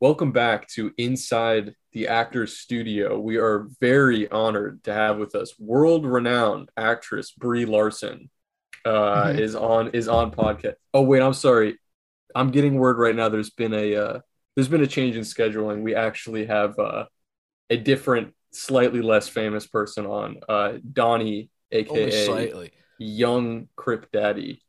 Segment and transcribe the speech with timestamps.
[0.00, 3.18] Welcome back to Inside the Actors Studio.
[3.18, 8.30] We are very honored to have with us world-renowned actress Brie Larson.
[8.84, 9.40] Uh, Mhm.
[9.40, 10.76] is on is on podcast.
[10.94, 11.78] Oh wait, I'm sorry.
[12.34, 13.28] I'm getting word right now.
[13.28, 14.20] There's been a uh,
[14.54, 15.82] there's been a change in scheduling.
[15.82, 17.06] We actually have uh,
[17.70, 20.40] a different, slightly less famous person on.
[20.48, 22.70] Uh, Donnie, Only aka slightly.
[22.98, 24.62] Young Cripp Daddy,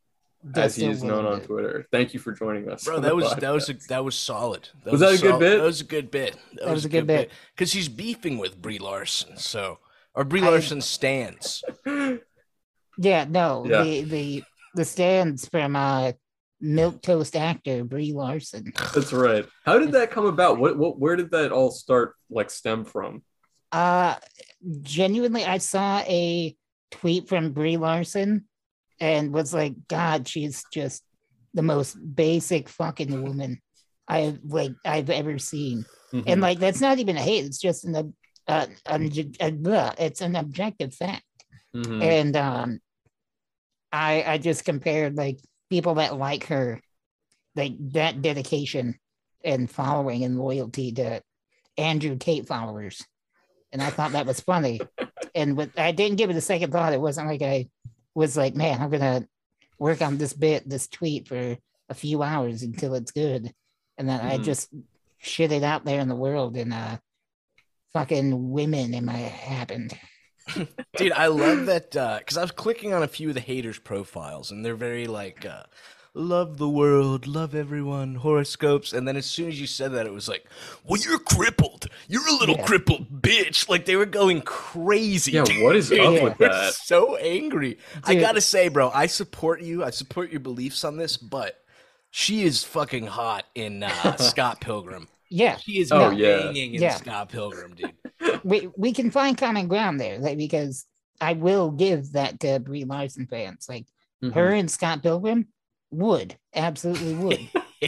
[0.54, 1.40] as he is known little on.
[1.42, 1.86] Twitter.
[1.92, 2.84] Thank you for joining us.
[2.84, 4.68] Bro, that the was that was a, that was solid.
[4.84, 5.58] That Was that a good bit?
[5.58, 6.36] That was a good bit.
[6.54, 7.30] That, was a good bit.
[7.54, 9.36] because he's beefing with Brie Larson.
[9.36, 9.78] So
[10.14, 11.62] or Brie I- Larson stands.
[12.98, 13.82] Yeah, no, Yeah.
[13.82, 16.12] the the the stands from uh
[16.60, 18.72] milk toast actor Brie Larson.
[18.94, 19.46] That's right.
[19.64, 20.58] How did that come about?
[20.58, 23.22] What, what where did that all start like stem from?
[23.72, 24.16] Uh
[24.82, 26.54] genuinely I saw a
[26.90, 28.46] tweet from Brie Larson
[29.00, 31.02] and was like, God, she's just
[31.54, 33.60] the most basic fucking woman
[34.06, 35.84] I've like I've ever seen.
[36.12, 36.24] Mhm.
[36.26, 38.14] And like that's not even a hate, it's just an
[38.46, 38.66] uh,
[39.98, 41.22] it's an objective fact.
[41.74, 42.02] Mhm.
[42.02, 42.80] and um
[43.92, 46.80] i i just compared like people that like her
[47.54, 48.98] like that dedication
[49.44, 51.22] and following and loyalty to
[51.78, 53.04] andrew tate followers
[53.72, 54.80] and i thought that was funny
[55.36, 57.66] and with i didn't give it a second thought it wasn't like i
[58.20, 59.26] was like man i'm gonna
[59.78, 61.56] work on this bit this tweet for
[61.88, 63.52] a few hours until it's good
[63.98, 64.44] and then i Mhm.
[64.44, 64.68] just
[65.18, 66.98] shit it out there in the world and uh
[67.92, 69.98] fucking women in my happened
[70.96, 74.50] Dude, I love that because I was clicking on a few of the haters' profiles,
[74.50, 75.62] and they're very like, uh,
[76.14, 80.12] "Love the world, love everyone, horoscopes." And then as soon as you said that, it
[80.12, 80.44] was like,
[80.84, 81.86] "Well, you're crippled.
[82.08, 82.64] You're a little Yeah.
[82.66, 85.32] crippled bitch." Like they were going crazy.
[85.32, 85.62] Yeah, dude.
[85.62, 86.24] what is up Yeah.
[86.24, 86.74] with that?
[86.74, 87.78] so angry.
[88.04, 89.84] I gotta say, bro, I support you.
[89.84, 91.62] I support your beliefs on this, but
[92.10, 95.06] she is fucking hot in uh, Scott Pilgrim.
[95.28, 96.38] yeah She is Oh, yeah.
[96.38, 96.96] banging in Yeah.
[96.96, 97.94] Scott Pilgrim, dude.
[98.44, 100.86] we we can find common ground there, like because
[101.20, 103.66] I will give that to Brie Larson fans.
[103.68, 103.86] Like
[104.24, 104.32] Mhm.
[104.34, 105.46] her and Scott Pilgrim
[105.90, 107.48] would absolutely would,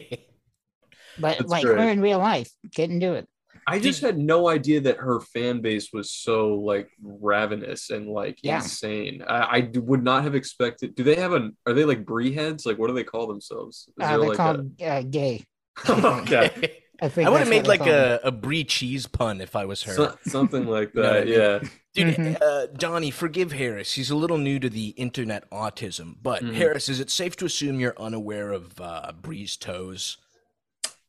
[1.18, 1.78] but That's like great.
[1.78, 3.26] her in real life couldn't do it.
[3.66, 8.38] I just had no idea that her fan base was so like ravenous and like
[8.42, 8.56] Yeah.
[8.56, 9.22] insane.
[9.28, 10.94] I would not have expected.
[10.96, 11.56] Do they have an?
[11.66, 12.66] Are they like brie heads?
[12.66, 13.88] Like what do they call themselves?
[13.88, 15.44] Is Uh, they're like called uh, gay.
[15.88, 15.92] a,
[16.22, 19.64] okay, I think I would have made like a, a brie cheese pun if I
[19.64, 19.92] was her.
[19.94, 21.24] So- something like You know I that.
[21.26, 21.34] mean?
[21.34, 21.58] Yeah.
[21.94, 22.38] Dude, Mhm.
[22.40, 23.92] uh, Donnie, forgive Harris.
[23.94, 26.16] He's a little new to the internet autism.
[26.22, 26.54] But Mhm.
[26.54, 30.16] Harris, is it safe to assume you're unaware of uh, Brie's toes?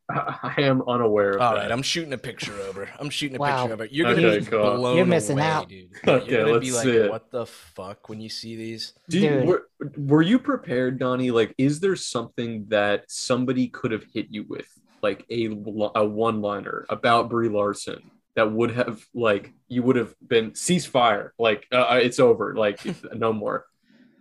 [0.09, 1.61] I, I am unaware of All that.
[1.61, 2.89] right, I'm shooting a picture over.
[2.99, 3.61] I'm shooting a Wow.
[3.61, 3.91] picture of it.
[3.93, 4.75] You're gonna be cool.
[4.75, 5.69] blown You're missing away, out.
[5.69, 5.91] dude.
[6.07, 7.09] Okay, You're gonna be let's like, see it.
[7.11, 9.45] "What the fuck?" When you see these, Do you, Dude.
[9.47, 11.31] were, were you prepared, Donnie?
[11.31, 14.67] Like, is there something that somebody could have hit you with,
[15.03, 15.45] like a,
[15.95, 21.29] a one liner about Brie Larson that would have, like, you would have been ceasefire,
[21.37, 22.79] like, uh, uh, it's over, like,
[23.13, 23.65] no more.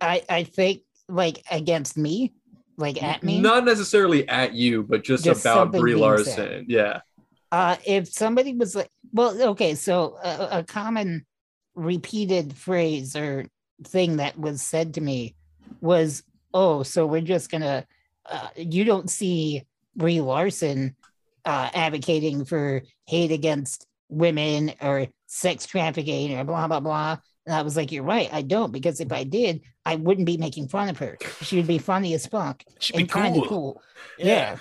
[0.01, 2.33] I I think like against me,
[2.77, 3.39] like at me.
[3.39, 6.33] Not necessarily at you, but just, Just about Brie Larson.
[6.33, 6.65] said.
[6.67, 6.99] Yeah.
[7.51, 11.23] uh if somebody was like well okay so a, a common
[11.75, 13.45] repeated phrase or
[13.83, 15.35] thing that was said to me
[15.81, 16.23] was
[16.53, 17.85] oh so we're just gonna
[18.25, 19.63] uh, you don't see
[19.95, 20.95] brie larson
[21.45, 27.61] uh advocating for hate against women or sex trafficking or blah blah blah and i
[27.61, 30.89] was like you're right i don't because if i did i wouldn't be making fun
[30.89, 33.73] of her she would be funny as fuck be and kind of cool.
[33.73, 33.81] cool
[34.17, 34.57] yeah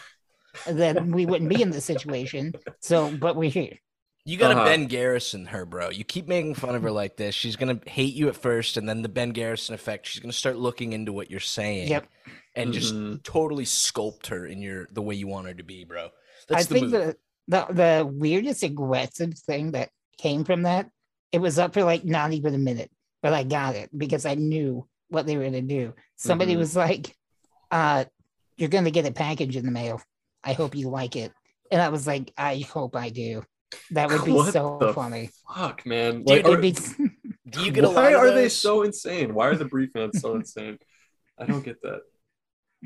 [0.66, 2.52] then we wouldn't be in this situation.
[2.80, 3.78] So, but we're here.
[4.24, 4.64] You gotta Uh-huh.
[4.66, 5.90] Ben Garrison her, bro.
[5.90, 7.34] You keep making fun of her like this.
[7.34, 10.06] She's gonna hate you at first, and then the Ben Garrison effect.
[10.06, 11.88] She's gonna start looking into what you're saying.
[11.88, 12.06] Yep.
[12.54, 13.22] And just Mhm.
[13.24, 16.10] totally sculpt her in your the way you want her to be, bro.
[16.50, 16.92] I the think move.
[16.92, 17.16] the,
[17.48, 20.88] the the weirdest aggressive thing that came from that,
[21.32, 24.34] it was up for like not even a minute, but I got it because I
[24.36, 25.94] knew what they were gonna do.
[26.16, 26.58] Somebody Mhm.
[26.58, 27.16] was like,
[27.72, 28.04] uh,
[28.56, 30.00] you're gonna get a package in the mail.
[30.44, 31.32] I hope you like it.
[31.72, 33.42] And I was like, I hope I do.
[33.90, 35.30] That would be What so the funny.
[35.54, 36.24] Fuck, man.
[36.24, 36.72] Dude, Like, It'd are- be
[37.50, 39.34] Do you get why lot are they so insane?
[39.34, 40.78] Why are the Brie fans so insane?
[41.38, 42.00] I don't get that.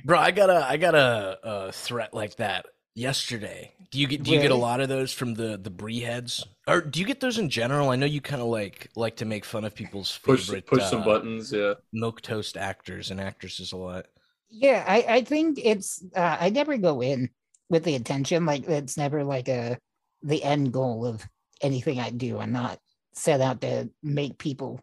[0.04, 3.72] Bro, I got a I got a, a threat like that yesterday.
[3.90, 6.44] Do you get do you get a lot of those from the the brie heads,
[6.66, 7.90] or do you get those in general?
[7.90, 10.82] I know you kind of like like to make fun of people's Push, favorite push
[10.84, 11.52] some uh, buttons.
[11.52, 11.74] Yeah.
[11.92, 14.06] milk toast actors and actresses a lot.
[14.50, 17.30] Yeah, I, I think it's uh, I never go in
[17.70, 19.78] with the intention like it's never like a
[20.22, 21.24] the end goal of
[21.60, 22.38] anything I do.
[22.38, 22.78] I'm not
[23.14, 24.80] set out to make people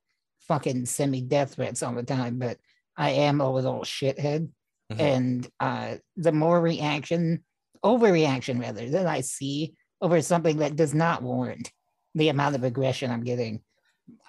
[0.47, 2.57] fucking send me death threats all the time, but
[2.97, 4.49] I am a little shithead.
[4.91, 4.99] Mhm.
[4.99, 7.43] And uh the more reaction
[7.83, 11.71] overreaction rather that I see over something that does not warrant
[12.15, 13.61] the amount of aggression I'm getting.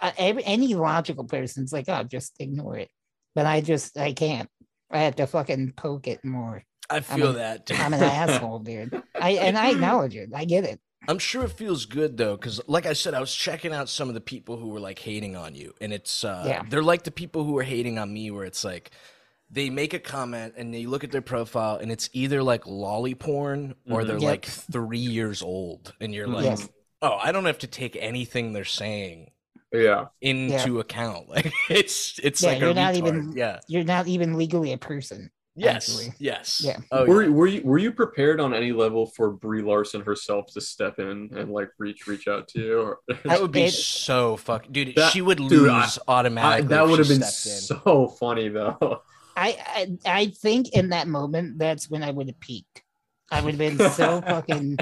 [0.00, 2.89] Uh, every, any logical person's like, oh, just ignore it.
[3.35, 4.49] But I just, I can't.
[4.91, 6.62] I have to fucking poke it more.
[6.89, 7.71] I feel an- that.
[7.75, 9.03] I'm an asshole, dude.
[9.21, 10.31] I and I acknowledge it.
[10.35, 10.81] I get it.
[11.09, 14.09] I'm sure it feels good though, because like I said, I was checking out some
[14.09, 16.62] of the people who were like hating on you, and it's uh, Yeah.
[16.69, 18.91] they're like the people who are hating on me, where it's like
[19.51, 23.19] they make a comment and they look at their profile, and it's either like loli
[23.19, 24.06] porn or Mhm.
[24.06, 24.23] they're Yep.
[24.31, 26.69] like three years old, and you're like, Yes.
[27.03, 29.31] oh, I don't have to take anything they're saying
[29.73, 30.07] Yeah.
[30.21, 31.29] into account.
[31.35, 32.99] Like it's it's Yeah, like you're not retard.
[32.99, 33.61] even- yeah.
[33.69, 35.31] You're not even legally a person.
[35.56, 35.89] Yes.
[35.89, 36.15] actually.
[36.19, 36.61] Yes.
[36.65, 36.79] Yeah.
[36.91, 37.29] Oh, were yeah.
[37.31, 41.31] were you were you prepared on any level for Brie Larson herself to step in
[41.37, 42.81] and like reach reach out to you?
[42.81, 44.95] Or- That would be It- so fuck, dude.
[44.97, 46.69] That- she would lose I- I- automatically.
[46.69, 47.83] that would have been stepped in.
[47.85, 49.03] so funny though.
[49.37, 49.56] I,
[50.06, 52.83] I I think in that moment that's when I would have peaked.
[53.31, 54.79] I would have been so fucking.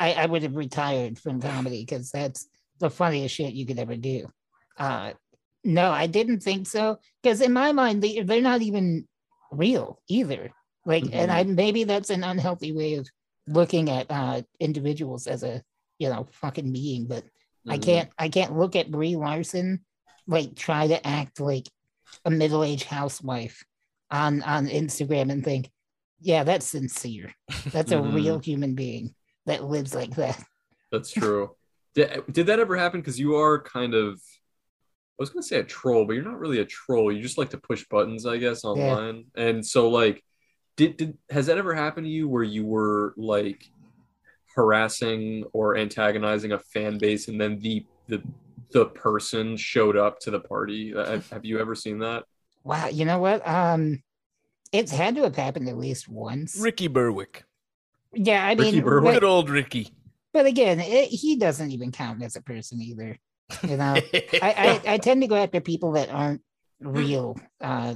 [0.00, 2.48] I I would have retired from comedy because that's
[2.80, 4.30] the funniest shit you could ever do.
[4.78, 5.12] Uh,
[5.64, 9.06] no, I didn't think so because in my mind they they're not even
[9.50, 10.50] real either.
[10.86, 13.08] Like, and I maybe that's an unhealthy way of
[13.46, 15.62] looking at uh individuals as a
[15.98, 17.24] you know fucking being, but
[17.68, 17.82] I Mhm.
[17.82, 19.84] can't I can't look at Brie Larson
[20.26, 21.66] like try to act like
[22.24, 23.64] a middle-aged housewife
[24.10, 25.70] on on Instagram and think,
[26.20, 27.34] yeah, that's sincere.
[27.72, 28.14] That's a Mhm.
[28.14, 29.14] real human being
[29.46, 30.42] that lives like that.
[30.92, 31.54] That's true.
[31.94, 33.00] did, did that ever happen?
[33.00, 34.20] Because you are kind of,
[35.18, 37.10] I was gonna say a troll, but you're not really a troll.
[37.10, 39.24] You just like to push buttons, I guess, online.
[39.34, 40.22] And so, like,
[40.76, 43.68] did did has that ever happened to you where you were like
[44.54, 48.22] harassing or antagonizing a fan base, and then the the
[48.72, 50.92] the person showed up to the party?
[50.94, 52.24] Have, have you ever seen that?
[52.62, 53.46] Wow, you know what?
[53.46, 54.02] Um,
[54.72, 56.56] it's had to have happened at least once.
[56.60, 57.44] Ricky Berwick.
[58.12, 59.14] yeah, I Ricky mean, Berwick?
[59.14, 59.90] Good old Ricky.
[60.32, 63.18] but again, it, he doesn't even count as a person either.
[63.62, 66.42] You know, I, I I tend to go after people that aren't
[66.80, 67.38] real.
[67.60, 67.94] Uh,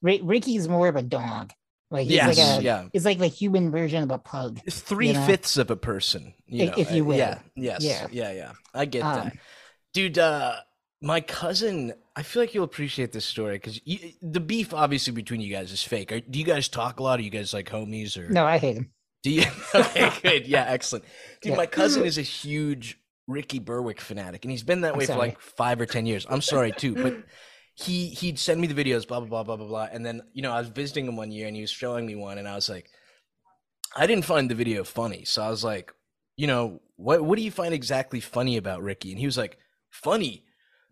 [0.00, 1.52] Ri- Ricky's more of a dog.
[1.90, 2.88] Like he's yes, like a yeah.
[2.94, 4.60] It's like the human version of a pug.
[4.64, 5.26] It's Three know?
[5.26, 6.34] fifths of a person.
[6.46, 7.16] You If- know, if you will.
[7.18, 7.38] Yeah.
[7.54, 7.84] Yes.
[7.84, 8.06] Yeah.
[8.10, 8.32] Yeah.
[8.32, 8.52] Yeah.
[8.74, 9.36] I get Um, that.
[9.92, 10.54] Dude, uh,
[11.02, 13.78] my cousin, I feel like you'll appreciate this story because
[14.22, 16.12] the beef, obviously, between you guys is fake.
[16.12, 17.18] Are, do you guys talk a lot?
[17.18, 18.30] Are you guys like homies or?
[18.30, 18.90] No, I hate him.
[19.22, 19.44] Do you?
[19.74, 20.46] okay, good.
[20.48, 21.04] Yeah, excellent.
[21.42, 21.56] Dude, Yeah.
[21.58, 22.98] my cousin is a huge
[23.28, 26.26] Ricky Berwick fanatic, and he's been that I'm way for like five or ten years.
[26.28, 27.16] I'm sorry too, but
[27.74, 30.42] he he'd send me the videos, blah blah blah blah blah blah, and then you
[30.42, 32.54] know I was visiting him one year, and he was showing me one, and I
[32.54, 32.90] was like,
[33.96, 35.92] I didn't find the video funny, so I was like,
[36.36, 39.10] you know, what what do you find exactly funny about Ricky?
[39.10, 39.58] And he was like,
[39.90, 40.44] funny.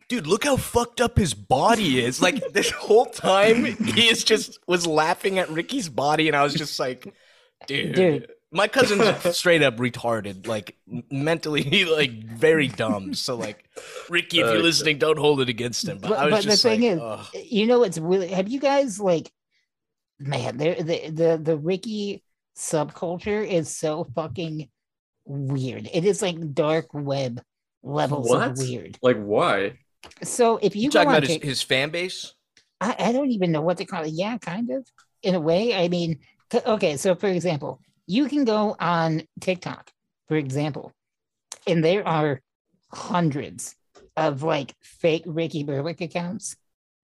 [0.09, 2.21] Dude, look how fucked up his body is.
[2.21, 6.55] Like this whole time, he is just was laughing at Ricky's body, and I was
[6.55, 7.13] just like,
[7.67, 8.29] dude, Dude.
[8.53, 13.15] My cousin's straight up retarded, like m- mentally, like very dumb.
[13.15, 13.65] So, like,
[14.09, 15.99] Ricky, if you're listening, don't hold it against him.
[15.99, 17.27] But, But, I was but the just thing like, is, ugh.
[17.35, 18.29] you know, it's really.
[18.29, 19.31] Have you guys like,
[20.19, 22.23] man, the the the the Ricky
[22.57, 24.69] subculture is so fucking
[25.25, 25.89] weird.
[25.93, 27.41] It is like dark web
[27.83, 28.51] levels What?
[28.51, 28.99] of weird.
[29.03, 29.79] Like, why?
[30.23, 32.35] So if you, you talking about his, Tik- his fan base?
[32.81, 34.13] I, I don't even know what to call it.
[34.13, 34.87] Yeah, kind of.
[35.23, 36.19] In a way, I mean,
[36.51, 36.97] c- okay.
[36.97, 39.91] So, for example, you can go on TikTok,
[40.29, 40.93] for example,
[41.67, 42.41] and there are
[42.93, 43.75] hundreds
[44.17, 46.57] of like fake Ricky Berwick accounts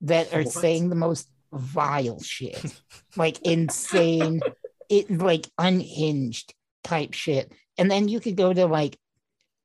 [0.02, 0.52] that are What?
[0.52, 2.80] saying the most vile shit,
[3.16, 4.40] like insane,
[4.88, 7.52] it like unhinged type shit.
[7.78, 8.98] And then you could go to like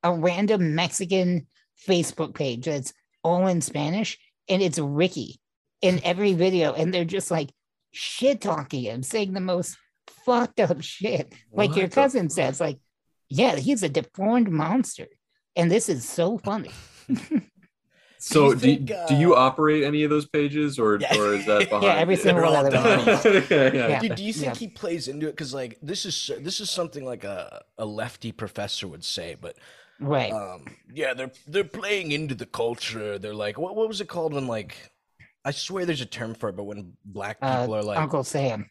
[0.04, 1.48] a random Mexican
[1.88, 4.18] Facebook page that's all in Spanish,
[4.50, 5.40] and it's Ricky
[5.82, 7.50] in every video, and they're just like
[7.92, 9.78] shit talking him, saying the most
[10.26, 11.34] fucked up shit.
[11.52, 12.36] Like your What the cousin fuck?
[12.36, 12.80] says, like,
[13.30, 15.08] yeah, he's a deformed monster.
[15.56, 16.72] And this is so funny.
[18.24, 21.18] So, do, you think, do you uh, operate any of those pages, or Yeah.
[21.18, 21.84] or is that behind?
[21.86, 22.22] Yeah, every you?
[22.22, 22.72] single They're one all of
[23.24, 23.44] them.
[23.50, 23.74] done.
[23.74, 23.88] yeah.
[23.90, 24.00] Yeah.
[24.00, 24.60] Dude, do you think Yeah.
[24.60, 25.32] he plays into it?
[25.32, 29.58] Because like this is this is something like a, a lefty professor would say, but
[30.00, 30.32] Right.
[30.32, 33.18] um, yeah, they're they're playing into the culture.
[33.18, 34.76] They're like, what what was it called when like,
[35.44, 38.24] I swear there's a term for it, but when black Uh, people are like Uncle
[38.24, 38.70] Sam.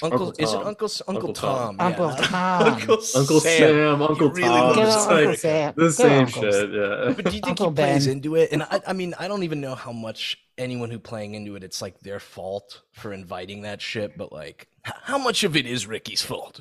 [0.00, 0.66] Uncle, Uncle is it Tom.
[0.66, 1.76] Uncle S- Uncle, Uncle Tom.
[1.76, 1.90] Tom?
[1.90, 2.62] yeah, Uncle Tom.
[2.62, 5.74] Uncle, Uncle Sam, Uncle really Tom, love Good Good just old old Uncle Sam.
[5.76, 6.52] the Good same Uncle Sam.
[6.52, 6.70] shit.
[6.72, 7.12] Yeah.
[7.16, 8.16] But do you think Uncle he plays Ben.
[8.16, 8.52] into it?
[8.52, 11.64] And I, I mean, I don't even know how much anyone who playing into it,
[11.64, 14.16] it's like their fault for inviting that shit.
[14.16, 16.60] But like, how much of it is Ricky's fault?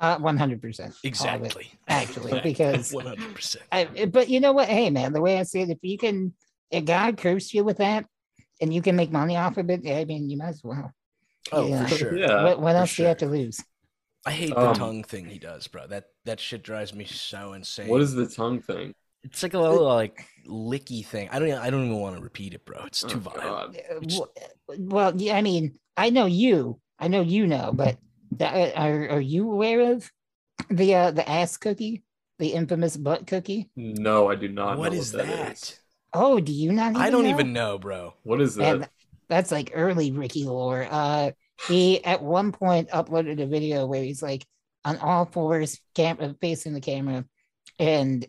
[0.00, 0.94] Uh, 100%.
[1.04, 1.70] Exactly.
[1.88, 3.64] actually, because- one hundred percent.
[4.12, 4.68] But you know what?
[4.68, 6.34] Hey, man, the way I see it, if you can,
[6.70, 8.04] if God cursed you with that
[8.60, 10.92] and you can make money off of it, I mean, you might as well.
[11.52, 11.86] Oh, Yeah.
[11.86, 12.16] for sure.
[12.16, 12.44] Yeah.
[12.44, 13.62] what what for else do you have to lose?
[14.26, 15.86] I hate the Um, tongue thing he does, bro.
[15.86, 17.88] That that shit drives me so insane.
[17.88, 18.88] What is the tongue That that shit drives me so insane.
[18.88, 18.94] What is the tongue thing?
[19.24, 21.28] It's like a little like licky thing.
[21.30, 21.48] I don't.
[21.48, 22.84] even- I don't even want to repeat it, bro.
[22.86, 23.76] It's too Oh, violent.
[24.08, 24.28] God.
[24.70, 26.80] Uh, Well, yeah, I mean, I know you.
[26.98, 27.98] I know you know, but
[28.32, 30.10] that, are are you aware of
[30.70, 32.02] the uh, the ass cookie,
[32.38, 33.70] the infamous butt cookie?
[33.76, 35.52] No, I do not what know is what that?
[35.52, 35.80] is.
[36.12, 36.90] Oh, do you not?
[36.92, 37.30] Even I don't know?
[37.30, 38.14] even know, bro.
[38.22, 38.74] What is that?
[38.74, 38.88] And
[39.28, 40.86] that's like early Ricky lore.
[40.90, 41.30] Uh,
[41.66, 44.46] he at one point uploaded a video where he's like
[44.84, 47.24] on all fours, camera facing the camera,
[47.78, 48.26] and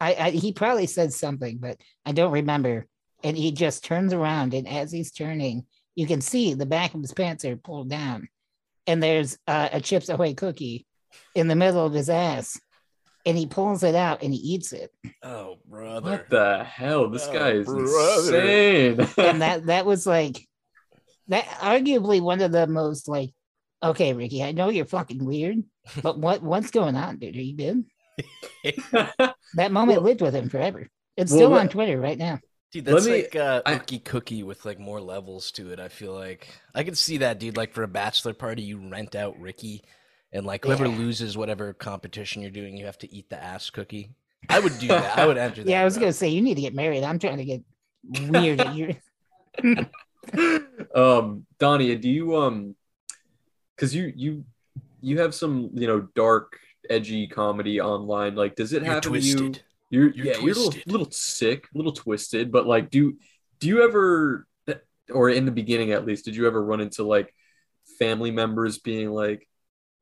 [0.00, 2.86] I, I he probably said something, but I don't remember.
[3.22, 7.00] And he just turns around, and as he's turning, you can see the back of
[7.00, 8.28] his pants are pulled down,
[8.86, 10.86] and there's uh, a Chips Ahoy cookie
[11.34, 12.60] in the middle of his ass,
[13.26, 14.92] and he pulls it out and he eats it.
[15.22, 16.10] Oh, brother.
[16.10, 17.08] what the hell?
[17.08, 18.40] This Oh, guy is brother.
[18.40, 19.08] insane.
[19.18, 20.46] and that that was like
[21.28, 23.30] that arguably one of the most like
[23.82, 25.56] okay ricky i know you're fucking weird
[26.02, 27.84] but what what's going on dude are you good
[29.54, 32.40] that moment Well- lived with him forever it's Well, still let- on twitter right now
[32.72, 35.78] Dude, Let that's me- like uh, I- Ookie Cookie with like more levels to it.
[35.78, 37.56] I feel like I could see that, dude.
[37.56, 39.84] Like for a bachelor party, you rent out Ricky,
[40.34, 40.96] and like whoever Yeah.
[40.98, 44.10] loses whatever competition you're doing, you have to eat the ass cookie.
[44.50, 45.18] I would do that.
[45.18, 45.70] I would enter that.
[45.70, 46.02] yeah i was bro.
[46.02, 47.62] gonna say you need to get married i'm trying to get
[48.28, 48.90] weird at your
[50.94, 52.74] um, Donnie, do you um,
[53.76, 54.44] because you you
[55.00, 56.58] you have some you know dark,
[56.90, 58.34] edgy comedy online.
[58.34, 59.54] Like, does it You're happen to you?
[59.90, 60.92] You're, You're yeah, you're a little, twisted.
[60.92, 63.16] little sick, a little twisted, but like, do
[63.60, 64.46] do you ever,
[65.12, 67.32] or in the beginning at least, did you ever run into like
[67.98, 69.46] family members being like,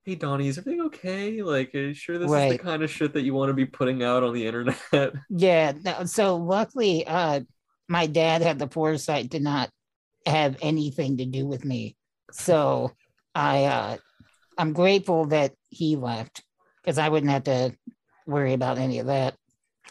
[0.04, 1.42] "Hey, Donnie, is everything okay?
[1.42, 3.66] Like, are you sure this is the kind of shit that you want to be
[3.66, 7.40] putting out on the internet?" yeah no, so luckily uh
[7.88, 9.70] my dad had the foresight to not
[10.26, 11.96] have anything to do with me
[12.30, 12.90] so
[13.34, 13.96] i uh
[14.56, 16.42] i'm grateful that he left
[16.80, 17.74] because i wouldn't have to
[18.26, 19.34] worry about any of that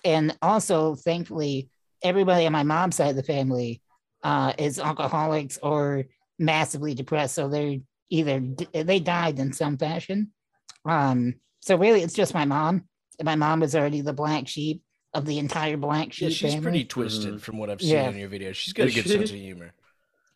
[0.05, 1.69] and also thankfully
[2.01, 3.81] everybody on my mom's side of the family
[4.23, 6.05] uh is alcoholics or
[6.39, 7.77] massively depressed so they're
[8.11, 8.39] either
[8.73, 10.31] they died in some fashion
[10.85, 12.83] um so really it's just my mom
[13.23, 14.81] my mom was already the black sheep
[15.13, 16.61] of the entire black Yeah, sheep she's family.
[16.63, 17.41] pretty twisted Mhm.
[17.41, 18.09] from what I've seen Yeah.
[18.09, 18.55] in your videos.
[18.55, 19.73] She's got a good sense of humor.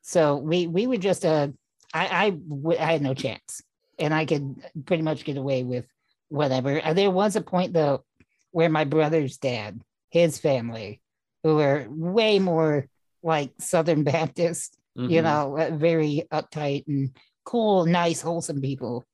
[0.01, 1.47] So we we would just uh
[1.93, 3.61] I I w- I had no chance,
[3.97, 4.55] and I could
[4.85, 5.85] pretty much get away with
[6.29, 6.81] whatever.
[6.83, 8.03] Uh, There was a point though
[8.51, 9.79] where my brother's dad,
[10.09, 11.01] his family,
[11.43, 12.87] who were way more
[13.23, 15.23] like Southern Baptist, you Mhm.
[15.23, 17.15] know, uh, very uptight and
[17.45, 19.05] cool, nice, wholesome people.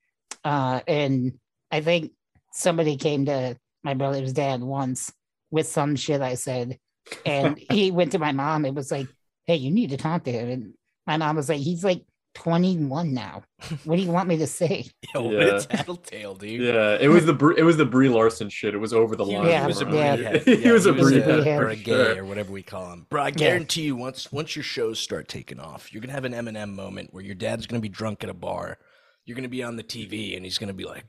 [0.43, 1.33] Uh, and
[1.69, 2.11] I think
[2.51, 5.11] somebody came to my brother's dad once
[5.51, 6.79] with some shit I said,
[7.25, 9.07] and he went to my mom and was like,
[9.45, 10.73] "Hey, you need to talk to him." And
[11.05, 13.43] my mom was like, "He's like 21 now.
[13.83, 15.55] What do you want me to say?" Yo, what Yeah.
[15.57, 16.61] a tattletale, dude.
[16.61, 18.73] Yeah, it was the Br- it was the Brie Larson shit.
[18.73, 19.45] It was over the He, line.
[19.45, 20.21] he Yeah, was a for him.
[20.21, 20.37] yeah.
[20.39, 21.59] he was a he was a breedhead breedhead.
[21.59, 23.05] or a gay or whatever we call him.
[23.09, 23.31] Bro, I Yeah.
[23.31, 27.13] guarantee you, once once your shows start taking off, you're gonna have an Eminem moment
[27.13, 28.77] where your dad's gonna be drunk at a bar.
[29.25, 31.05] You're gonna be on the TV, and he's gonna be like,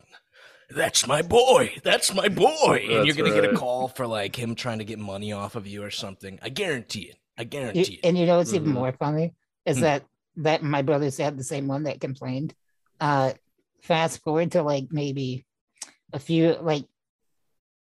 [0.71, 1.73] "That's my boy.
[1.83, 4.99] That's my boy," and you're gonna get a call for like him trying to get
[4.99, 6.39] money off of you or something.
[6.43, 7.17] I guarantee it.
[7.39, 8.01] I You- guarantee it.
[8.05, 8.75] and you know what's even Mhm.
[8.75, 9.33] more funny
[9.65, 9.83] is Hmm.
[9.85, 10.05] that
[10.37, 12.55] that my brothers had the same one that complained.
[13.01, 13.33] Uh,
[13.83, 15.45] fast forward to like maybe
[16.13, 16.85] a few like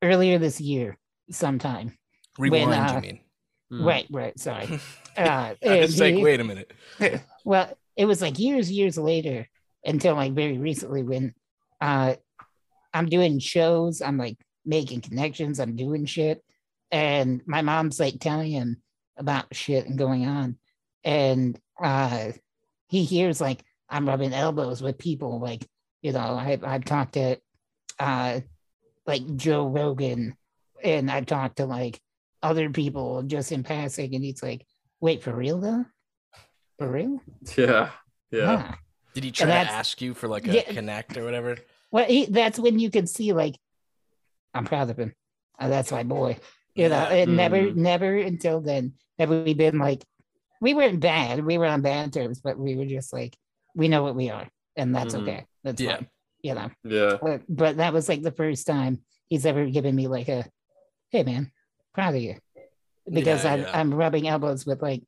[0.03, 0.99] earlier this year,
[1.31, 1.97] sometime.
[2.39, 3.21] Rewind, uh, you mean?
[3.73, 3.87] Mm.
[3.87, 4.39] Right, right.
[4.39, 4.81] Sorry.
[5.17, 6.73] Uh, I and just like, wait a minute.
[7.45, 9.49] well, it was like years, years later
[9.85, 11.35] until like very recently when
[11.81, 12.15] uh
[12.95, 16.45] I'm doing shows, I'm like making connections, I'm doing shit.
[16.91, 18.81] And my mom's like telling him
[19.17, 20.57] about shit and going on.
[21.05, 22.33] And uh
[22.89, 25.67] he hears like I'm rubbing elbows with people like,
[26.03, 27.39] you know, I I've talked to
[27.99, 28.41] uh
[29.07, 30.37] like Joe Rogan
[30.83, 32.01] and I've talked to like
[32.43, 34.65] other people just in passing and he's like,
[35.01, 35.85] wait, for real though?
[36.79, 37.21] For real?
[37.57, 37.91] Yeah,
[38.31, 38.57] yeah.
[38.59, 38.73] Huh.
[39.15, 40.73] Did he try to ask you for like a Yeah.
[40.73, 41.57] connect or whatever?
[41.91, 43.57] Well, he, that's when you can see like,
[44.55, 45.15] I'm proud of him.
[45.59, 46.39] Uh, that's my boy.
[46.75, 47.15] You know, Yeah.
[47.17, 47.75] and never, Mhm.
[47.77, 50.05] never until then have we been like,
[50.61, 51.45] we weren't bad.
[51.45, 53.37] We were on bad terms, but we were just like,
[53.75, 55.23] we know what we are, and that's Mhm.
[55.23, 55.47] okay.
[55.65, 55.97] That's Yeah.
[55.97, 56.09] fine.
[56.43, 57.19] You know, Yeah.
[57.21, 60.45] but, but that was like the first time he's ever given me like a,
[61.11, 61.51] hey man,
[61.95, 62.37] proud of you,
[63.11, 63.71] because Yeah, I'm yeah.
[63.79, 65.03] I'm rubbing elbows with like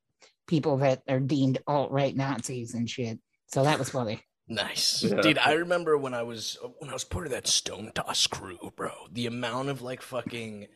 [0.46, 3.20] people that are deemed alt right Nazis and shit.
[3.46, 4.22] So that was funny.
[4.48, 5.20] Nice, Yeah.
[5.20, 5.38] dude.
[5.38, 8.90] I remember when I was when I was part of that Stone Toss crew, bro.
[9.12, 10.66] The amount of like fucking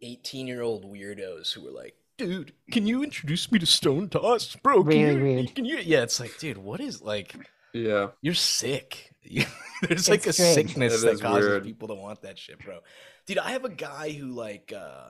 [0.00, 4.56] eighteen year old weirdos who were like, "Dude, can you introduce me to Stone Toss,
[4.56, 4.82] bro?
[4.84, 5.54] Can Really you, weird.
[5.54, 7.34] Can you?" Yeah, it's like, dude, what is like?
[7.74, 8.08] Yeah.
[8.22, 9.12] You're sick.
[9.82, 10.54] There's like a strange.
[10.70, 11.64] sickness It that is causes weird.
[11.64, 12.78] people to want that shit, bro.
[13.26, 15.08] Dude, I have a guy who like uh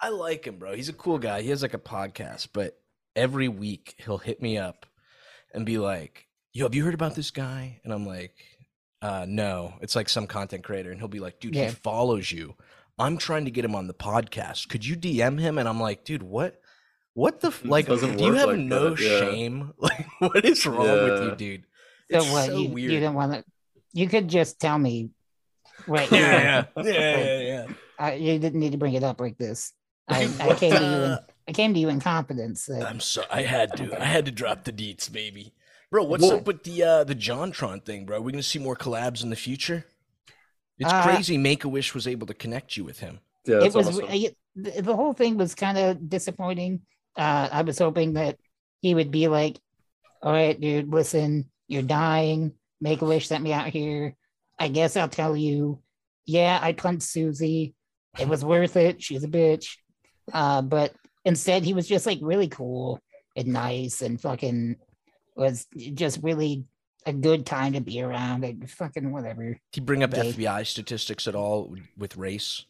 [0.00, 0.74] I like him, bro.
[0.74, 1.42] He's a cool guy.
[1.42, 2.78] He has like a podcast, but
[3.16, 4.86] every week he'll hit me up
[5.54, 8.34] and be like, "Yo, have you heard about this guy?" And I'm like,
[9.00, 11.66] "Uh, no." It's like some content creator, and he'll be like, "Dude, Yeah.
[11.68, 12.54] he follows you.
[12.98, 14.68] I'm trying to get him on the podcast.
[14.68, 16.60] Could you DM him?" And I'm like, "Dude, what?
[17.14, 17.86] What the f- like?
[17.86, 19.18] Do you have like no that, yeah.
[19.18, 19.72] shame?
[19.78, 21.34] Like, what is wrong with you, Yeah.
[21.34, 21.64] dude?
[22.10, 22.46] So what?
[22.46, 22.92] so you, weird.
[22.92, 23.44] you don't want to.
[23.92, 25.10] You could just tell me.
[25.86, 26.10] Right.
[26.12, 27.66] yeah, yeah, yeah, yeah, yeah.
[27.98, 29.72] I, you didn't need to bring it up like this.
[30.08, 30.86] I, I came to you.
[31.04, 32.66] In, What I came to you in confidence.
[32.66, 34.00] That, I'm so I had to.
[34.00, 35.54] I had to drop the deets, baby.
[35.90, 38.18] Bro, what's Well- up with the uh the JonTron thing, bro?
[38.18, 39.86] Are we gonna see more collabs in the future?
[40.78, 43.20] It's Uh, crazy Make a Wish was able to connect you with him.
[43.46, 44.06] Yeah, it was awesome.
[44.08, 46.82] I- the, the whole thing was kind of disappointing.
[47.16, 48.36] Uh, I was hoping that
[48.80, 49.58] he would be like,
[50.22, 52.52] "All right, dude, listen, you're dying.
[52.80, 54.16] Make a wish, sent me out here.
[54.58, 55.80] I guess I'll tell you.
[56.26, 57.74] Yeah, I punched Susie.
[58.18, 59.02] It was worth it.
[59.02, 59.76] She's a bitch.
[60.32, 60.92] Uh, but
[61.24, 63.00] instead, he was just like really cool
[63.36, 64.76] and nice and fucking
[65.36, 66.64] was just really
[67.08, 69.44] a good time to be around and fucking whatever.
[69.44, 70.32] Did he bring up Okay.
[70.32, 72.64] FBI statistics at all with race?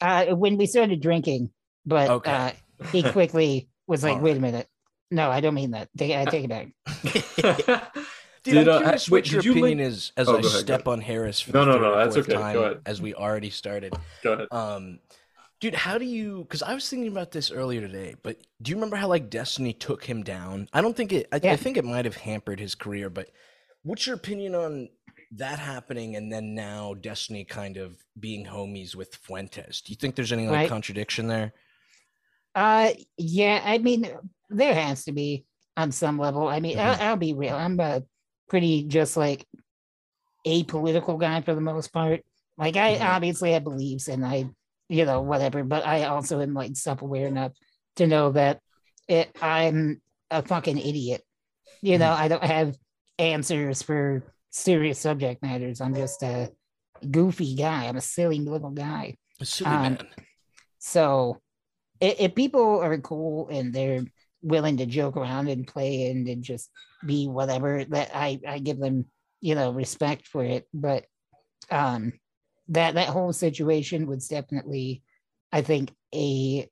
[0.00, 1.50] uh, when we started drinking,
[1.86, 2.30] but Okay.
[2.30, 2.50] uh,
[2.92, 4.68] he quickly was like, All "Wait a minute,
[5.10, 5.88] no, I don't mean that.
[5.96, 6.68] Take, I take it back."
[8.44, 10.36] Dude, Did, I'm uh, curious wait, what your did you like- opinion is as Oh,
[10.36, 12.38] I ahead, step on Harris for No, the no, no, that's fourth okay.
[12.38, 13.94] Time as we already started.
[14.22, 14.48] Go ahead.
[14.52, 15.00] Um,
[15.60, 16.42] dude, how do you?
[16.42, 19.72] Because I was thinking about this earlier today, but do you remember how like Destiny
[19.72, 20.68] took him down?
[20.72, 21.26] I don't think it.
[21.32, 21.52] I, Yeah.
[21.52, 23.10] I think it might have hampered his career.
[23.10, 23.30] But
[23.82, 24.88] what's your opinion on
[25.32, 29.82] that happening, and then now Destiny kind of being homies with Fuentes?
[29.82, 30.68] Do you think there's any like Right.
[30.68, 31.52] contradiction there?
[32.54, 34.10] Uh, yeah, I mean,
[34.48, 35.44] there has to be
[35.76, 36.48] on some level.
[36.48, 36.80] I mean, Mhm.
[36.80, 37.54] I'll, I'll be real.
[37.54, 38.02] I'm a
[38.48, 39.46] pretty just like
[40.46, 42.24] apolitical guy for the most part.
[42.56, 43.04] Like, I Mhm.
[43.04, 44.48] obviously have beliefs and I,
[44.88, 47.52] you know, whatever, but I also am like self aware enough
[47.96, 48.60] to know that
[49.06, 51.22] it, I'm a fucking idiot.
[51.82, 52.76] You know, I don't have
[53.18, 55.80] answers for serious subject matters.
[55.80, 56.50] I'm just a
[57.10, 57.84] goofy guy.
[57.86, 59.16] I'm a silly little guy.
[59.40, 59.98] A silly Um, man.
[60.78, 61.40] So
[62.00, 64.04] if, if people are cool and they're
[64.42, 66.70] willing to joke around and play and, and just
[67.04, 69.06] be whatever, that I, I give them,
[69.40, 70.66] you know, respect for it.
[70.72, 71.04] But
[71.70, 72.12] um
[72.68, 75.02] that that whole situation was definitely,
[75.52, 76.68] I think, a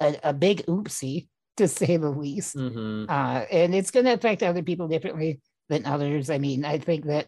[0.00, 1.28] a, a big oopsie
[1.60, 2.56] to say the least.
[2.56, 3.08] Mhm.
[3.08, 6.30] Uh, and it's going to affect other people differently than others.
[6.30, 7.26] I mean, I think that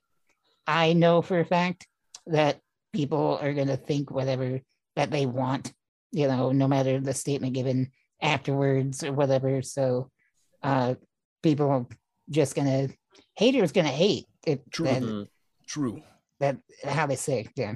[0.67, 1.87] I know for a fact
[2.27, 2.61] that
[2.93, 4.61] people are going to think whatever
[4.97, 5.73] that they want,
[6.13, 7.91] you know, no matter the statement given
[8.21, 9.63] afterwards or whatever.
[9.63, 10.11] So,
[10.63, 10.95] uh,
[11.43, 11.87] people are
[12.31, 12.95] just going to,
[13.37, 14.63] haters going to hate it.
[14.71, 14.87] True.
[14.87, 15.27] That, Mhm.
[15.67, 16.03] True.
[16.41, 17.75] that, how they say, yeah.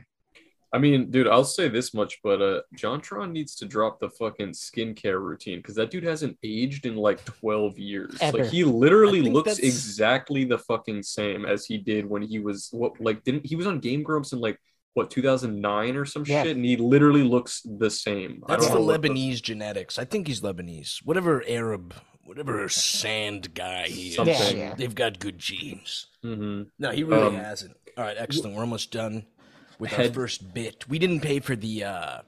[0.72, 4.50] I mean, dude, I'll say this much, but uh, JonTron needs to drop the fucking
[4.50, 8.16] skincare routine because that dude hasn't aged in like 12 years.
[8.20, 8.38] Ever.
[8.38, 12.68] Like he literally looks that's- exactly the fucking same as he did when he was
[12.72, 14.58] what like didn't he was on Game Grumps in like
[14.94, 16.42] what 2009 or some Yeah.
[16.42, 18.42] shit, and he literally looks the same.
[18.46, 19.98] I That's don't the know what Lebanese genetics.
[19.98, 20.98] I think he's Lebanese.
[21.04, 24.16] Whatever Arab, whatever sand guy he is.
[24.18, 24.74] Yeah, yeah.
[24.74, 26.06] They've got good genes.
[26.24, 26.68] Mhm.
[26.78, 27.76] No, he really Um, hasn't.
[27.96, 28.54] All right, excellent.
[28.56, 29.26] We're almost done
[29.78, 30.88] with our first bit.
[30.88, 32.18] We didn't pay for the uh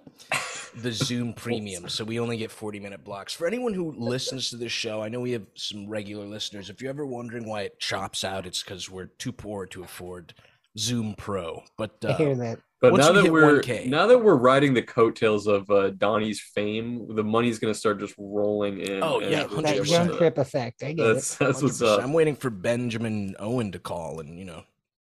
[0.75, 3.33] the Zoom premium, so we only get 40 minute blocks.
[3.33, 6.71] For anyone who listens to this show, I know we have some regular listeners.
[6.71, 10.35] If you're ever wondering why it chops out, it's because we're too poor to afford
[10.79, 11.63] Zoom Pro.
[11.77, 12.59] But I hear uh, that.
[12.81, 13.87] But now we that we're 1K.
[13.87, 18.15] now that we're riding the coattails of uh, Donnie's fame, the money's gonna start just
[18.19, 19.03] rolling in.
[19.03, 19.91] Oh, yeah, that, we'll that be able 100%.
[19.91, 20.83] young to- effect.
[20.85, 21.15] I get it.
[21.15, 21.99] That's that's what's 100%.
[21.99, 22.05] up.
[22.05, 24.63] I'm waiting for Benjamin Owen to call and you know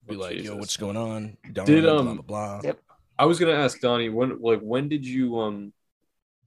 [0.08, 2.62] be Oh, like, "Yo, what's going on?" Don, Did, blah um, blah blah.
[2.64, 2.80] Yep.
[3.18, 5.74] I was gonna ask Donnie when like when did you um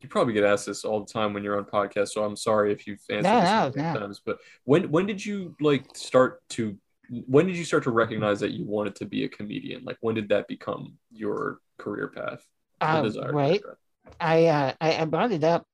[0.00, 2.72] you probably get asked this all the time when you're on podcasts, so I'm sorry
[2.72, 4.00] if you've answered No, this no, a no.
[4.00, 4.20] times.
[4.24, 6.76] But when when did you like start to
[7.08, 9.84] when did you start to recognize that you wanted to be a comedian?
[9.84, 12.44] Like when did that become your career path?
[12.82, 13.62] or desired career right.
[13.62, 13.78] path?
[14.20, 15.66] I uh I, I brought it up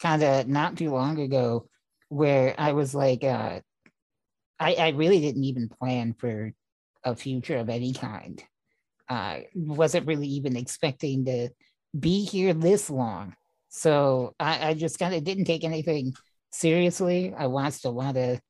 [0.00, 1.68] kind of not too long ago
[2.08, 3.60] where I was like uh
[4.58, 6.52] I I really didn't even plan for
[7.04, 8.42] a future of any kind.
[9.08, 11.48] Uh wasn't really even expecting to
[11.98, 13.34] be here this long.
[13.68, 16.14] So I, I just kind of didn't take anything
[16.50, 17.34] seriously.
[17.36, 18.40] I watched a lot of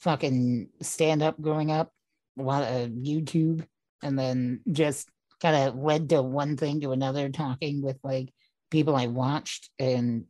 [0.00, 1.90] fucking stand up growing up,
[2.38, 3.64] a lot of YouTube,
[4.02, 5.08] and then just
[5.40, 8.32] kind of led to one thing to another, talking with like
[8.70, 10.24] people I watched, and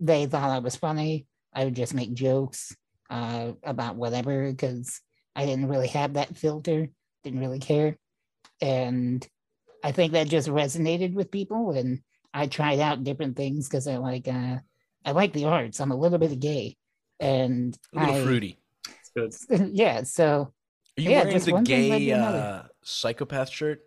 [0.00, 1.26] they thought I was funny.
[1.52, 2.74] I would just make jokes
[3.10, 5.00] uh, about whatever because
[5.34, 6.88] I didn't really have that filter,
[7.24, 7.96] didn't really care.
[8.60, 9.26] And
[9.84, 11.72] I think that just resonated with people.
[11.72, 12.00] And
[12.34, 14.58] I tried out different things because I like uh
[15.04, 15.80] I like the arts.
[15.80, 16.76] I'm a little bit gay.
[17.20, 18.58] And A little I, fruity.
[19.50, 20.52] Yeah, so
[20.98, 23.82] Are you Yeah, wearing just the one thing led to gay uh, psychopath shirt?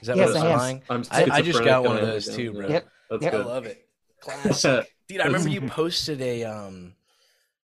[0.00, 0.58] Is that Yes, what I it's am.
[0.58, 0.82] buying?
[0.90, 2.68] I'm I, I just got one of those too, bro.
[2.68, 2.72] yeah.
[2.74, 2.88] Yep.
[3.10, 3.34] That's Yep.
[3.34, 3.88] I love it.
[4.20, 4.86] Classic.
[5.08, 6.94] Dude, I remember you posted a um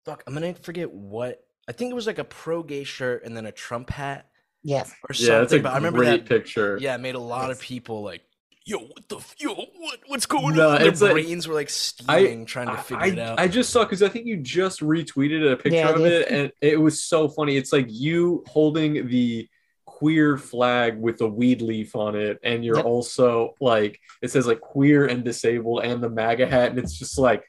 [0.05, 3.37] fuck, I'm gonna forget what I think it was like a pro gay shirt and
[3.37, 4.28] then a Trump hat
[4.62, 4.92] yes.
[5.09, 6.79] or yeah, it's a but I remember great that picture.
[6.81, 8.22] yeah, it made a lot of people like,
[8.64, 10.79] yo, what the f- yo, what what's going No, on?
[10.81, 13.40] Their it's like- brains were like steaming trying to figure I, it out.
[13.40, 16.53] I just saw because I think you just retweeted a picture Yeah, of it, and
[16.61, 17.57] it was so funny.
[17.57, 19.48] It's like you holding the
[19.85, 22.85] queer flag with a weed leaf on it, and you're Yep.
[22.85, 27.18] also like it says like queer and disabled, and the MAGA hat, and it's just
[27.18, 27.44] like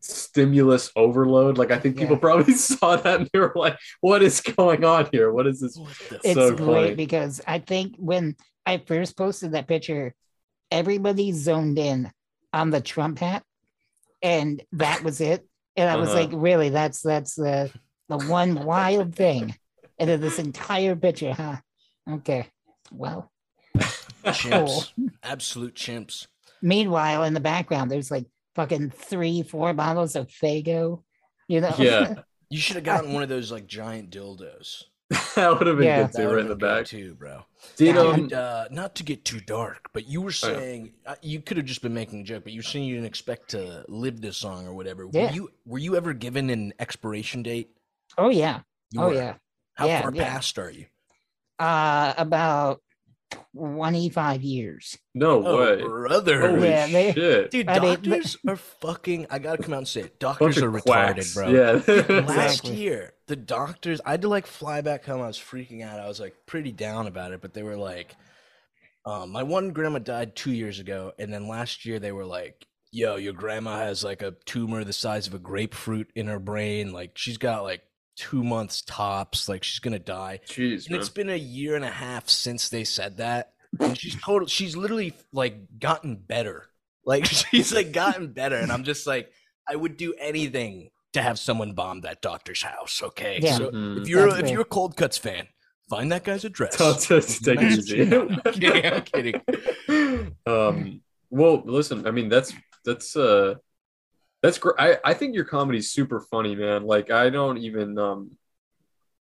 [0.00, 1.58] stimulus overload.
[1.58, 2.20] Like I think people Yeah.
[2.20, 5.32] probably saw that and they were like, "What is going on here?
[5.32, 5.78] What is this?"
[6.24, 6.94] It's So great funny.
[6.94, 8.36] because I think when
[8.66, 10.14] I first posted that picture,
[10.70, 12.10] everybody zoned in
[12.52, 13.42] on the Trump hat,
[14.22, 15.46] and that was it.
[15.76, 16.18] And I was Uh-huh.
[16.20, 17.70] like, really, that's that's the
[18.08, 19.54] the one wild thing.
[19.98, 21.56] And then this entire picture, huh?
[22.10, 22.46] Okay.
[22.90, 23.30] Well,
[24.26, 24.92] chimps.
[25.22, 26.26] Absolute chimps.
[26.62, 31.02] meanwhile, in the background, there's like fucking three, four bottles of Faygo.
[31.48, 31.74] You know?
[31.78, 32.14] Yeah.
[32.48, 34.84] You should have gotten one of those like giant dildos.
[35.34, 36.02] that would have been Yeah.
[36.02, 36.86] good That too, would've right in the back.
[36.86, 37.42] too, bro.
[37.76, 40.54] Did um, And uh, not to get too dark, but you were Oh, yeah.
[40.58, 42.94] saying uh, you could have just been making a joke, but you were saying you
[42.94, 45.08] didn't expect to live this song or whatever.
[45.12, 45.26] Yeah.
[45.26, 47.70] Were you were you ever given an expiration date?
[48.18, 48.60] oh yeah.
[48.92, 49.14] You Oh were.
[49.14, 49.34] yeah.
[49.74, 50.24] How Yeah, far yeah.
[50.32, 50.86] past are you?
[51.58, 52.80] Uh about
[53.54, 54.98] 25 years.
[55.14, 55.82] no Oh, way.
[55.82, 56.40] brother.
[56.48, 57.50] Holy Yeah, they- shit.
[57.50, 59.26] Dude, I mean, doctors are fucking.
[59.30, 60.18] I gotta come out and say it.
[60.20, 61.34] Doctors of are retarded, quacks.
[61.34, 61.48] bro.
[61.48, 61.72] Yeah.
[61.72, 61.98] Last
[62.60, 62.74] Exactly.
[62.76, 65.20] year, the doctors, I had to like fly back home.
[65.20, 66.00] I was freaking out.
[66.00, 68.14] I was like pretty down about it, but they were like,
[69.06, 72.66] um, my one grandma died two years ago, and then last year they were like,
[72.92, 76.92] yo, your grandma has like a tumor the size of a grapefruit in her brain.
[76.92, 77.82] Like she's got like
[78.20, 79.48] two months tops.
[79.48, 80.40] Like she's gonna die.
[80.46, 81.00] Jeez, And man.
[81.00, 83.54] it's been a year and a half since they said that.
[83.78, 86.66] And she's total she's literally like gotten better.
[87.04, 88.56] Like she's like gotten better.
[88.56, 89.32] And I'm just like,
[89.68, 93.00] I would do anything to have someone bomb that doctor's house.
[93.02, 93.38] Okay.
[93.42, 93.56] Yeah.
[93.56, 94.02] So Mhm.
[94.02, 94.52] if you're That's if fair.
[94.52, 95.48] you're a cold cuts fan,
[95.88, 96.76] find that guy's address.
[96.76, 98.04] Tell- tell- take it Message easy.
[98.04, 98.40] him.
[98.44, 99.40] I'm kidding.
[100.46, 102.52] um well listen i mean that's
[102.84, 103.54] that's uh
[104.42, 108.30] that's great I, I think your comedy's super funny man like i don't even um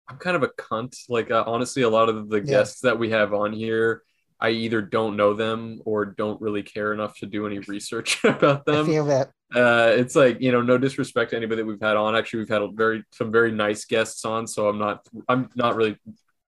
[0.09, 2.43] i'm kind of a cunt like uh, honestly a lot of the Yeah.
[2.43, 4.03] guests that we have on here
[4.41, 8.63] i either don't know them or don't really care enough to do any research about
[8.69, 9.31] I them feel that.
[9.55, 12.49] uh it's like you know no disrespect to anybody that we've had on actually we've
[12.49, 15.97] had a very some very nice guests on so i'm not i'm not really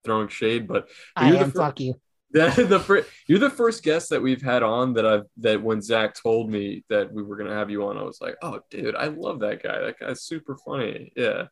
[0.03, 1.95] throwing shade but I am fir- fuck you.
[2.31, 5.81] The, the fir- you're the first guest that we've had on that I've that when
[5.81, 8.95] Zach told me that we were gonna have you on, I was like, oh dude,
[8.95, 9.79] I love that guy.
[9.81, 11.11] That guy's super funny.
[11.15, 11.45] Yeah.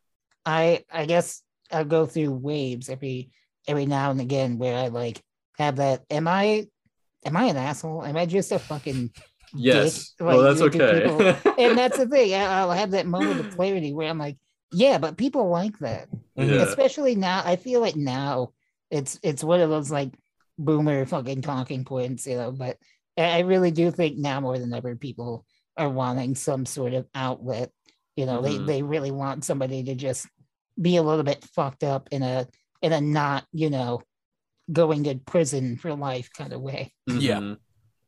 [0.44, 3.30] I I guess I'll go through waves every
[3.66, 5.22] every now and again where I like
[5.58, 6.02] have that.
[6.10, 6.66] Am I
[7.24, 8.04] am I an asshole?
[8.04, 9.10] Am I just a fucking
[9.56, 10.10] Yes.
[10.18, 10.26] dick?
[10.26, 11.36] well, Like, that's you do okay.
[11.64, 12.34] and that's the thing.
[12.34, 14.36] I- I'll have that moment of clarity where I'm like,
[14.72, 16.56] yeah, but people like that, Yeah.
[16.62, 17.40] especially now.
[17.44, 18.50] I feel like now
[18.90, 20.10] it's it's one of those like
[20.58, 22.52] boomer fucking talking points, you know.
[22.52, 22.78] But
[23.18, 25.44] I I really do think now more than ever, people
[25.76, 27.70] are wanting some sort of outlet.
[28.16, 28.42] You know, Mhm.
[28.66, 30.26] they they really want somebody to just
[30.80, 32.46] be a little bit fucked up in a
[32.82, 34.02] in a not you know
[34.72, 36.92] going to prison for life kind of way.
[37.06, 37.54] Yeah.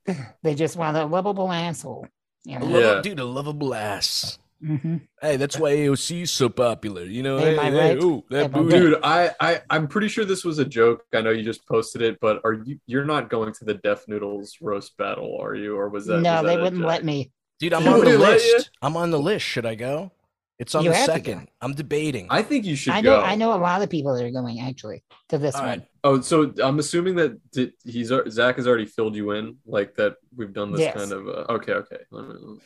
[0.42, 2.06] They just want a lovable asshole.
[2.44, 2.78] You know?
[2.78, 3.00] Yeah.
[3.02, 4.38] Dude, a lovable ass.
[4.66, 5.00] Mhm.
[5.20, 7.04] Hey, that's why AOC is so popular.
[7.04, 8.02] You know, Am hey, I hey, right?
[8.02, 8.78] ooh, that Am booty.
[8.78, 11.04] Dude, I, I I'm pretty sure this was a joke.
[11.14, 14.08] I know you just posted it, but are you you're not going to the Def
[14.08, 15.76] Noodles roast battle, are you?
[15.76, 16.88] Or was that no, was they that a wouldn't joke?
[16.88, 17.30] let me.
[17.60, 18.54] Dude, I'm on the wouldn't let you?
[18.54, 18.70] list.
[18.82, 19.44] I'm on the list.
[19.46, 20.10] Should I go?
[20.58, 21.48] It's on You the second.
[21.60, 22.26] I'm debating.
[22.30, 23.22] I think you should I know go.
[23.22, 25.68] I know a lot of people that are going actually to this All one.
[25.68, 25.82] right.
[26.02, 30.16] Oh, so I'm assuming that did, he's Zach has already filled you in, like that
[30.34, 30.94] we've done this Yes.
[30.96, 31.28] kind of.
[31.28, 31.98] Uh, okay, okay.
[32.10, 32.58] Let me,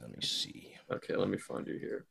[0.00, 0.67] Let me see.
[0.92, 2.06] Okay, let me find you here.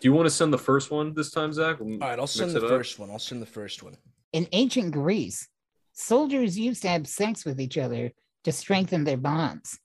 [0.00, 1.80] Do you want to send the first one this time, Zach?
[1.80, 2.70] We'll All right, I'll send it the up.
[2.70, 3.10] first one.
[3.10, 3.96] I'll send the first one.
[4.32, 5.48] In ancient Greece,
[5.92, 8.12] soldiers used to have sex with each other
[8.44, 9.78] to strengthen their bonds.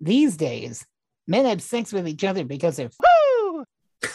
[0.00, 0.86] These days,
[1.26, 3.64] men have sex with each other because they're Woo!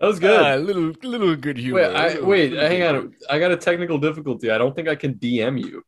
[0.00, 0.38] That was good.
[0.38, 1.80] Ah, little, little good humor.
[1.80, 3.14] wait, I, wait, hang on.
[3.30, 4.50] I got a technical difficulty.
[4.50, 5.82] I don't think I can DM you.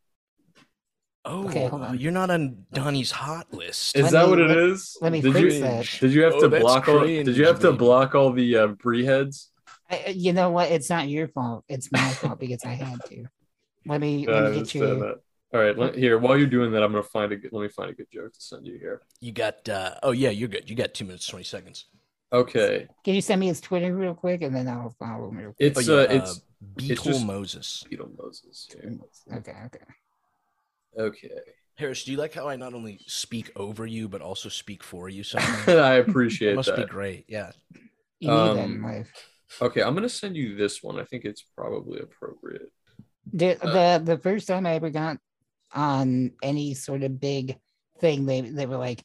[1.29, 1.99] Oh, Okay, hold on.
[1.99, 3.95] you're not on Donnie's hot list.
[3.95, 4.97] Is Let that me- what it let- is?
[5.01, 5.97] let me did fix you, that.
[5.99, 6.99] Did you have Oh, to that's block all?
[7.05, 7.77] Did you have to baby.
[7.77, 9.51] block all the uh, brie heads?
[9.89, 10.71] I, you know what?
[10.71, 11.63] It's not your fault.
[11.69, 13.25] It's my fault because I had to.
[13.85, 14.99] Let me, I let me get understand you.
[14.99, 15.15] that.
[15.53, 16.17] All right, let, here.
[16.17, 17.53] While you're doing that, I'm gonna find a good.
[17.53, 19.01] Let me find a good joke to send you here.
[19.21, 19.67] You got.
[19.69, 20.69] uh Oh yeah, you're good.
[20.69, 21.85] You got two minutes twenty seconds.
[22.33, 25.53] Okay, Can you send me his Twitter real quick, and then I'll follow him real
[25.53, 25.77] quick.
[25.77, 26.41] it's Oh, yeah, uh, it's
[26.75, 27.85] Beetle just- Moses.
[27.89, 28.67] Beetle Moses.
[28.69, 28.97] Here.
[29.37, 29.79] Okay, okay.
[30.97, 31.29] Okay,
[31.75, 35.09] Harris, do you like how I not only speak over you but also speak for
[35.09, 35.23] you?
[35.23, 37.25] Sometimes I it appreciate must be great.
[37.27, 37.51] Yeah.
[38.19, 39.11] You Um, in life.
[39.61, 40.99] Okay, I'm gonna send you this one.
[40.99, 42.71] I think it's probably appropriate.
[43.31, 45.17] The, uh, the the first time I ever got
[45.73, 47.57] on any sort of big
[47.99, 49.03] thing, they they were like,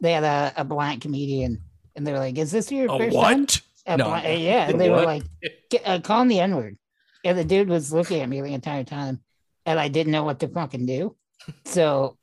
[0.00, 1.62] they had a, a black comedian,
[1.96, 3.60] and they were like, "Is this your A first time?" what?
[3.86, 4.04] A No.
[4.04, 5.22] bla- yeah, and they were like,
[5.70, 6.76] "Get- uh, "Call him the N word,"
[7.24, 9.20] and the dude was looking at me the entire time,
[9.66, 11.16] and I didn't know what to fucking do,
[11.64, 12.16] so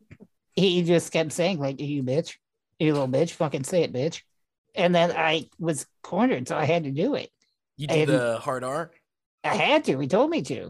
[0.56, 2.36] he just kept saying like, "You bitch,
[2.80, 4.22] you little bitch, fucking say it, bitch,"
[4.76, 7.30] and then I was cornered, so I had to do it.
[7.78, 8.92] You do And- the hard R?
[9.44, 9.98] I had to.
[10.00, 10.70] He told me to.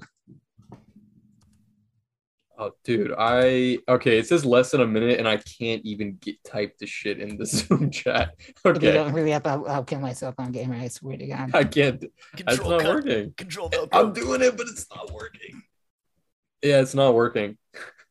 [2.60, 4.18] Oh, dude, I okay.
[4.18, 7.38] It says less than a minute, and I can't even get type the shit in
[7.38, 8.34] the Zoom chat.
[8.40, 10.74] If you Okay, don't hurry up, I'll, I'll kill myself on gamer.
[10.76, 11.52] I swear to God.
[11.54, 12.02] I can't.
[12.36, 12.96] That's Control not cut.
[12.96, 13.34] working.
[13.38, 13.90] Control Velcro.
[13.94, 15.62] I'm doing it, but it's not working.
[16.64, 17.58] Yeah, it's not working.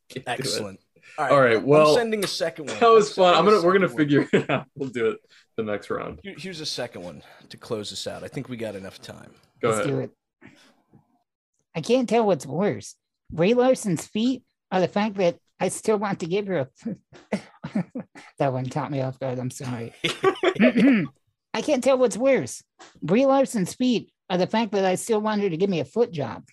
[0.09, 0.39] Can't do it.
[0.39, 0.79] Excellent.
[1.17, 1.31] All right.
[1.31, 1.63] All right.
[1.63, 2.77] well, I'm sending a second one.
[2.79, 3.33] That was fun.
[3.33, 3.61] I'm gonna.
[3.61, 4.27] We're gonna second one.
[4.27, 4.67] figure it out.
[4.75, 5.17] We'll do it
[5.55, 6.19] the next round.
[6.23, 8.23] Here's a second one to close this out.
[8.23, 9.31] I think we got enough time.
[9.61, 9.89] Go Let's ahead.
[9.89, 10.11] do it.
[11.75, 12.95] I can't tell what's worse.
[13.31, 16.95] Brie Larson's feet or the fact that I still want to give her a.
[18.39, 19.39] that one caught me off guard.
[19.39, 19.93] I'm sorry.
[21.53, 22.63] I can't tell what's worse.
[23.01, 25.85] Brie Larson's feet or the fact that I still want her to give me a
[25.85, 26.43] foot job.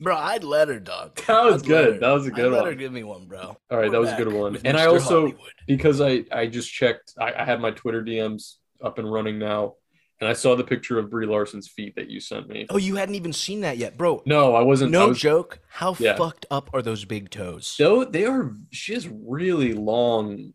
[0.00, 1.20] Bro, I'd let her, dog.
[1.26, 1.94] That was I'd good.
[1.94, 2.66] let That was a I'd good let one.
[2.66, 3.56] her give me one, bro.
[3.70, 4.58] All right, We're that was a good one.
[4.64, 5.52] And I also Hollywood.
[5.66, 7.14] because I I just checked.
[7.18, 9.74] I, I had my Twitter DMs up and running now,
[10.20, 12.66] and I saw the picture of Brie Larson's feet that you sent me.
[12.68, 14.22] Oh, you hadn't even seen that yet, bro.
[14.26, 14.94] No, I wasn't.
[14.94, 15.60] I No was, joke.
[15.68, 16.16] How Yeah.
[16.16, 17.76] fucked up are those big toes?
[17.78, 18.54] Though they are.
[18.70, 20.52] She has really long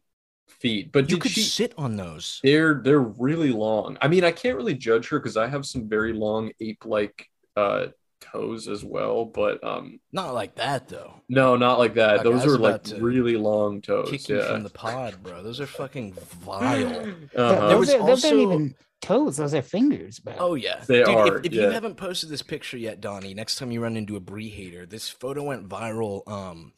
[0.47, 1.41] feet, but you could she?
[1.41, 2.39] sit on those.
[2.43, 3.97] They're they're really long.
[4.01, 7.87] I mean, I can't really judge her because I have some very long ape-like uh
[8.21, 11.21] toes as well, but um Not like that though.
[11.29, 12.19] no, not like that.
[12.19, 14.09] Okay, Those are like really long toes.
[14.09, 14.47] Kick you yeah.
[14.51, 15.41] from the pod, bro.
[15.43, 16.87] Those are fucking vile.
[16.87, 17.15] Uh-huh.
[17.33, 19.37] There those, was are, those aren't also- even toes.
[19.37, 20.35] Those are fingers, bro.
[20.37, 21.61] Oh yeah, They Dude, are, If, if yeah.
[21.63, 24.85] you haven't posted this picture yet, Donnie, next time you run into a brie hater,
[24.85, 26.27] this photo went viral.
[26.29, 26.73] Um,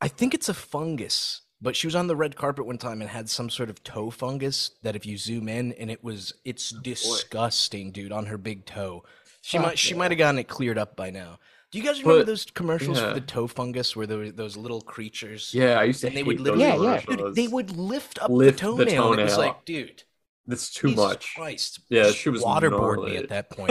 [0.00, 3.10] I think it's a fungus, but she was on the red carpet one time and
[3.10, 6.70] had some sort of toe fungus that if you zoom in, and it was it's
[6.70, 9.04] disgusting, dude, on her big toe.
[9.48, 11.38] She Fuck might she might have gotten it cleared up by now.
[11.70, 13.08] Do you guys remember But- those commercials yeah.
[13.08, 15.52] for the toe fungus where there were those little creatures?
[15.54, 17.16] Yeah, I used to And they hate would those literally, Yeah, yeah.
[17.16, 19.12] Dude, they would lift up Lift the the toenail.
[19.12, 20.02] and it was like, dude,
[20.46, 21.34] That's too Jesus much.
[21.34, 21.80] Christ.
[21.88, 23.70] Yeah, she was waterboard me at that point.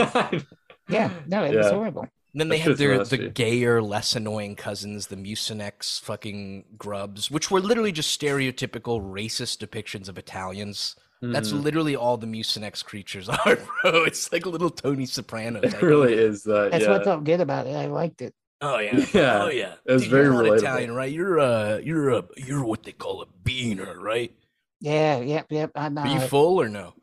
[0.89, 2.07] yeah, no, it was horrible.
[2.33, 3.17] And then they had their nasty.
[3.17, 9.57] the gayer, less annoying cousins, the Mucinex fucking grubs, which were literally just stereotypical racist
[9.63, 10.95] depictions of Italians.
[11.21, 11.63] That's Mhm.
[11.63, 14.03] literally all the Mucinex creatures are, bro.
[14.03, 15.59] It's like a little Tony Soprano.
[15.61, 16.71] it really is that.
[16.71, 16.91] That's yeah.
[16.91, 17.75] what felt good about it.
[17.75, 18.33] I liked it.
[18.61, 19.05] Oh yeah.
[19.13, 19.73] Yeah, Oh yeah.
[19.85, 20.57] it was Dude, very you're not relatable.
[20.59, 21.11] Italian, right?
[21.11, 24.31] You're uh you're a you're what they call a beaner, right?
[24.79, 25.71] Yeah, yep, yep.
[25.75, 26.93] I'm Are you uh, full or no?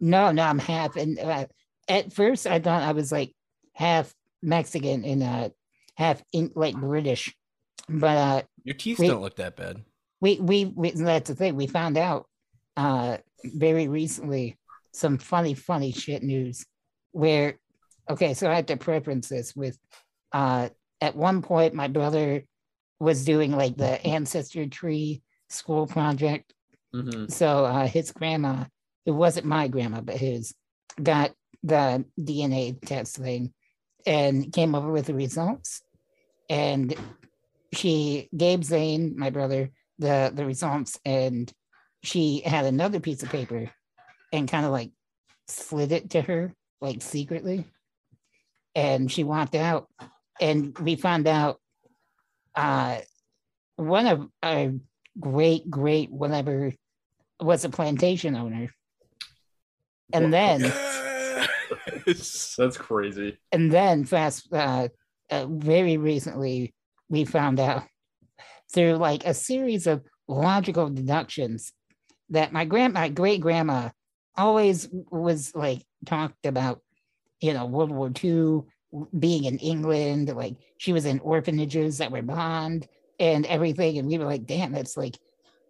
[0.00, 0.96] No, no, I'm half.
[0.96, 1.46] And uh,
[1.88, 3.32] at first, I thought I was like
[3.74, 5.48] half Mexican and uh,
[5.96, 7.34] half in, like British.
[7.88, 9.08] But uh, Your teeth Wait.
[9.08, 9.82] don't look that bad.
[10.20, 11.56] we, we we that's the thing.
[11.56, 12.26] We found out
[12.76, 14.56] uh, very recently
[14.92, 16.64] some funny, funny shit news.
[17.12, 17.58] Where,
[18.08, 19.78] okay, so I had to preference this with.
[20.32, 22.44] Uh, at one point, my brother
[23.00, 26.54] was doing like the ancestor tree school project
[26.94, 27.30] Mhm.
[27.30, 28.64] so uh, his grandma,
[29.06, 30.54] it wasn't my grandma, but his,
[31.02, 31.32] got
[31.62, 33.52] the DNA test thing
[34.06, 35.80] and came over with the results.
[36.50, 36.94] And
[37.72, 41.50] she gave Zane, my brother, the the results, and
[42.02, 43.70] she had another piece of paper
[44.32, 44.90] and kind of like
[45.46, 47.64] slid it to her, like secretly.
[48.74, 49.88] And she walked out,
[50.40, 51.60] and we found out
[52.54, 52.98] uh,
[53.76, 54.72] one of our
[55.20, 56.72] great great whatever
[57.40, 58.72] was a plantation owner.
[60.12, 60.60] And then
[62.06, 63.38] That's crazy.
[63.50, 64.88] and then fast uh,
[65.30, 66.74] uh very recently
[67.08, 67.84] we found out
[68.72, 71.72] through like a series of logical deductions
[72.30, 73.90] that my grand my great grandma
[74.36, 76.80] always was like talked about
[77.40, 78.60] you know world war ii
[79.18, 82.88] being in england like she was in orphanages that were bombed
[83.22, 83.98] and everything.
[83.98, 85.16] And we were like damn that's like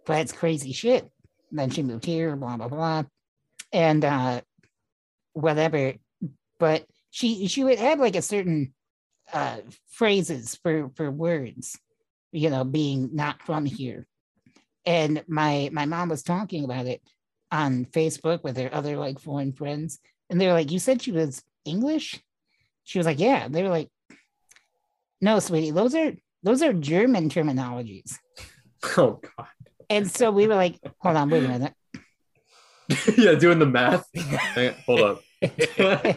[0.06, 1.08] that's crazy shit.
[1.50, 3.02] And then she moved here blah blah blah.
[3.72, 4.40] And uh
[5.34, 5.94] whatever.
[6.58, 8.72] But she she would have like a certain
[9.32, 9.58] uh
[9.90, 11.78] phrases for for words,
[12.32, 14.06] you know, being not from here.
[14.84, 17.02] And my my mom was talking about it
[17.50, 21.12] on Facebook with her other like foreign friends, and they were like, "You said she
[21.12, 22.20] was English?"
[22.84, 23.90] She was like, "Yeah." They were like,
[25.20, 28.18] "No, sweetie, those are those are German terminologies."
[28.96, 29.46] Oh god.
[29.88, 31.72] And so we were like, "Hold on, wait a minute."
[33.16, 34.04] yeah, doing the math.
[34.56, 35.22] On, hold up.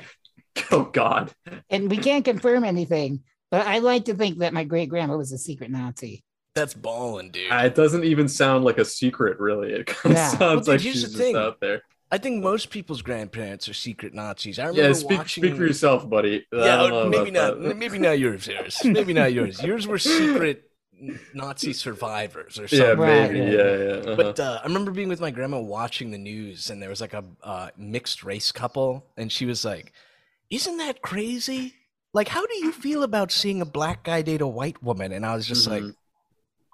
[0.72, 1.32] oh god.
[1.70, 5.32] And we can't confirm anything, but I like to think that my great grandma was
[5.32, 6.24] a secret Nazi.
[6.56, 7.52] That's balling, dude.
[7.52, 9.74] Uh, it doesn't even sound like a secret, really.
[9.74, 10.30] It kind of Yeah.
[10.30, 11.36] sounds Well, dude, like here's she's the just thing.
[11.36, 11.82] out there.
[12.12, 14.58] I think most people's grandparents are secret Nazis.
[14.60, 15.44] I remember Yeah, speak watching.
[15.44, 16.46] speak for yourself, buddy.
[16.54, 17.62] I Yeah, don't know maybe not.
[17.62, 17.76] that.
[17.76, 18.80] Maybe not yours, yours.
[18.86, 19.62] Maybe not yours.
[19.62, 20.70] Yours were secret
[21.34, 22.88] Nazi survivors or something.
[22.88, 23.40] Yeah, maybe.
[23.40, 23.54] right.
[23.54, 24.12] Yeah, yeah.
[24.12, 24.16] uh-huh.
[24.16, 27.14] But uh, I remember being with my grandma watching the news, and there was like
[27.14, 29.92] a uh, mixed race couple, and she was like,
[30.50, 31.74] "Isn't that crazy?
[32.14, 35.26] Like, how do you feel about seeing a black guy date a white woman?" And
[35.26, 35.96] I was just like, Mhm.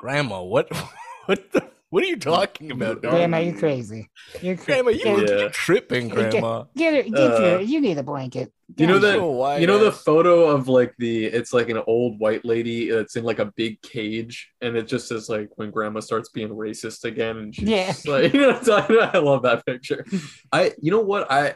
[0.02, 0.68] "Grandma, what,
[1.28, 3.12] what the, what are you talking about, dog?
[3.12, 4.10] Grandma, you're crazy.
[4.42, 4.66] You're crazy.
[4.82, 5.38] Grandma, you Get, Yeah.
[5.38, 8.52] you're tripping, Grandma." get, her, get Uh, your, you need a blanket.
[8.78, 9.60] You know that- her.
[9.60, 13.24] You know the photo of like the it's like an old white lady that's in
[13.26, 17.36] like a big cage and it just says like when grandma starts being racist again
[17.38, 17.94] and she's Yeah.
[18.08, 19.16] like you know what I'm talking about?
[19.16, 20.06] I love that picture.
[20.54, 21.56] I you know what I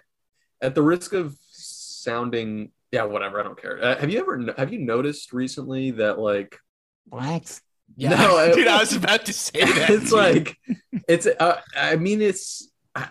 [0.62, 3.82] at the risk of sounding yeah whatever I don't care.
[3.82, 6.60] Uh, have you ever have you noticed recently that like
[7.08, 7.62] blacks.
[7.98, 9.90] Yeah, No, I- dude, I was about to say that.
[9.90, 10.14] it's dude.
[10.14, 10.58] like
[11.08, 13.10] it's uh, I mean it's I,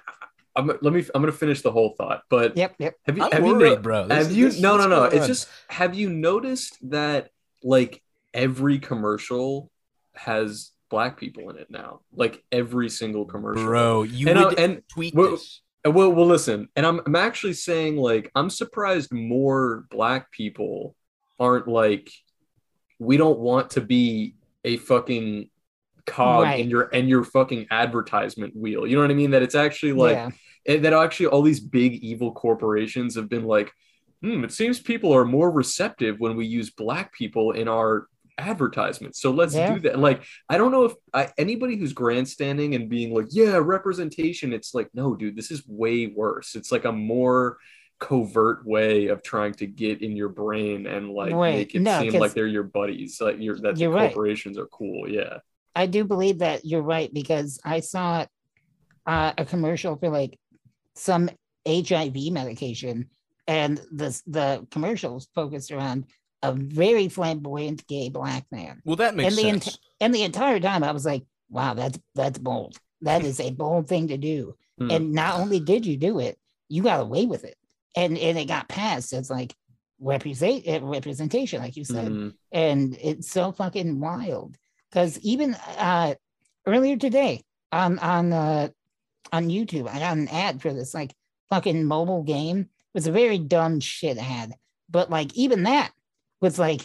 [0.57, 2.95] I'm, let me I'm gonna finish the whole thought but Yep, yep.
[3.07, 4.07] have you I'm have you worried, no- bro.
[4.09, 5.27] This have you this- no no no it's on?
[5.27, 7.31] just have you noticed that
[7.63, 9.71] like every commercial
[10.15, 14.03] has black people in it now like every single commercial bro.
[14.05, 15.61] You and, I- would and tweet well- this.
[15.85, 20.95] well well listen and I'm, I'm actually saying like i'm surprised more black people
[21.41, 22.11] aren't like
[23.01, 24.35] we don't want to be
[24.65, 25.51] a fucking
[26.07, 26.61] cog Right.
[26.61, 29.93] in your and your fucking advertisement wheel you know what i mean that it's actually
[29.93, 30.31] like yeah.
[30.67, 33.71] and that actually all these big evil corporations have been like,
[34.23, 38.07] hmm, it seems people are more receptive when we use black people in our
[38.39, 39.21] advertisements.
[39.21, 39.75] So let's Yeah.
[39.75, 39.99] do that.
[39.99, 44.75] Like, I don't know if I, anybody who's grandstanding and being like, yeah, representation, it's
[44.75, 46.55] like, no, dude, this is way worse.
[46.55, 47.59] It's like a more
[48.01, 51.55] covert way of trying to get in your brain and like Right.
[51.55, 54.13] make it No, seem 'cause- like they're your buddies, like you're that the You're right.
[54.13, 55.09] corporations are cool.
[55.09, 55.39] Yeah.
[55.77, 58.27] I do believe that you're right because I saw
[59.07, 60.39] uh, a commercial for like
[60.95, 61.29] some
[61.67, 63.11] HIV medication,
[63.47, 66.07] and the the commercial was focused around
[66.43, 68.81] a very flamboyant gay black man.
[68.85, 69.67] Well, that makes and the sense.
[69.69, 72.79] ent- And the entire time, I was like, "Wow, that's that's bold.
[73.03, 74.91] That is a bold thing to do." Hmm.
[74.91, 76.39] And not only did you do it,
[76.71, 77.57] you got away with it,
[77.97, 79.55] and and it got passed as like
[80.01, 82.09] represent uh, representation, like you said.
[82.09, 82.35] Mhm.
[82.53, 84.57] and it's so fucking wild
[84.91, 86.15] because even uh
[86.67, 88.69] earlier today on on uh
[89.33, 91.13] on youtube i got an ad for this like
[91.51, 92.61] fucking mobile game.
[92.61, 94.55] It was a very dumb shit ad
[94.91, 95.91] but like even that
[96.41, 96.83] was like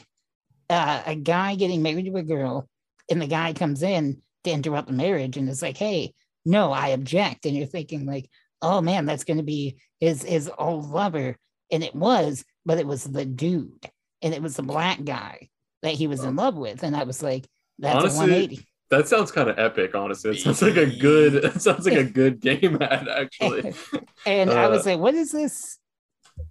[0.69, 2.67] uh, a guy getting married to a girl
[3.10, 6.13] and the guy comes in to interrupt the marriage and it's like hey
[6.45, 7.45] no i object.
[7.45, 8.30] And you're thinking like
[8.62, 11.36] oh man that's going to be his his old lover
[11.72, 13.89] and it was but it was the dude
[14.22, 15.48] and it was the black guy
[15.82, 17.45] that he was in love with and i was like
[17.80, 20.32] that's Honestly, a 180 That sounds kind of epic, honestly.
[20.32, 21.36] It sounds like a good.
[21.45, 23.74] It sounds like a good game ad, actually.
[24.26, 25.78] and i was Uh, like what is this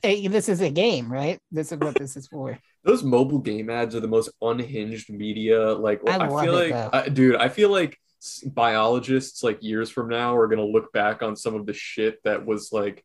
[0.03, 3.69] Hey, this is a game right this is what this is for Those mobile game
[3.71, 5.73] ads are the most unhinged media.
[5.75, 6.95] Like, I I, feel it, like.
[6.95, 7.99] I, dude, I feel like
[8.47, 12.45] biologists, like years from now, are gonna look back on some of the shit that
[12.47, 13.05] was like,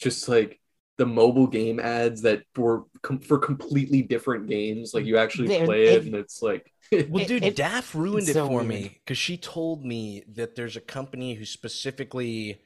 [0.00, 0.60] just like
[0.96, 4.94] the mobile game ads that were com- for completely different games.
[4.94, 6.70] Like, you actually They're- play it, it- and it's like,
[7.08, 8.66] Well, dude, it- Daff ruined it so for weird.
[8.68, 12.60] me because she told me that there's a company who specifically,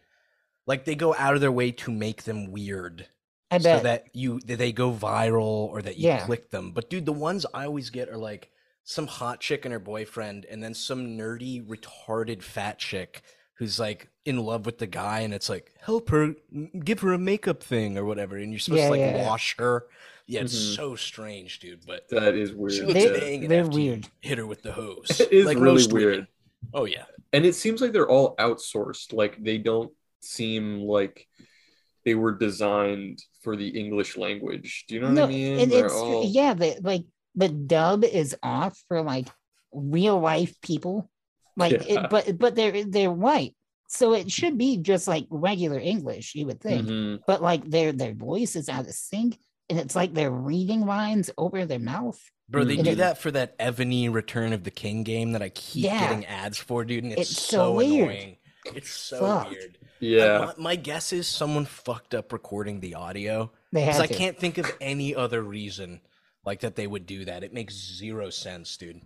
[0.66, 3.07] like, they go out of their way to make them weird,
[3.51, 6.27] i so that you that they go viral or that you Yeah.
[6.27, 6.73] click them.
[6.73, 8.50] But dude, the ones I always get are like
[8.91, 13.21] some hot chick and her boyfriend, and then some nerdy, retarded fat chick
[13.59, 16.35] who's like in love with the guy, and it's like help her,
[16.85, 19.27] give her a makeup thing or whatever, and you're supposed Yeah, to like yeah, yeah.
[19.29, 19.87] wash her.
[20.27, 20.77] Yeah, it's Mhm.
[20.77, 21.85] so strange, dude.
[21.87, 22.73] But that is weird.
[22.73, 24.09] she looks They're- they're weird.
[24.21, 25.09] hit her with the hose.
[25.21, 26.09] It is like really most women.
[26.11, 26.27] weird.
[26.73, 27.05] Oh yeah.
[27.35, 31.29] and it seems like they're all outsourced like they don't seem like
[32.07, 35.85] they were designed for the english language do you know what i mean and They're
[35.87, 39.29] it's all- yeah the like the dub is off for like
[39.72, 41.10] real life people
[41.56, 42.04] like Yeah.
[42.04, 43.54] it, but but they're they're white
[43.90, 46.87] so it should be just like regular English, you would think.
[46.87, 47.20] Mhm.
[47.26, 49.38] But like their their voice is out of sync,
[49.70, 52.20] and it's like they're reading lines over their mouth.
[52.50, 52.85] Bro, they Mm.
[52.85, 56.00] do that for that Evony Return of the King game that I keep Yeah.
[56.00, 58.08] getting ads for, dude, and it's, It's so, so weird.
[58.10, 58.37] annoying.
[58.74, 59.50] It's so Fuck.
[59.50, 59.79] weird.
[60.00, 60.52] Yeah.
[60.58, 64.58] My, my guess is someone fucked up recording the audio They because I can't think
[64.58, 66.00] of any other reason
[66.49, 67.44] like that they would do that.
[67.44, 69.03] It makes zero sense, dude.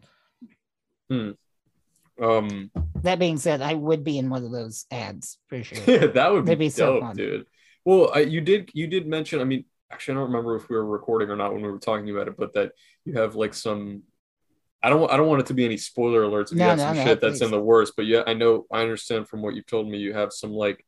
[1.11, 2.71] Um,
[3.03, 6.09] That being said, I would be in one of those ads for sure.
[6.09, 7.17] that would be, That'd be so dope, fun.
[7.17, 7.47] dude.
[7.85, 9.41] Well, I, you did you did mention.
[9.41, 11.79] I mean, actually, I don't remember if we were recording or not when we were
[11.81, 12.73] talking about it, but that
[13.05, 14.05] you have like some.
[14.85, 15.11] I don't.
[15.11, 16.47] I don't want it to be any spoiler alerts.
[16.47, 17.45] If you No, have no, some no, shit that's please.
[17.47, 18.67] in the worst, but yeah, I know.
[18.71, 19.99] I understand from what you've told me.
[19.99, 20.85] You have some like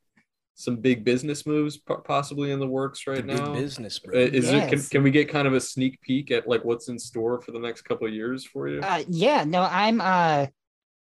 [0.57, 3.53] some big business moves possibly in the works right Big now.
[3.53, 4.15] business, bro.
[4.15, 4.69] Uh, Is it?
[4.71, 7.51] Can, can we get kind of a sneak peek at like what's in store for
[7.51, 8.81] the next couple of years for you?
[8.81, 10.47] Uh, yeah, no, I'm uh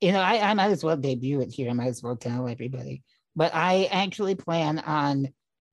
[0.01, 1.70] you know, I, I might as well debut it here.
[1.70, 3.03] I might as well tell everybody.
[3.36, 5.28] But I actually plan on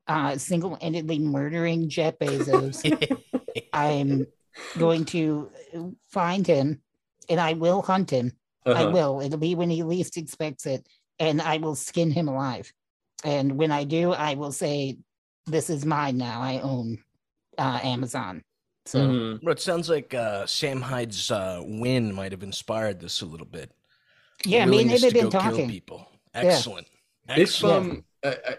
[0.07, 2.83] uh single-handedly murdering Jeff Bezos.
[3.73, 4.27] I'm
[4.77, 5.49] going to
[6.09, 6.81] find him
[7.29, 8.33] and I will hunt him.
[8.65, 8.91] I Uh-huh.
[8.91, 9.21] will.
[9.21, 10.85] It'll be when he least expects it,
[11.19, 12.71] and I will skin him alive.
[13.23, 14.97] And when I do, I will say,
[15.47, 16.41] "This is mine now.
[16.41, 16.97] I own
[17.57, 18.43] uh, Amazon."
[18.85, 19.41] So Mhm.
[19.41, 23.45] Bro, it sounds like uh, Sam Hyde's uh, win might have inspired this a little
[23.45, 23.71] bit.
[24.45, 25.69] yeah, me and Willingness they've been kill talking.
[25.69, 26.07] people.
[26.33, 26.87] Excellent.
[27.29, 27.91] If Excellent.
[27.91, 28.55] um, I, I,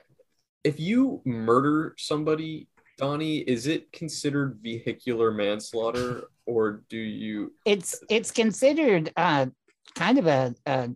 [0.63, 7.53] if you murder somebody, Donnie, is it considered vehicular manslaughter, or do you?
[7.67, 9.47] It's it's considered uh,
[9.97, 10.91] kind of a, a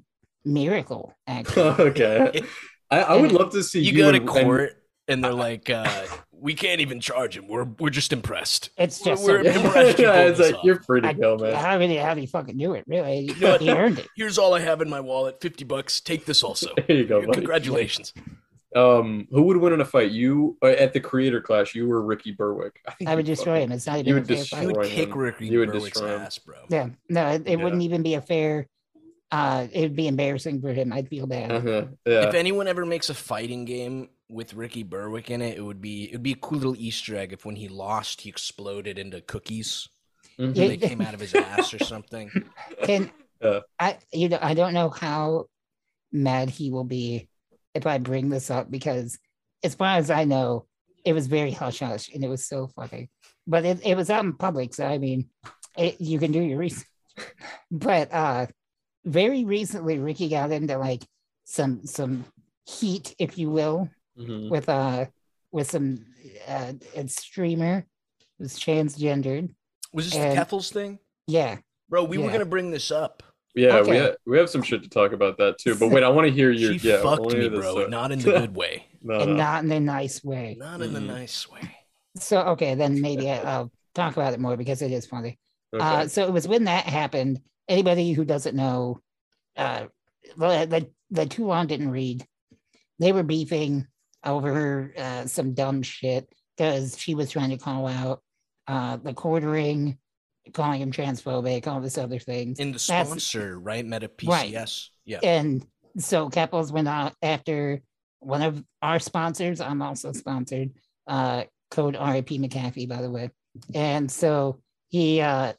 [0.45, 1.63] miracle, actually.
[1.91, 2.43] okay,
[2.91, 5.71] I, I would love to see you go to and- and- court and they're like,
[5.71, 7.47] uh, "We can't even charge him.
[7.49, 11.15] We're we're just impressed." It's We're- just we're impressed yeah, it's like, you're free to
[11.15, 11.55] go, man.
[11.55, 12.85] how did he, how did he fucking do it?
[12.89, 13.61] Really, know what?
[13.61, 14.09] he earned it.
[14.17, 15.41] Here's all I have in my wallet.
[15.41, 16.01] Fifty bucks.
[16.01, 16.71] Take this also.
[16.89, 17.33] There you go, buddy.
[17.35, 18.13] Congratulations.
[18.75, 20.11] Um, who would win in a fight?
[20.11, 21.75] You uh, at the Creator Clash?
[21.75, 22.83] You or Ricky Berwick?
[22.99, 23.73] think I would destroy fucking- him.
[23.73, 24.69] It's not even you a would fair destroy fight.
[24.69, 25.15] You would kick.
[25.17, 26.21] Ricky You would Berwick's destroy him.
[26.23, 26.57] ass, bro.
[26.69, 27.65] Yeah, no, it, it Yeah.
[27.65, 28.67] wouldn't even be a fair.
[29.33, 30.93] Uh, it would be embarrassing for him.
[30.93, 31.51] I'd feel bad.
[31.53, 31.85] Uh-huh.
[32.07, 32.29] Yeah.
[32.29, 36.05] If anyone ever makes a fighting game with Ricky Berwick in it, it would be
[36.05, 39.21] it would be a cool little Easter egg if when he lost, he exploded into
[39.21, 39.89] cookies.
[40.39, 40.47] Yeah.
[40.47, 42.31] and they came out of his ass or something.
[42.85, 43.11] Can
[43.43, 43.61] Uh.
[43.81, 43.99] I?
[44.13, 45.47] You know, I don't know how
[46.13, 47.29] mad he will be
[47.75, 49.19] if I bring this up because,
[49.65, 50.67] as far as I know,
[51.05, 53.11] it was very hush hush and it was so funny.
[53.47, 55.29] But it, it was out in public, so I mean,
[55.77, 56.87] it, you can do your research.
[57.71, 58.47] but uh,
[59.07, 61.03] very recently, Ricky got into like
[61.45, 62.25] some some
[62.67, 63.89] heat, if you will,
[64.19, 64.51] Mhm.
[64.51, 65.07] with uh
[65.53, 66.05] with some
[66.47, 67.87] uh a streamer
[68.39, 69.55] who's transgendered.
[69.93, 70.99] Was this And- the Keffals thing?
[71.27, 71.59] Yeah.
[71.89, 73.23] Bro, we were gonna bring this up.
[73.55, 73.97] Yeah, we Okay.
[73.99, 75.75] have, we have some shit to talk about that too.
[75.77, 77.01] But wait, I want to hear your She yeah.
[77.03, 77.87] Fucked me, bro.
[77.87, 78.85] Not in the good way.
[79.03, 79.37] no, and no.
[79.37, 80.57] not in the nice way.
[80.59, 81.07] Not in the Mhm.
[81.07, 81.75] nice way.
[82.19, 85.39] So okay, then maybe I, I'll talk about it more because it is funny.
[85.73, 85.83] Okay.
[85.85, 87.41] Uh, so it was when that happened.
[87.69, 89.01] Anybody who doesn't know,
[89.57, 89.87] uh,
[90.37, 92.25] the the, Toulon didn't read.
[92.99, 93.87] They were beefing
[94.25, 98.23] over uh, some dumb shit because she was trying to call out
[98.67, 99.99] uh, the quartering,
[100.53, 102.59] calling him transphobic, all this other things.
[102.59, 103.85] In the That's- sponsor, right?
[103.85, 104.53] Meta Right.
[104.53, 104.89] PCS.
[105.05, 105.21] Yeah.
[105.23, 105.65] And
[105.99, 107.81] so Keffals went out after
[108.21, 109.61] one of our sponsors.
[109.61, 110.73] I'm also sponsored.
[111.07, 113.31] Uh, code RIP McAfee, by the way.
[113.75, 115.53] And so he, uh,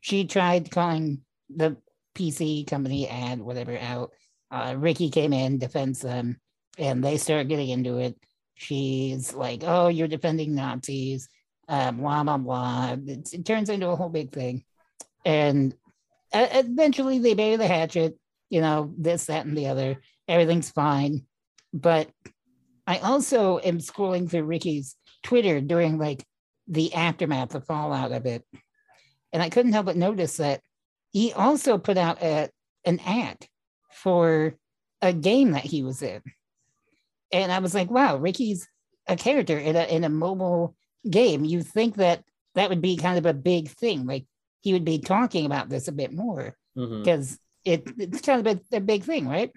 [0.00, 1.22] she tried calling
[1.54, 1.76] the
[2.14, 4.10] PC company ad, whatever, out.
[4.50, 6.40] Uh, Ricky came in, defends them,
[6.78, 8.16] and they start getting into it.
[8.54, 11.28] She's like, "Oh, you're defending Nazis,"
[11.68, 12.96] uh, blah blah blah.
[13.06, 14.64] It, it turns into a whole big thing,
[15.24, 15.74] and
[16.32, 18.18] uh, eventually they bury the hatchet
[18.50, 20.00] you know, this, that, and the other.
[20.26, 21.26] Everything's fine.
[21.72, 22.10] But
[22.86, 26.24] I also am scrolling through Ricky's Twitter during like
[26.66, 28.44] the aftermath, the fallout of it.
[29.32, 30.62] And I couldn't help but notice that
[31.10, 32.50] he also put out a,
[32.84, 33.46] an ad
[33.92, 34.54] for
[35.02, 36.22] a game that he was in.
[37.32, 38.68] And I was like, wow, Ricky's
[39.06, 40.74] a character in a, in a mobile
[41.08, 41.44] game.
[41.44, 44.06] You think that that would be kind of a big thing.
[44.06, 44.26] Like
[44.60, 46.56] he would be talking about this a bit more
[47.02, 49.52] because it, it's kind of a, a big thing, right?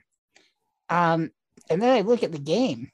[0.89, 1.31] Um,
[1.69, 2.89] and then I look at the game,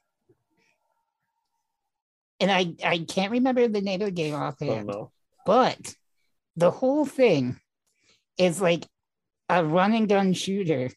[2.39, 5.11] and I I can't remember the name of the game Oh, offhand, no.
[5.45, 5.95] but
[6.55, 7.59] the whole thing
[8.37, 8.85] is like
[9.49, 10.89] a run and gun shooter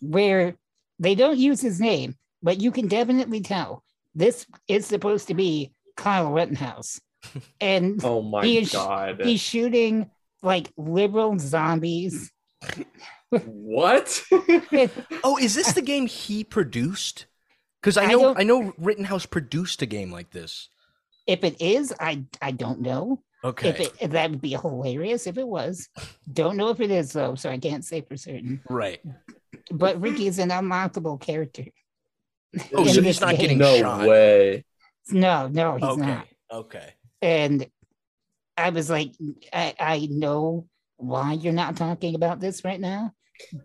[0.00, 0.54] where
[0.98, 3.82] they don't use his name, but you can definitely tell
[4.14, 7.00] this is supposed to be Kyle Rittenhouse,
[7.60, 9.20] and Oh my He is- god.
[9.24, 10.10] he's shooting
[10.42, 12.30] like liberal zombies
[13.30, 14.22] what?
[15.24, 17.26] Oh, is this the game he produced?
[17.80, 20.68] Because I I know don't- I, know Rittenhouse produced a game like this.
[21.26, 23.22] if it is, I I don't know.
[23.44, 23.68] Okay.
[23.68, 25.88] If it if that would be hilarious if it was.
[26.32, 28.62] Don't know if it is though, so I can't say for certain.
[28.70, 29.00] right.
[29.70, 31.64] But Ricky is an unlockable character.
[32.72, 33.40] Oh, in so he's not game.
[33.40, 34.06] getting no shot.
[34.06, 34.64] way.
[35.10, 36.00] No, no, he's okay.
[36.00, 36.26] not.
[36.52, 36.94] Okay.
[37.20, 37.66] And
[38.56, 39.12] I was like,
[39.52, 40.66] I, I know
[40.96, 43.12] why you're not talking about this right now,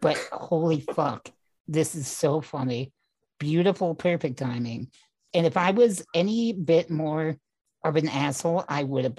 [0.01, 1.29] but holy fuck,
[1.67, 2.91] this is so funny.
[3.39, 4.89] Beautiful, perfect timing.
[5.33, 7.37] And if I was any bit more
[7.83, 9.15] of an asshole, I would have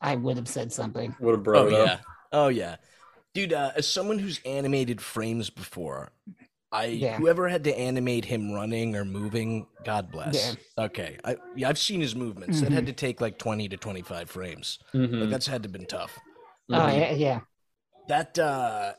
[0.00, 1.14] I would have said something.
[1.20, 1.78] Would have brought Oh it yeah.
[1.94, 2.00] up.
[2.32, 2.76] Oh yeah.
[3.34, 6.10] Dude, uh, as someone who's animated frames before,
[6.72, 7.16] I Yeah.
[7.16, 10.56] whoever had to animate him running or moving, God bless.
[10.78, 11.18] Okay.
[11.24, 12.60] I yeah, I've seen his movements.
[12.60, 14.78] That had to take like 20 to 25 frames.
[14.94, 15.20] Mhm.
[15.20, 16.18] Like that's had to been tough.
[16.72, 16.96] Oh Mhm.
[16.96, 17.40] yeah, yeah.
[18.08, 18.94] That uh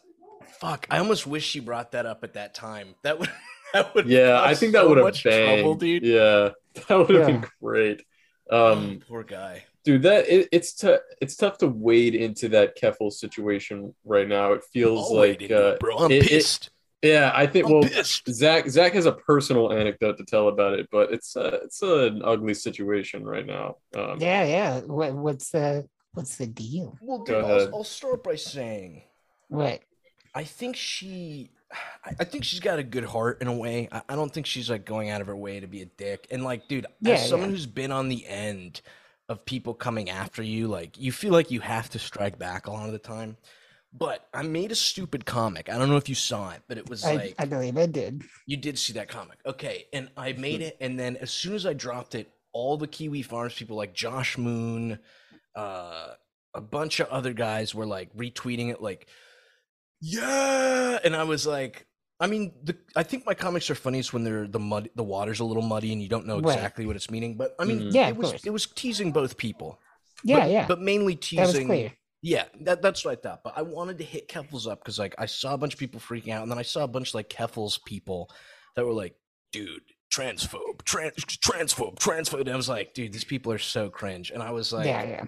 [0.60, 2.96] fuck, I almost wish she brought that up at that time.
[3.04, 3.30] That would
[3.74, 5.62] that would Yeah, I think that so would have much banged.
[5.62, 6.04] trouble, dude.
[6.04, 6.50] Yeah,
[6.88, 7.50] that would have been Yeah.
[7.62, 8.04] great.
[8.50, 9.66] Oh, Um, poor guy.
[9.84, 11.00] Dude, that it, it's tough.
[11.22, 14.54] It's tough to wade into that Keffal situation right now.
[14.54, 15.98] It feels I'll like, wait it, uh, bro.
[15.98, 16.70] I'm it- it- pissed.
[17.02, 17.66] yeah, I think.
[17.66, 18.28] I'm Well, pissed.
[18.32, 22.22] Zach Zach has a personal anecdote to tell about it, but it's uh, it's an
[22.24, 23.78] ugly situation right now.
[23.96, 24.80] Um, Yeah, yeah.
[24.82, 26.96] What, what's the what's the deal?
[27.02, 27.62] Well, dude, Go ahead.
[27.70, 29.02] I'll, I'll start by saying
[29.48, 29.82] What?
[30.36, 31.50] I think she,
[32.06, 33.90] I I think she's got a good heart in a way.
[33.92, 36.28] I, I don't think she's like going out of her way to be a dick.
[36.30, 37.56] And like, dude, Yeah, as someone yeah.
[37.56, 38.82] who's been on the end
[39.32, 42.72] of people coming after you, like, you feel like you have to strike back a
[42.72, 43.38] lot of the time.
[43.94, 45.70] But I made a stupid comic.
[45.70, 47.88] I don't know if you saw it, but it was I, like I believe I
[47.88, 48.24] did.
[48.46, 49.40] you did see that comic.
[49.46, 49.86] Okay.
[49.92, 50.78] And I made it.
[50.80, 54.38] And then as soon as I dropped it, all the Kiwi Farms people like Josh
[54.38, 55.00] Moon,
[55.56, 56.08] uh,
[56.54, 59.08] a bunch of other guys were like retweeting it, like,
[60.02, 61.00] yeah.
[61.04, 61.86] And I was like,
[62.22, 65.40] I mean, the, I think my comics are funniest when they're the mud, the water's
[65.40, 66.54] a little muddy and you don't know Right.
[66.56, 67.36] exactly what it's meaning.
[67.36, 67.94] But I mean, Mhm.
[67.94, 68.46] Yeah, it was course.
[68.46, 69.80] it was teasing both people.
[70.24, 70.68] Yeah, but, yeah.
[70.68, 71.68] But mainly that was teasing.
[71.68, 71.94] clear.
[72.22, 73.42] Yeah, that, that's what I thought.
[73.44, 76.00] But I wanted to hit Keffals up because like I saw a bunch of people
[76.00, 78.30] freaking out, and then I saw a bunch of like Keffals people
[78.76, 79.16] that were like,
[79.52, 79.82] "Dude,
[80.16, 84.44] transphobe, trans, transphobe, transphobe." And I was like, "Dude, these people are so cringe." And
[84.44, 85.24] I was like, yeah, yeah.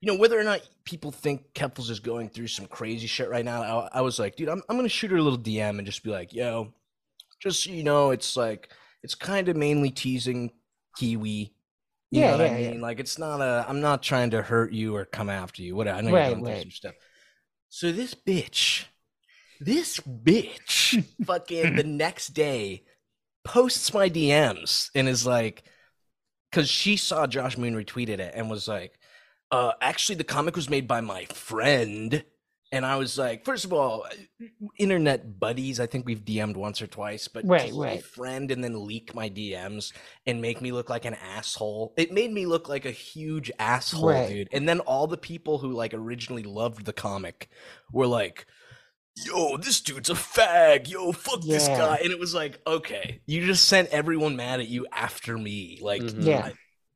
[0.00, 3.44] You know, whether or not people think Keffals is going through some crazy shit right
[3.44, 5.86] now, I, I was like, dude, I'm I'm gonna shoot her a little DM and
[5.86, 6.72] just be like, yo,
[7.40, 8.70] just so you know, it's like
[9.02, 10.52] it's kind of mainly teasing
[10.96, 11.54] Kiwi.
[12.12, 12.74] You Yeah, know what yeah, I yeah.
[12.80, 15.76] Like it's not a I'm not trying to hurt you or come after you.
[15.76, 15.98] Whatever.
[15.98, 16.94] I know Right, you're going through some stuff.
[17.68, 18.86] So this bitch,
[19.60, 22.84] this bitch, fucking the next day
[23.44, 25.64] posts my DMs and is like,
[26.50, 28.99] because she saw Josh Moon retweeted it and was like,
[29.50, 32.24] uh, actually, the comic was made by my friend.
[32.72, 34.06] And I was like, first of all,
[34.78, 38.04] internet buddies, I think we've DM'd once or twice, but Right, to say right.
[38.04, 39.92] friend and then leak my DMs
[40.24, 41.92] and make me look like an asshole.
[41.96, 44.28] It made me look like a huge asshole, Right.
[44.28, 44.48] dude.
[44.52, 47.48] And then all the people who like originally loved the comic
[47.92, 48.46] were like,
[49.16, 50.88] yo, this dude's a fag.
[50.88, 51.98] Yo, fuck this guy.
[52.04, 55.80] And it was like, okay, you just sent everyone mad at you after me.
[55.82, 56.24] Like, Mhm.
[56.24, 56.44] Yeah.
[56.46, 56.52] I-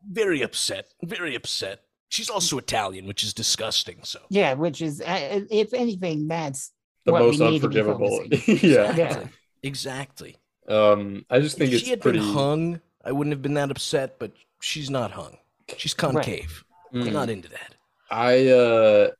[0.08, 0.86] very upset.
[1.02, 1.80] Very upset.
[2.14, 3.98] She's also Italian, which is disgusting.
[4.04, 6.70] So, Yeah, which is, uh, if anything, that's
[7.04, 8.18] the what most we need to be unforgivable.
[8.18, 8.58] focusing.
[8.70, 8.94] yeah.
[8.94, 9.26] Yeah.
[9.64, 10.36] exactly.
[10.68, 12.20] Um, I just think if it's she had pretty.
[12.20, 15.38] been hung, I wouldn't have been that upset, but she's not hung.
[15.76, 16.62] She's concave.
[16.94, 17.06] Mm.
[17.08, 17.74] I'm not into that.
[18.10, 19.10] I uh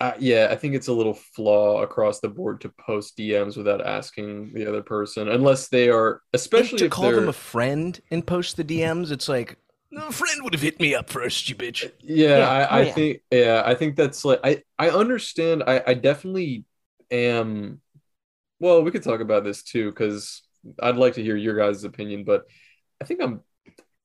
[0.00, 3.84] I, yeah, I think it's a little flaw across the board to post DMs without
[3.84, 7.32] asking the other person, unless they are, And especially to if call they're, them a
[7.32, 11.10] friend and post the DMs, it's like, no, a friend would have hit me up
[11.10, 11.90] first, you bitch.
[12.00, 12.92] yeah, Yeah, I, oh, I yeah.
[12.92, 15.64] think, yeah, I think that's like, I, I understand.
[15.66, 16.64] I, I definitely
[17.10, 17.80] am.
[18.60, 20.42] Well, we could talk about this too, because
[20.82, 22.44] I'd like to hear your guys' opinion, but
[23.00, 23.40] I think I'm,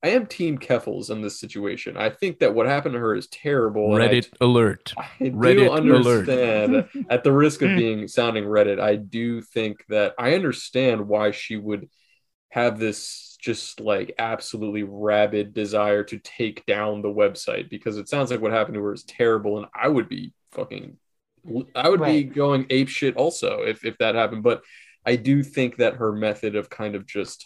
[0.04, 1.98] I am Team Keffals in this situation.
[1.98, 3.96] I think that what happened to her is terrible.
[3.96, 4.94] and I Reddit alert.
[4.98, 6.28] I do Reddit alert.
[6.30, 7.76] understand at the risk of Mm.
[7.76, 11.90] being sounding Reddit, I do think that I understand why she would
[12.54, 18.30] have this just like absolutely rabid desire to take down the website because it sounds
[18.30, 20.98] like what happened to her is terrible and I would be fucking
[21.74, 24.62] I would be going ape shit also if if that happened but
[25.04, 27.44] I do think that her method of kind of just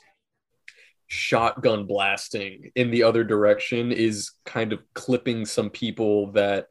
[1.07, 6.67] shotgun blasting in the other direction is kind of clipping some people that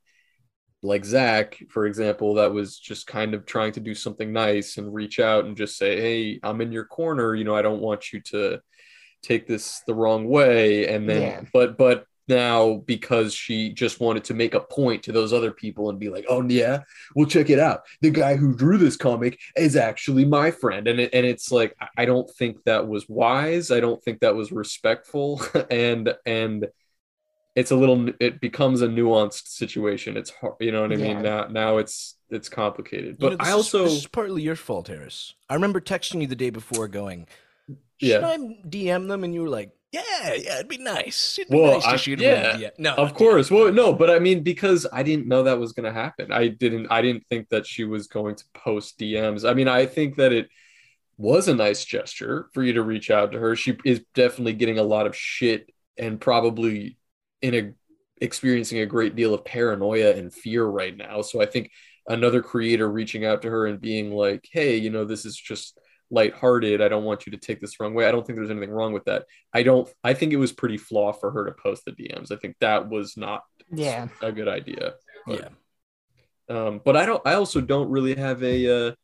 [0.82, 4.92] like Zach, for example, that was just kind of trying to do something nice and
[4.92, 7.34] reach out and just say, Hey, I'm in your corner.
[7.34, 8.60] You know, I don't want you to
[9.22, 10.86] take this the wrong way.
[10.88, 11.40] And then, Yeah.
[11.52, 15.90] but, but now because she just wanted to make a point to those other people
[15.90, 16.80] and be like, "Oh yeah,
[17.14, 17.82] well check it out.
[18.00, 21.76] The guy who drew this comic is actually my friend." And it, and it's like
[21.96, 23.70] I don't think that was wise.
[23.70, 26.66] I don't think that was respectful and and
[27.56, 30.16] it's a little it becomes a nuanced situation.
[30.16, 31.14] It's hard, you know what I Yeah.
[31.14, 31.22] mean?
[31.22, 33.12] Now now it's it's complicated.
[33.12, 35.34] You But know, this I is- also this is partly your fault, Harris.
[35.48, 37.26] I remember texting you the day before, going,
[37.98, 38.16] Yeah.
[38.16, 38.36] "Should I
[38.68, 40.02] DM them?" And you were like, "Yeah,
[40.34, 41.38] yeah, it'd be nice.
[41.38, 43.92] It'd be Well, nice to I- shoot yeah, them." Yeah, no, of course well no
[43.94, 47.00] but i mean because i didn't know that was going to happen i didn't i
[47.00, 50.48] didn't think that she was going to post dms i mean i think that it
[51.16, 54.78] was a nice gesture for you to reach out to her she is definitely getting
[54.78, 56.96] a lot of shit and probably
[57.42, 57.72] in a
[58.22, 61.70] experiencing a great deal of paranoia and fear right now so i think
[62.08, 65.78] another creator reaching out to her and being like hey you know this is just
[66.10, 68.50] lighthearted i don't want you to take this the wrong way i don't think there's
[68.50, 69.88] anything wrong with that I don't.
[70.04, 72.30] I think it was pretty flaw for her to post the DMs.
[72.30, 74.08] I think that was not Yeah.
[74.20, 74.94] a good idea.
[75.26, 75.48] Yeah,
[76.50, 77.22] Um, but I don't.
[77.26, 78.88] I also don't really have a.
[78.88, 78.94] Uh,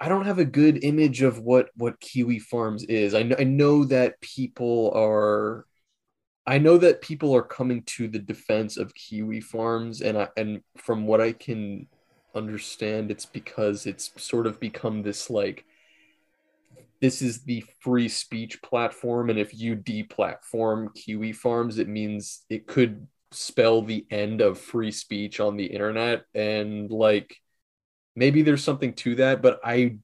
[0.00, 3.14] I don't have a good image of what what Kiwi Farms is.
[3.14, 5.66] I know, I know that people are.
[6.46, 10.60] I know that people are coming to the defense of Kiwi Farms, and I, and
[10.76, 11.86] from what I can
[12.34, 15.64] understand, it's because it's sort of become this like
[17.00, 22.66] this is the free speech platform and if you deplatform kiwi farms it means it
[22.66, 27.36] could spell the end of free speech on the internet and like
[28.16, 29.96] maybe there's something to that but i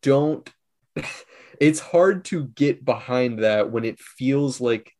[0.00, 0.50] don't
[1.60, 4.92] it's hard to get behind that when it feels like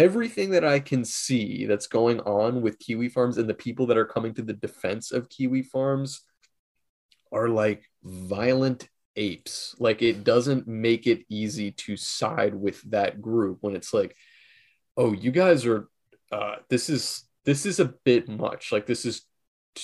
[0.00, 3.98] everything that i can see that's going on with kiwi farms and the people that
[3.98, 6.22] are coming to the defense of kiwi farms
[7.32, 9.74] are like violent apes.
[9.78, 14.16] Like it doesn't make it easy to side with that group when it's like,
[14.96, 15.88] oh, you guys are
[16.32, 18.72] uh this is this is a bit much.
[18.72, 19.22] Like this is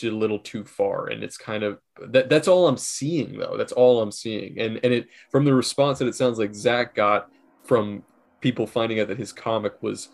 [0.03, 1.07] a little too far.
[1.07, 3.57] And it's kind of that that's all I'm seeing though.
[3.57, 4.59] That's all I'm seeing.
[4.59, 7.31] And and it from the response that it sounds like Zach got
[7.65, 8.03] from
[8.41, 10.09] people finding out that his comic was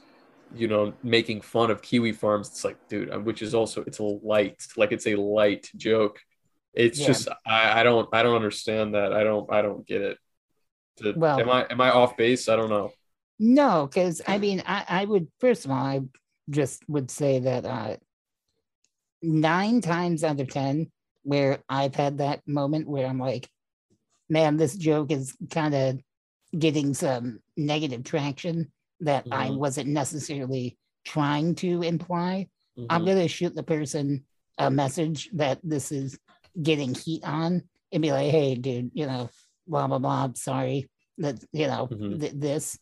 [0.55, 3.99] you know making fun of kiwi farms it's like dude uh, which is also it's
[3.99, 6.21] a light like it's a light joke
[6.75, 7.07] it's Yeah.
[7.09, 9.13] just I, I don't I don't understand that.
[9.13, 10.19] I don't I don't get it.
[10.97, 12.49] Did- Well- am I am I off base?
[12.49, 12.93] I don't know.
[13.39, 16.01] No, because I mean, I, I would first of all, I
[16.49, 17.97] just would say that uh,
[19.23, 20.91] nine times out of ten,
[21.25, 23.49] where I've had that moment where I'm like,
[24.29, 26.01] man, this joke is kind of
[26.59, 29.59] getting some negative traction that I Mhm.
[29.59, 32.49] wasn't necessarily trying to imply.
[32.89, 33.07] I'm Mhm.
[33.07, 34.25] gonna shoot the person
[34.59, 36.19] a message that this is
[36.63, 39.29] getting heat on and be like, hey, dude, you know,
[39.67, 40.33] blah blah blah.
[40.35, 40.89] Sorry
[41.19, 42.21] that you know Mhm.
[42.21, 42.79] th- this.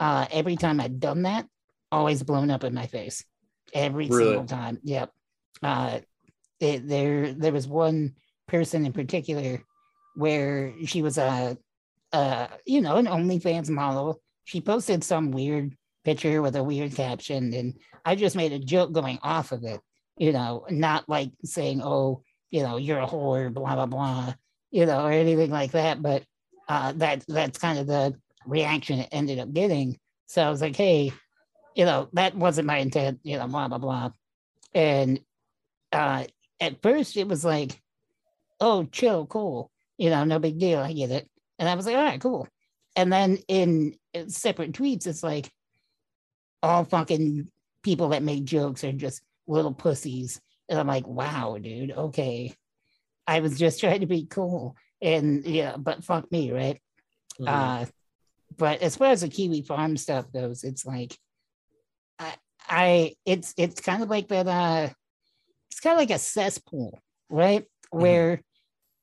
[0.00, 1.46] Uh, every time I've done that,
[1.92, 3.24] always blown up in my face.
[3.72, 4.24] Every Really?
[4.24, 4.78] single time.
[4.82, 5.12] Yep.
[5.62, 6.00] Uh,
[6.58, 8.16] it, there there was one
[8.48, 9.62] person in particular
[10.16, 11.56] where she was a,
[12.12, 14.20] uh, you know, an OnlyFans model.
[14.44, 18.92] She posted some weird picture with a weird caption, and I just made a joke
[18.92, 19.80] going off of it.
[20.16, 24.34] You know, not like saying, "Oh, you know, you're a whore," blah blah blah,
[24.70, 26.02] you know, or anything like that.
[26.02, 26.24] But
[26.68, 29.98] uh, that that's kind of the reaction it ended up getting.
[30.26, 31.12] So I was like, "Hey,
[31.74, 34.10] you know, that wasn't my intent," you know, blah blah blah.
[34.74, 35.20] And
[35.92, 36.24] uh,
[36.60, 37.80] at first, it was like,
[38.60, 40.80] "Oh, chill, cool," you know, no big deal.
[40.80, 41.29] I get it.
[41.60, 42.48] And I was like, "All right, cool."
[42.96, 43.94] And then in
[44.26, 45.48] separate tweets, it's like
[46.62, 47.48] all fucking
[47.82, 50.40] people that make jokes are just little pussies.
[50.68, 52.54] And I'm like, wow, dude, okay.
[53.26, 54.76] I was just trying to be cool.
[55.00, 56.80] And yeah, but fuck me, right?
[57.38, 57.48] Mhm.
[57.48, 57.86] Uh
[58.56, 61.16] but as far as the Kiwi farm stuff goes, it's like
[62.18, 62.34] I
[62.68, 64.88] I it's it's kind of like that uh
[65.70, 66.98] it's kind of like a cesspool,
[67.28, 67.64] right?
[67.90, 68.42] Where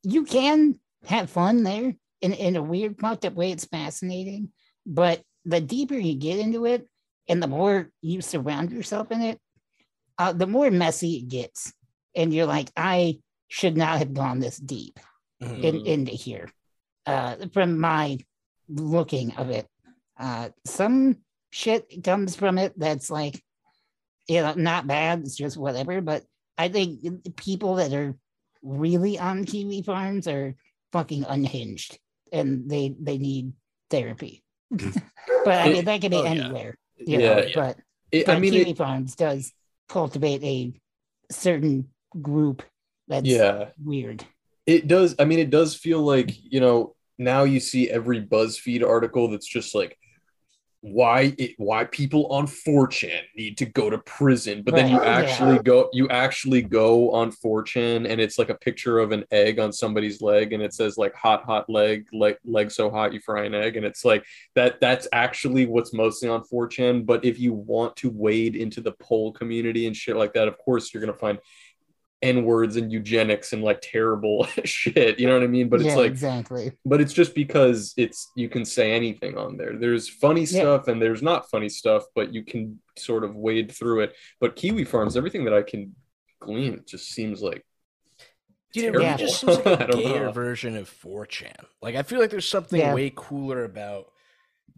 [0.03, 3.51] you can have fun there in, in a weird fucked up way.
[3.51, 4.49] It's fascinating.
[4.85, 6.87] But the deeper you get into it
[7.29, 9.39] and the more you surround yourself in it,
[10.17, 11.73] uh, the more messy it gets.
[12.15, 14.99] And you're like, I should not have gone this deep
[15.41, 15.63] Mhm.
[15.63, 16.49] in, into here
[17.05, 18.17] uh, from my
[18.67, 19.67] looking of it.
[20.19, 21.17] Uh, some
[21.51, 23.41] shit comes from it that's like,
[24.27, 25.19] you know, not bad.
[25.19, 26.01] It's just whatever.
[26.01, 26.23] But
[26.57, 28.15] I think people that are
[28.63, 30.55] really on Kiwi farms are
[30.91, 31.99] fucking unhinged
[32.31, 33.53] and they they need
[33.89, 34.43] therapy.
[34.73, 34.99] Mm-hmm.
[35.45, 36.29] but I mean, that could be Oh, yeah.
[36.29, 36.77] anywhere.
[36.97, 37.51] You yeah, know, yeah.
[37.55, 37.77] but
[38.11, 39.51] It- but I mean, Kiwi it, Farms does
[39.89, 40.73] cultivate a
[41.31, 41.89] certain
[42.21, 42.63] group
[43.07, 44.25] that's yeah, weird.
[44.65, 45.15] it does.
[45.19, 49.47] I mean, it does feel like you know now you see every BuzzFeed article that's
[49.47, 49.97] just like
[50.81, 55.07] why it, why people on 4chan need to go to prison but then you Right,
[55.07, 55.17] yeah.
[55.17, 59.59] actually go you actually go on 4chan and it's like a picture of an egg
[59.59, 63.19] on somebody's leg and it says like hot hot leg leg leg so hot you
[63.19, 64.23] fry an egg and it's like
[64.53, 68.91] that that's actually what's mostly on 4chan but if you want to wade into the
[68.93, 71.39] poll community and shit like that of course you're going to find
[72.23, 75.87] n words and eugenics and like terrible shit you know what i mean but yeah,
[75.89, 76.71] it's like exactly.
[76.83, 80.61] but it's just because it's you can say anything on there there's funny Yeah.
[80.61, 84.55] stuff and there's not funny stuff but you can sort of wade through it but
[84.55, 85.95] kiwi farms everything that i can
[86.39, 87.63] glean it just seems like
[88.73, 89.17] Dude, it really Yeah.
[89.17, 91.55] just seems like a don't gayer version of 4chan.
[91.81, 92.93] Like, I feel like there's something Yeah.
[92.93, 94.11] way cooler about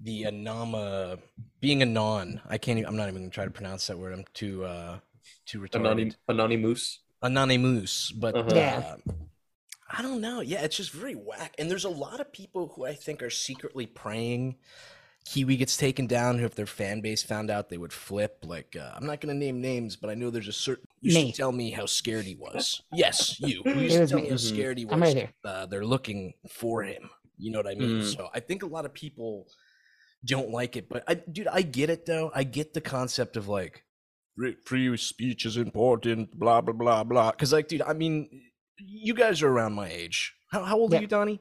[0.01, 1.19] the anama
[1.59, 2.39] being a non.
[2.47, 2.77] I can't.
[2.77, 4.13] Even, I'm not even gonna try to pronounce that word.
[4.13, 4.99] I'm too uh
[5.47, 5.81] too retarded.
[5.81, 8.51] Anonym, anonymous Anonymous, but Uh-huh.
[8.55, 8.95] Yeah.
[9.07, 9.13] uh,
[9.91, 10.41] I don't know.
[10.41, 11.55] Yeah, it's just very whack.
[11.57, 14.57] And there's a lot of people who I think are secretly praying
[15.26, 16.39] Kiwi gets taken down.
[16.39, 18.45] Who, if their fan base found out, they would flip.
[18.47, 20.86] Like, uh, I'm not going to name names, but I know there's a certain.
[21.01, 21.26] You Me.
[21.28, 22.82] should tell me how scared he was.
[22.91, 23.61] Yes, you.
[23.65, 24.24] You It should tell me.
[24.24, 24.39] me how Mhm.
[24.39, 24.93] scared he was.
[24.93, 25.34] I'm right here.
[25.43, 27.09] Uh, they're looking for him.
[27.38, 27.99] You know what I mean?
[27.99, 28.15] Mm.
[28.15, 29.47] So I think a lot of people
[30.26, 30.89] don't like it.
[30.89, 32.32] But I, dude, I get it though.
[32.34, 33.84] I get the concept of like
[34.39, 36.37] free- free speech is important.
[36.39, 37.31] Blah blah blah blah.
[37.31, 38.29] Because like, dude, I mean,
[38.77, 40.33] you guys are around my age.
[40.51, 40.99] How, how old Yeah.
[40.99, 41.39] are you, Donnie?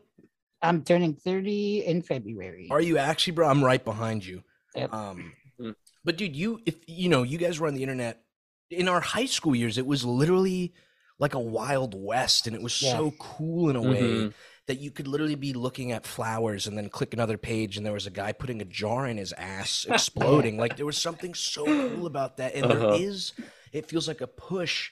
[0.60, 2.66] I'm turning 30 in February.
[2.70, 3.48] Are you actually, bro?
[3.48, 4.42] I'm right behind you.
[4.74, 4.92] Yep.
[4.92, 5.74] Um, Mm.
[6.04, 8.22] but dude, you if you know, you guys were on the internet
[8.70, 9.76] in our high school years.
[9.78, 10.72] It was literally
[11.18, 12.92] like a wild west, and it was Yeah.
[12.92, 14.34] so cool in a way Mhm.
[14.68, 17.92] That you could literally be looking at flowers and then click another page, and there
[17.92, 20.56] was a guy putting a jar in his ass, exploding.
[20.58, 22.78] like there was something so cool about that, and Uh-huh.
[22.92, 23.32] there is.
[23.72, 24.90] It feels like a push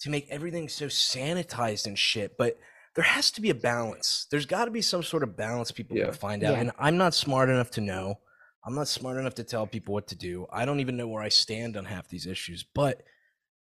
[0.00, 2.58] to make everything so sanitized and shit, but
[2.96, 4.26] there has to be a balance.
[4.30, 6.06] There's got to be some sort of balance people Yeah.
[6.06, 6.54] can find out.
[6.54, 6.60] Yeah.
[6.60, 8.18] And I'm not smart enough to know.
[8.66, 10.46] I'm not smart enough to tell people what to do.
[10.52, 13.02] I don't even know where I stand on half these issues, but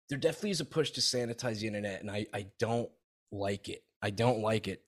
[0.10, 2.90] there definitely is a push to sanitize the internet, and I, I don't
[3.32, 3.84] like it.
[4.02, 4.82] I don't like it.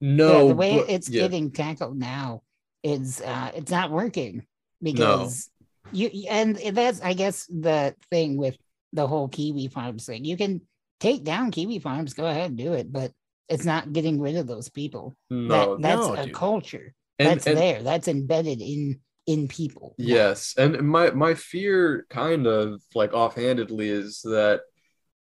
[0.00, 1.22] No yeah, the way but- it's yeah.
[1.22, 2.42] getting tackled now
[2.82, 4.46] is uh it's not working
[4.82, 5.50] because
[5.92, 8.56] you and that's I guess the thing with
[8.92, 10.24] the whole Kiwi Farms thing.
[10.24, 10.60] You can
[11.00, 13.12] take down Kiwi Farms, go ahead and do it, but
[13.48, 15.14] it's not getting rid of those people.
[15.30, 16.34] no that that's no, a dude.
[16.34, 16.94] culture.
[17.18, 17.82] and, that's and- there.
[17.82, 19.94] That's embedded in in people.
[19.98, 24.60] Yes, and my my fear, kind of like offhandedly, is that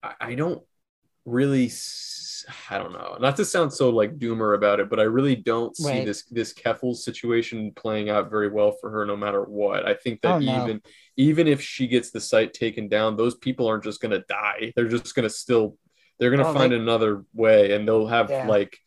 [0.03, 0.63] I, don't
[1.25, 2.26] really, s-
[2.71, 5.77] I don't know, not to sound so like doomer about it, but I really don't
[5.77, 6.05] see Right.
[6.05, 9.87] this this Keffal situation playing out very well for her, no matter what.
[9.87, 10.65] I think that Oh, no.
[10.65, 10.83] even
[11.17, 14.73] even if she gets the site taken down, those people aren't just gonna die.
[14.77, 15.79] They're just gonna still,
[16.19, 18.47] they're gonna Oh, find they- another way, and they'll have Yeah.
[18.47, 18.79] like.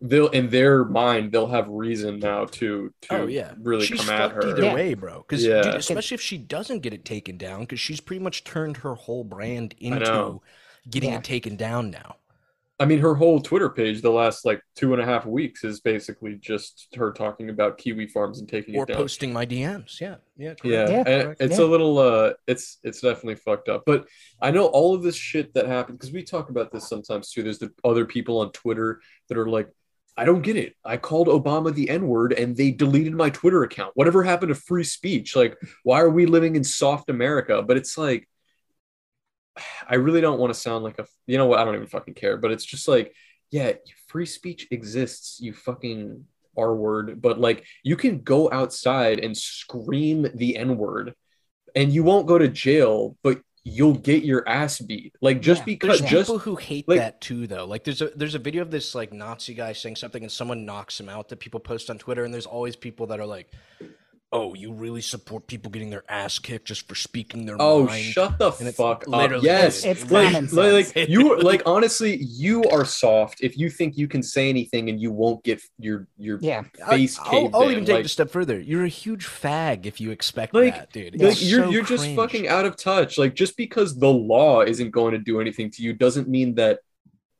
[0.00, 4.10] They'll in their mind they'll have reason now to to oh yeah, really she's come
[4.14, 4.46] at her.
[4.46, 4.74] either Yeah.
[4.74, 5.24] way, bro.
[5.26, 5.74] Because Yeah.
[5.74, 9.24] especially if she doesn't get it taken down, because she's pretty much turned her whole
[9.24, 10.40] brand into
[10.88, 11.18] getting Yeah.
[11.18, 12.14] it taken down now.
[12.80, 15.80] I mean, her whole Twitter page the last like two and a half weeks is
[15.80, 18.96] basically just her talking about Kiwi Farms and taking Or it down.
[18.98, 20.00] posting my DMs.
[20.00, 20.64] Yeah, yeah, correct.
[20.64, 21.40] yeah, Yeah, correct.
[21.42, 21.64] it's Yeah.
[21.64, 23.82] a little uh it's it's definitely fucked up.
[23.84, 24.06] But
[24.40, 27.42] I know all of this shit that happened because we talk about this sometimes too.
[27.42, 29.68] There's the other people on Twitter that are like,
[30.16, 30.74] I don't get it.
[30.84, 33.92] I called Obama the N-word and they deleted my Twitter account.
[33.94, 35.34] Whatever happened to free speech?
[35.36, 37.60] Like, why are we living in soft America?
[37.62, 38.28] But it's like
[39.88, 42.14] I really don't want to sound like a you know what, I don't even fucking
[42.14, 43.14] care, but it's just like,
[43.50, 43.72] yeah,
[44.08, 46.24] free speech exists, you fucking
[46.56, 51.14] R word, but like you can go outside and scream the N word
[51.74, 55.14] and you won't go to jail, but you'll get your ass beat.
[55.20, 55.66] Like just Yeah.
[55.66, 57.66] because just people who hate like- that too, though.
[57.66, 60.64] Like there's a there's a video of this like Nazi guy saying something, and someone
[60.64, 63.52] knocks him out that people post on Twitter, and there's always people that are like,
[64.30, 68.04] "Oh, you really support people getting their ass kicked just for speaking their Oh, mind?"
[68.08, 69.08] Oh, shut the And it's fuck up!
[69.08, 70.96] literally- Yes, It's- it's like, common like, sense.
[70.96, 75.00] like, you like honestly, you are soft if you think you can say anything and
[75.00, 76.64] you won't get your your Yeah.
[76.88, 77.72] face I- caved I'll, I'll in.
[77.72, 78.60] even take like, it a step further.
[78.60, 81.20] You're a huge fag if you expect Like- that, dude.
[81.20, 83.16] like It's you're so you're just fucking out of touch.
[83.18, 86.80] Like just because the law isn't going to do anything to you doesn't mean that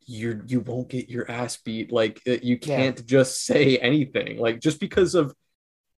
[0.06, 1.92] you're you won't get your ass beat.
[1.92, 4.38] Like uh, you can't just say anything.
[4.38, 5.34] Like just because of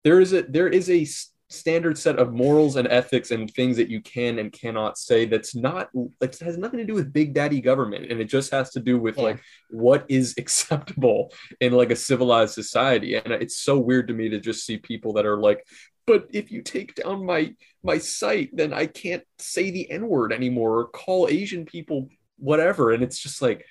[0.04, 1.06] there is a there is a
[1.52, 5.56] standard set of morals and ethics and things that you can and cannot say that's
[5.56, 5.90] not
[6.20, 9.00] it has nothing to do with big daddy government and it just has to do
[9.00, 9.24] with Yeah.
[9.24, 13.16] like what is acceptable in like a civilized society.
[13.16, 15.66] And it's so weird to me to just see people that are like
[16.06, 20.32] but if you take down my my site then i can't say the n word
[20.32, 20.78] anymore.
[20.78, 22.92] Or call asian people whatever.
[22.92, 23.66] And it's just like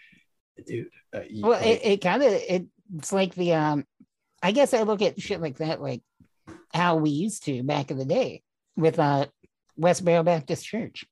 [0.68, 2.66] dude uh, Well, it, it kind of it,
[2.98, 3.86] it's like the um
[4.44, 6.02] I guess I look at shit like that like
[6.74, 8.42] how we used to back in the day
[8.76, 9.26] with uh
[9.80, 11.06] Westboro Baptist Church.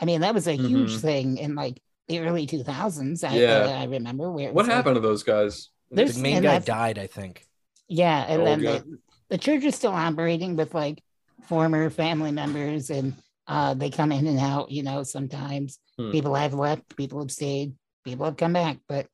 [0.00, 1.00] I mean, that was a huge Mhm.
[1.00, 3.24] thing in like the early 2000s.
[3.24, 3.78] I, Yeah.
[3.80, 5.68] I remember where What was like- happened to those guys?
[5.90, 7.46] There's- The main guy died, I think.
[7.88, 8.98] Yeah, and Oh, then the,
[9.28, 11.02] the church is still operating with like
[11.44, 13.14] former family members, and
[13.46, 14.70] uh, they come in and out.
[14.70, 16.10] You know, sometimes Hmm.
[16.10, 19.06] people have left, people have stayed, people have come back, but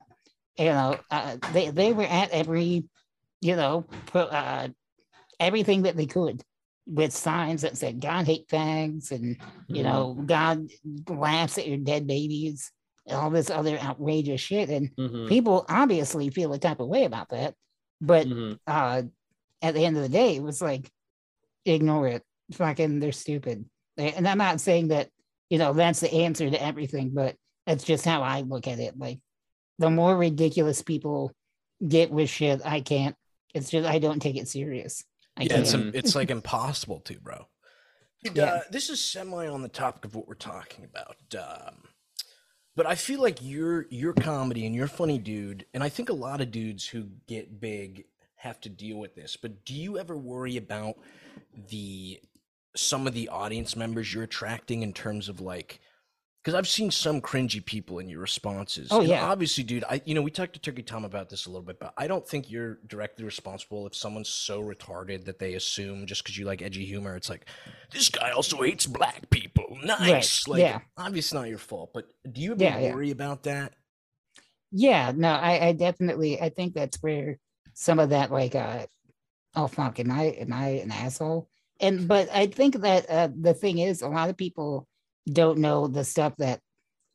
[0.58, 2.84] you know, uh, they they were at every,
[3.40, 4.68] you know, pro, uh,
[5.40, 6.42] everything that they could
[6.86, 9.36] with signs that said "God hate fags" and
[9.68, 10.66] you know, God
[11.08, 12.72] laughs at your dead babies,
[13.06, 15.28] and all this other outrageous shit, and Mhm.
[15.28, 17.54] people obviously feel a type of way about that,
[18.00, 18.58] but Mhm.
[18.66, 19.02] uh
[19.60, 20.90] at the end of the day it was like
[21.64, 22.22] ignore it.
[22.52, 23.64] Fucking they're stupid.
[23.98, 25.10] And i'm not saying that
[25.50, 27.36] you know that's the answer to everything but
[27.66, 28.96] that's just how i look at it.
[28.98, 29.18] Like
[29.78, 31.32] the more ridiculous people
[31.86, 33.16] get with shit i can't.
[33.54, 35.04] It's just i don't take it serious
[35.38, 35.94] i yeah, it's, can't.
[35.94, 37.46] it's like impossible to, bro.
[38.24, 38.44] Dude, Yeah.
[38.44, 41.16] uh, this is semi on the topic of what we're talking about.
[41.38, 41.74] Um,
[42.74, 46.12] but I feel like you're you're comedy and you're funny dude, and I think a
[46.14, 48.04] lot of dudes who get big
[48.36, 49.36] have to deal with this.
[49.36, 50.96] But do you ever worry about
[51.70, 52.20] the
[52.76, 55.80] some of the audience members you're attracting in terms of like
[56.48, 58.88] because I've seen some cringy people in your responses.
[58.90, 59.26] Oh, And yeah.
[59.26, 59.84] obviously, dude.
[59.84, 62.06] I you know we talked to Turkey Tom about this a little bit, but I
[62.06, 66.46] don't think you're directly responsible if someone's so retarded that they assume just because you
[66.46, 67.44] like edgy humor, it's like
[67.90, 69.76] this guy also hates black people.
[69.84, 70.78] Nice, like yeah.
[70.96, 71.90] obviously not your fault.
[71.92, 72.94] But do you ever Yeah, yeah.
[72.94, 73.74] worry about that?
[74.70, 77.38] yeah no I, I definitely i think that's where
[77.72, 78.86] some of that like uh
[79.54, 81.48] oh fuck am i am i an asshole
[81.80, 84.86] and but i think that uh, the thing is a lot of people
[85.28, 86.60] don't know the stuff that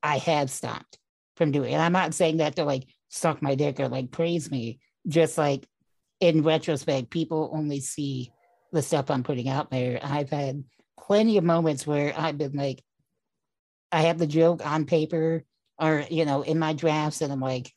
[0.02, 0.98] i have stopped
[1.36, 1.74] from doing.
[1.74, 4.80] And i'm not saying that to like suck my dick or like praise me.
[5.08, 5.68] Just like
[6.20, 8.32] in retrospect people only see
[8.72, 10.00] the stuff i'm putting out there.
[10.02, 10.64] I've had
[11.06, 12.82] plenty of moments where i've been like
[13.92, 15.44] i have the joke on paper
[15.78, 17.72] or you know in my drafts and i'm like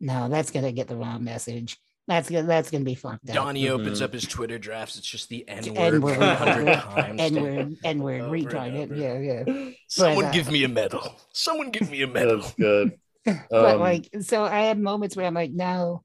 [0.00, 1.78] no that's gonna get the wrong message
[2.08, 4.04] that's gonna that's gonna be fucked up Donnie opens Mhm.
[4.04, 4.98] up his Twitter drafts.
[4.98, 7.20] It's just the N word N-word, 100 times.
[7.20, 11.14] n-word n-word Over and retarded yeah yeah Someone uh, give me a medal.
[11.32, 12.38] Someone give me a medal.
[12.38, 12.98] That's good.
[13.24, 16.02] but Um, like so i have moments where i'm like no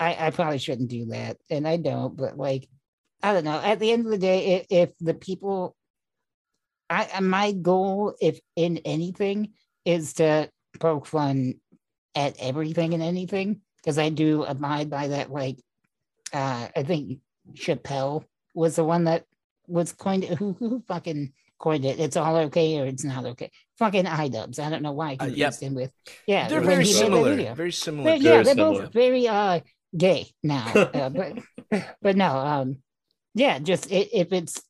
[0.00, 2.68] I, I probably shouldn't do that and i don't but like
[3.22, 5.76] i don't know at the end of the day if, if the people
[6.90, 9.52] i I- my goal if in anything
[9.84, 11.54] is to poke fun
[12.16, 15.56] at everything and anything because i do abide by that like
[16.32, 17.20] uh i think
[17.54, 19.24] chappelle was the one that
[19.68, 24.04] was coined who who fucking coined it it's all okay or it's not okay fucking
[24.04, 25.52] Idubbbz i don't know why i Uh, yep.
[25.52, 25.92] confused him with
[26.26, 27.54] yeah They're very he similar.
[27.54, 28.14] Very similar.
[28.16, 28.82] Yeah, they're similar.
[28.82, 29.60] both very uh
[29.96, 31.38] gay now, uh, but
[32.02, 32.76] but no, um,
[33.34, 34.60] yeah, just i if it's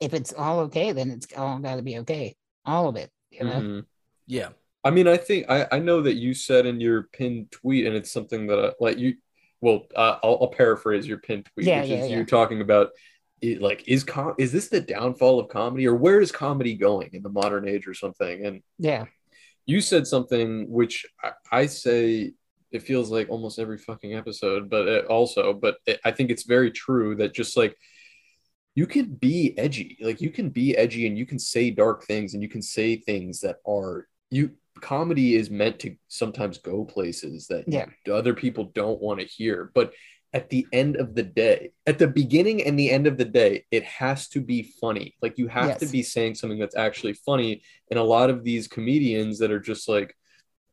[0.00, 3.44] if it's all okay, then it's all got to be okay, all of it, you
[3.44, 3.60] know.
[3.60, 3.84] mhm.
[4.26, 4.50] Yeah.
[4.84, 7.94] I mean, I think I, I know that you said in your pinned tweet, and
[7.94, 9.16] it's something that I, like you.
[9.60, 12.16] Well, uh, I'll, I'll paraphrase your pinned tweet, Yeah, which yeah, is yeah.
[12.16, 12.90] you're talking about
[13.40, 17.10] it, like is com- is this the downfall of comedy, or where is comedy going
[17.12, 18.44] in the modern age, or something?
[18.44, 19.04] And Yeah,
[19.66, 22.32] you said something which I, I say
[22.72, 26.44] it feels like almost every fucking episode, but it also, but it, I think it's
[26.44, 27.76] very true that just like
[28.74, 32.34] you can be edgy, like you can be edgy and you can say dark things
[32.34, 34.52] and you can say things that are you.
[34.82, 37.86] Comedy is meant to sometimes go places that Yeah.
[38.12, 39.94] other people don't want to hear, but
[40.34, 43.64] at the end of the day, at the beginning and the end of the day,
[43.70, 45.14] it has to be funny.
[45.22, 47.62] Like you have to be saying something that's actually funny.
[47.90, 50.16] And a lot of these comedians that are just like,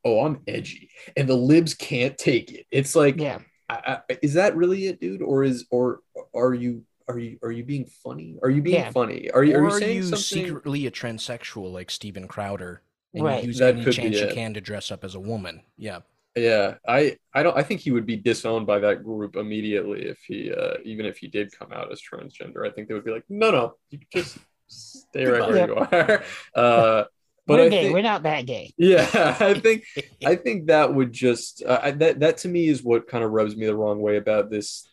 [0.06, 2.66] oh, I'm edgy, and the libs can't take it.
[2.72, 5.22] It's like, yeah, I, I, is that really it, dude?
[5.22, 6.00] Or is or
[6.34, 8.38] are you are you are you being funny?
[8.42, 8.92] Are you being Yeah.
[8.92, 9.30] funny?
[9.32, 10.46] Are you are are you saying you something?
[10.46, 12.82] secretly a transsexual like Steven Crowder?
[13.14, 13.44] And Right.
[13.44, 14.34] you use That any could be chance you it.
[14.34, 15.62] can to dress up as a woman.
[15.78, 16.00] Yeah.
[16.36, 20.20] Yeah, I I don't I think he would be disowned by that group immediately if
[20.28, 22.66] he uh even if he did come out as transgender.
[22.68, 24.38] I think they would be like, no, no, you just
[24.68, 26.24] stay right where you are.
[26.56, 27.04] Uh,
[27.48, 27.82] but we're gay.
[27.86, 28.72] think, We're not that gay.
[28.78, 29.86] yeah, I think
[30.26, 33.32] I think that would just uh, I- that that to me is what kind of
[33.32, 34.88] rubs me the wrong way about this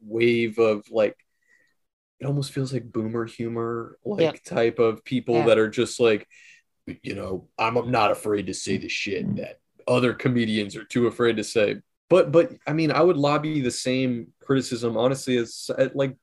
[0.00, 1.16] wave of like
[2.20, 4.44] it almost feels like boomer humor like Yep.
[4.44, 5.46] type of people Yeah.
[5.46, 6.28] that are just like
[7.02, 11.36] you know I'm, not afraid to say the shit that other comedians are too afraid
[11.36, 11.76] to say
[12.08, 16.16] but but I mean I would lobby the same criticism honestly as uh, like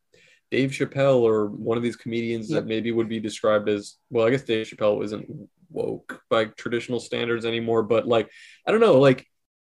[0.51, 2.63] Dave Chappelle or one of these comedians Yep.
[2.63, 5.27] that maybe would be described as well I guess Dave Chappelle isn't
[5.69, 8.29] woke by traditional standards anymore but like
[8.65, 9.25] I don't know like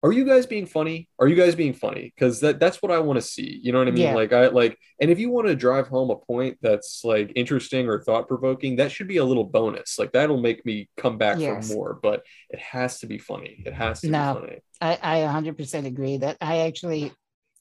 [0.05, 1.09] are you guys being funny?
[1.17, 2.13] Are you guys being funny?
[2.15, 3.59] Because that that's what I want to see.
[3.63, 4.03] You know what I mean?
[4.03, 4.13] Yeah.
[4.13, 7.87] Like I like, and if you want to drive home a point that's like interesting
[7.89, 9.97] or thought provoking, that should be a little bonus.
[9.97, 11.67] Like that'll make me come back Yes.
[11.67, 11.99] for more.
[12.03, 13.63] But it has to be funny.
[13.65, 14.35] It has to No.
[14.35, 14.59] be funny.
[14.79, 17.11] I, I 100% agree that I actually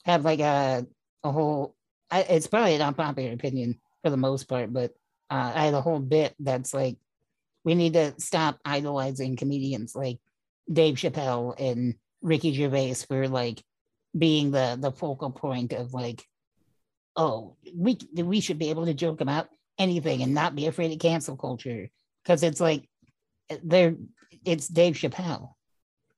[0.05, 0.87] have like a,
[1.23, 1.75] a whole,
[2.11, 4.91] I, it's probably an unpopular opinion for the most part, but
[5.31, 6.99] uh, I had a whole bit that's like,
[7.65, 10.19] we need to stop idolizing comedians like
[10.71, 13.63] Dave Chappelle and Ricky Gervais for like
[14.17, 16.25] being the, the focal point of like,
[17.17, 19.49] oh, we, we should be able to joke about
[19.79, 21.89] anything and not be afraid of cancel culture.
[22.25, 22.89] Cause it's like,
[23.63, 23.95] they're,
[24.45, 25.51] it's Dave Chappelle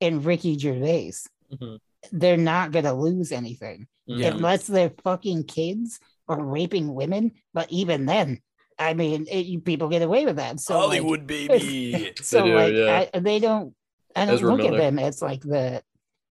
[0.00, 1.12] and Ricky Gervais,
[1.52, 1.78] Mhm.
[2.12, 4.28] they're not gonna lose anything Yeah.
[4.28, 7.32] unless they're fucking kids or raping women.
[7.54, 8.40] But even then,
[8.78, 10.60] I mean, it, people get away with that.
[10.60, 12.12] So like, Hollywood baby.
[12.22, 13.06] so do, like yeah.
[13.14, 13.74] I, they don't.
[14.14, 14.76] I don't Ezra look Miller.
[14.76, 15.82] at them as like the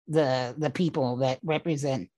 [0.09, 2.09] the the people that represent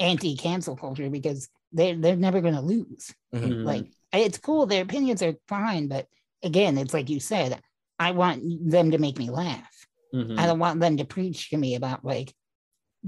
[0.00, 3.14] anti-cancel culture because they they're never gonna lose.
[3.34, 3.42] Mhm.
[3.42, 3.64] Mhm.
[3.64, 6.06] Like it's cool, their opinions are fine, but
[6.42, 7.60] again, it's like you said,
[7.98, 9.86] I want them to make me laugh.
[10.14, 10.38] Mhm.
[10.38, 12.32] I don't want them to preach to me about like,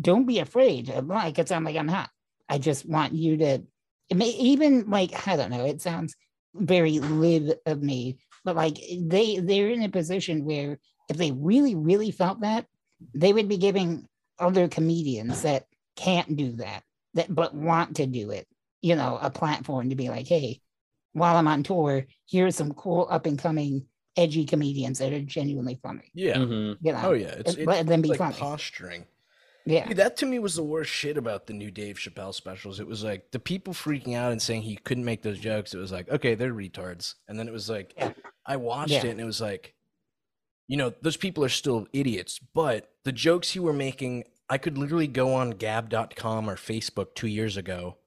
[0.00, 2.10] don't be afraid of like because I'm like I'm not.
[2.48, 3.62] I just want you to
[4.08, 5.64] it may even like I don't know.
[5.64, 6.14] It sounds
[6.54, 11.74] very lib of me, but like they they're in a position where if they really
[11.74, 12.66] really felt that,
[13.14, 14.08] they would be giving
[14.38, 15.66] other comedians that
[15.96, 16.82] can't do that
[17.14, 18.46] that but want to do it,
[18.82, 20.60] you know, a platform to be like, hey,
[21.12, 25.78] while I'm on tour, here's some cool up and coming edgy comedians that are genuinely
[25.82, 26.10] funny.
[26.14, 26.36] Yeah.
[26.36, 26.76] Mhm.
[26.82, 27.34] You know, Oh yeah.
[27.38, 28.34] It's, let it's them be like funny.
[28.36, 29.04] posturing.
[29.64, 29.88] yeah.
[29.88, 32.80] Dude, that to me was the worst shit about the new Dave Chappelle specials.
[32.80, 35.72] It was like the people freaking out and saying he couldn't make those jokes.
[35.74, 37.14] It was like, okay, they're retards.
[37.28, 38.12] And then it was like, Yeah.
[38.44, 39.04] I watched Yeah.
[39.06, 39.74] it and it was like,
[40.68, 44.76] you know, those people are still idiots, but the jokes you were making, I could
[44.76, 47.98] literally go on gab.com or Facebook two years ago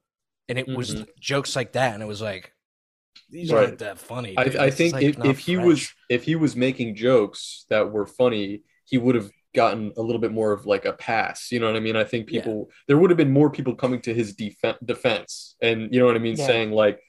[0.46, 1.04] and it was mm-hmm.
[1.18, 1.94] jokes like that.
[1.94, 2.52] And it was like,
[3.30, 3.66] these Right.
[3.66, 4.34] aren't that funny.
[4.36, 4.42] I.
[4.42, 8.62] I think like, if, if he was if he was making jokes that were funny,
[8.84, 11.50] he would have gotten a little bit more of like a pass.
[11.50, 11.96] You know what I mean?
[11.96, 12.40] I think Yeah.
[12.40, 16.06] people there would have been more people coming to his defen defense, and you know
[16.06, 16.46] what I mean, Yeah.
[16.46, 17.00] saying like,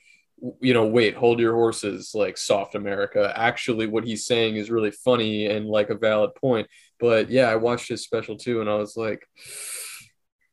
[0.59, 3.33] you know, wait, hold your horses, like soft America.
[3.35, 6.67] Actually, what he's saying is really funny and like a valid point.
[7.01, 9.27] But yeah, I watched his special too, and I was like,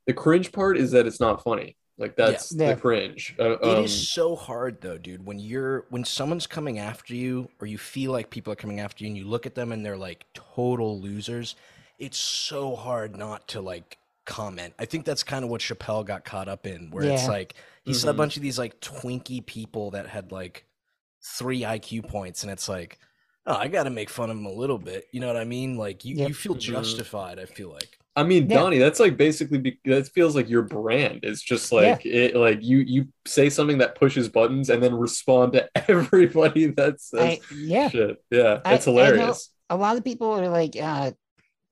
[0.07, 1.76] the cringe part is that it's not funny.
[1.99, 2.74] Like that's Yeah.
[2.74, 3.34] the cringe.
[3.38, 5.26] Uh, It um, is so hard though, dude.
[5.26, 9.05] When you're when someone's coming after you, or you feel like people are coming after
[9.05, 11.55] you, and you look at them and they're like total losers,
[11.99, 14.74] it's so hard not to like comment.
[14.78, 17.92] I think that's kind of what Chappelle got caught up in, where it's like he
[17.94, 20.64] saw a bunch of these like twinky people that had like
[21.22, 22.99] three IQ points, and it's like,
[23.47, 25.05] oh, I got to make fun of him a little bit.
[25.12, 25.76] You know what I mean?
[25.76, 26.28] Like you, Yep.
[26.28, 27.39] you feel justified.
[27.39, 27.99] I feel like.
[28.16, 28.59] I mean, Yeah.
[28.59, 31.20] Donnie, that's like basically be- that feels like your brand.
[31.22, 35.53] It's just like it, like you you say something that pushes buttons and then respond
[35.53, 37.89] to everybody that says I, yeah.
[37.89, 38.16] shit.
[38.30, 39.51] Yeah, I- it's I hilarious.
[39.70, 41.12] A lot of people are like, uh,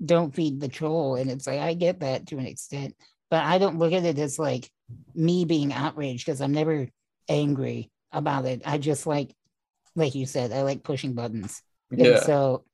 [0.04, 1.16] don't feed the troll.
[1.16, 2.94] And it's like, I get that to an extent,
[3.30, 4.70] but I don't look at it as like
[5.14, 6.88] me being outraged because I'm never
[7.28, 8.62] angry about it.
[8.66, 9.34] I just like,
[9.96, 11.60] like you said, I like pushing buttons.
[11.90, 12.64] And Yeah, so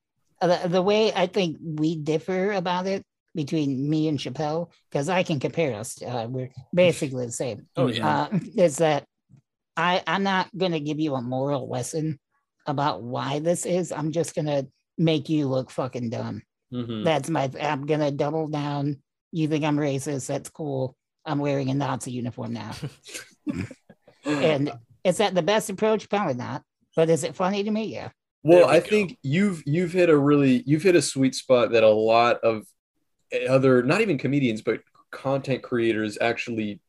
[0.40, 3.02] uh, the, the way I think we differ about it
[3.34, 7.86] between me and Chappelle, because I can compare us, uh, we're basically the same, Oh
[7.86, 8.26] yeah.
[8.30, 9.06] uh, is that
[9.76, 12.18] I, I'm not going to give you a moral lesson
[12.66, 13.90] about why this is.
[13.92, 14.66] I'm just going to
[14.98, 16.42] make you look fucking dumb.
[16.72, 17.04] Mhm.
[17.04, 19.00] That's my, I'm going to double down.
[19.30, 20.26] You think I'm racist?
[20.26, 20.94] That's cool.
[21.24, 22.72] I'm wearing a Nazi uniform now.
[24.24, 24.72] And
[25.04, 26.08] is that the best approach?
[26.08, 26.62] Probably not.
[26.96, 27.84] But is it funny to me?
[27.86, 28.10] Yeah.
[28.42, 28.86] well, we I go.
[28.86, 32.66] think you've you've hit a really you've hit a sweet spot that a lot of
[33.48, 34.80] other not even comedians but
[35.10, 36.80] content creators actually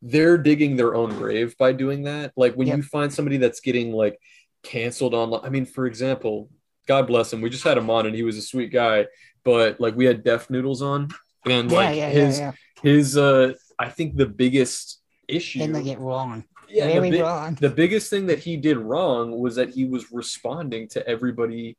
[0.00, 2.32] they're digging their own grave by doing that.
[2.36, 2.76] Like when Yep.
[2.76, 4.18] you find somebody that's getting like
[4.62, 5.40] canceled online.
[5.44, 6.50] I mean, for example,
[6.86, 7.40] God bless him.
[7.40, 9.06] We just had him on and he was a sweet guy,
[9.44, 11.08] but like we had Def Noodles on
[11.46, 15.64] and like yeah, his yeah, his uh I think the biggest issue yeah.
[15.64, 16.44] And they get wrong.
[16.72, 17.54] Yeah, the bi- wrong.
[17.60, 21.76] the biggest thing that he did wrong was that he was responding to everybody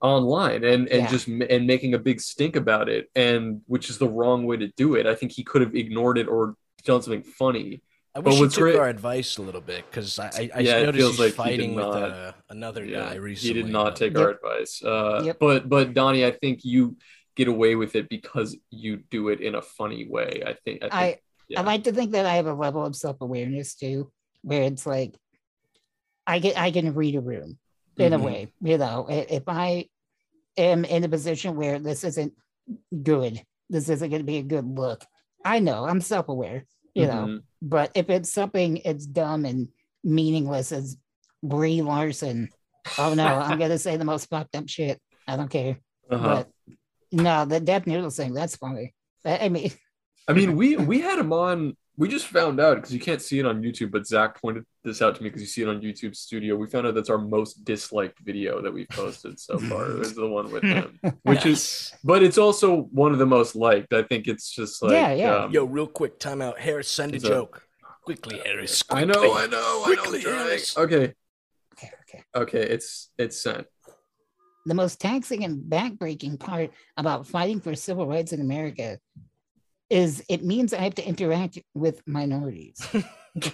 [0.00, 1.10] online and and Yeah.
[1.10, 4.56] just m- and making a big stink about it and which is the wrong way
[4.56, 7.80] to do it i think he could have ignored it or done something funny
[8.16, 10.60] I But wish he took great- our advice a little bit because I, I, I
[10.60, 12.02] Yeah, it noticed feels he's like he did with not.
[12.12, 13.54] uh, another yeah guy recently.
[13.54, 14.22] he did not but- take Yep.
[14.22, 15.36] our advice uh Yep.
[15.40, 16.96] but but donnie i think you
[17.34, 20.88] get away with it because you do it in a funny way i think i,
[20.88, 21.18] think, I
[21.48, 21.60] yeah.
[21.60, 24.10] I like to think that I have a level of self awareness too,
[24.42, 25.16] where it's like
[26.26, 27.58] I get I can read a room
[27.98, 28.20] in Mhm.
[28.20, 28.52] a way.
[28.60, 29.88] You know, if I
[30.56, 32.32] am in a position where this isn't
[33.02, 35.04] good, this isn't going to be a good look.
[35.44, 36.64] I know I'm self aware,
[36.94, 37.42] you know, Mhm.
[37.60, 39.68] but if it's something it's dumb and
[40.02, 40.96] meaningless as
[41.42, 42.48] Brie Larson,
[42.98, 45.00] oh no, I'm going to say the most fucked up shit.
[45.28, 45.78] I don't care.
[46.10, 46.44] Uh-huh.
[46.44, 46.50] But
[47.12, 48.94] no, the Def Noodle thing, that's funny.
[49.24, 49.70] I mean,
[50.28, 51.76] I mean, we we had him on.
[51.96, 55.00] We just found out because you can't see it on YouTube, but Zach pointed this
[55.00, 56.56] out to me because you see it on YouTube Studio.
[56.56, 60.00] We found out that's our most disliked video that we've posted so far.
[60.00, 63.92] Is the one with him, which is, but it's also one of the most liked.
[63.92, 65.34] I think it's just like, Yeah, yeah.
[65.44, 66.58] um, Yo, real quick, timeout.
[66.58, 67.62] Harris, send a Is that- joke.
[68.04, 68.82] Quickly, Harris.
[68.90, 69.30] I know, quickly.
[69.30, 69.82] I know, I know.
[69.84, 70.36] Quickly, I'm trying.
[70.38, 70.76] Harris.
[70.76, 71.14] Okay,
[71.74, 72.24] okay, okay.
[72.34, 73.66] okay, it's it's sent.
[74.66, 78.98] The most taxing and backbreaking part about fighting for civil rights in America
[79.94, 82.76] is it means I have to interact with minorities.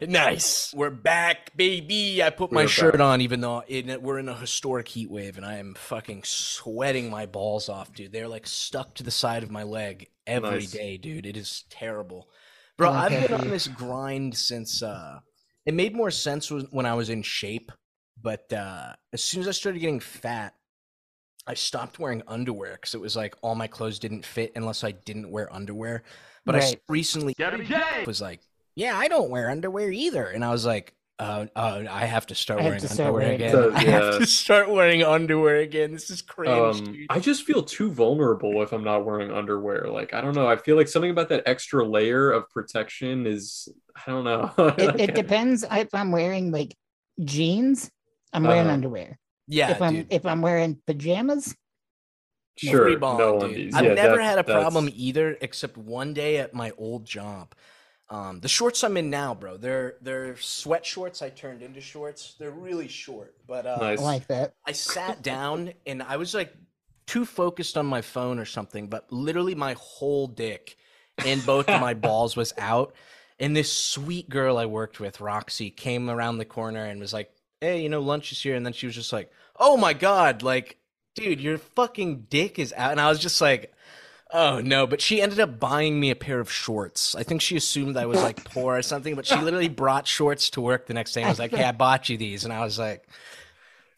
[0.00, 0.74] Nice.
[0.74, 2.20] We're back, baby.
[2.20, 3.00] I put my We're shirt back.
[3.00, 7.08] on, even though in, we're in a historic heat wave, and I am fucking sweating
[7.10, 8.10] my balls off, dude.
[8.12, 11.00] They're like stuck to the side of my leg every day, Nice.
[11.00, 11.26] dude.
[11.26, 12.28] It is terrible,
[12.76, 12.88] bro.
[12.90, 14.82] Oh, I've been on this grind since.
[14.82, 15.20] uh
[15.64, 17.70] It made more sense when when I was in shape,
[18.20, 20.54] but uh as soon as I started getting fat,
[21.48, 24.92] I stopped wearing underwear because it was like all my clothes didn't fit unless I
[24.92, 26.02] didn't wear underwear.
[26.44, 26.82] But I s- Right.
[26.88, 27.34] recently
[28.06, 28.40] was like,
[28.76, 30.26] yeah, I don't wear underwear either.
[30.26, 33.06] And I was like, uh, uh, I have to start I have wearing to start
[33.08, 33.52] underwear wearing again.
[33.52, 35.92] So, I have to start wearing underwear again.
[35.92, 36.52] This is crazy.
[36.52, 37.06] Um.
[37.10, 39.88] I just feel too vulnerable if I'm not wearing underwear.
[39.88, 40.46] Like I don't know.
[40.46, 44.52] I feel like something about that extra layer of protection is I don't know.
[44.78, 46.76] It, it depends if I'm wearing like
[47.24, 47.90] jeans,
[48.34, 48.74] I'm wearing Uh-huh.
[48.74, 49.18] underwear.
[49.48, 50.06] Yeah, if I'm dude.
[50.12, 51.54] if I'm wearing pajamas,
[52.56, 53.50] Sure, Free ball, no dude.
[53.50, 53.74] undies.
[53.74, 57.04] I've Yeah, never that- had a that's- problem either, except one day at my old
[57.04, 57.54] job.
[58.10, 61.20] Um, the shorts I'm in now, bro, they're they're sweat shorts.
[61.22, 62.34] I turned into shorts.
[62.38, 64.00] They're really short, but uh, Nice.
[64.00, 64.54] I like that.
[64.66, 66.52] I sat down and I was like
[67.06, 70.76] too focused on my phone or something, but literally my whole dick
[71.24, 72.94] and both of my balls was out.
[73.38, 77.30] And this sweet girl I worked with, Roxy, came around the corner and was like,
[77.60, 78.54] Hey, you know, lunch is here.
[78.54, 80.78] And then she was just like, Oh my God, like,
[81.14, 82.92] dude, your fucking dick is out.
[82.92, 83.72] And I was just like,
[84.30, 87.14] Oh no, but she ended up buying me a pair of shorts.
[87.14, 90.50] I think she assumed I was like poor or something, but she literally brought shorts
[90.50, 92.44] to work the next day and was like, Hey, I bought you these.
[92.44, 93.08] And I was like,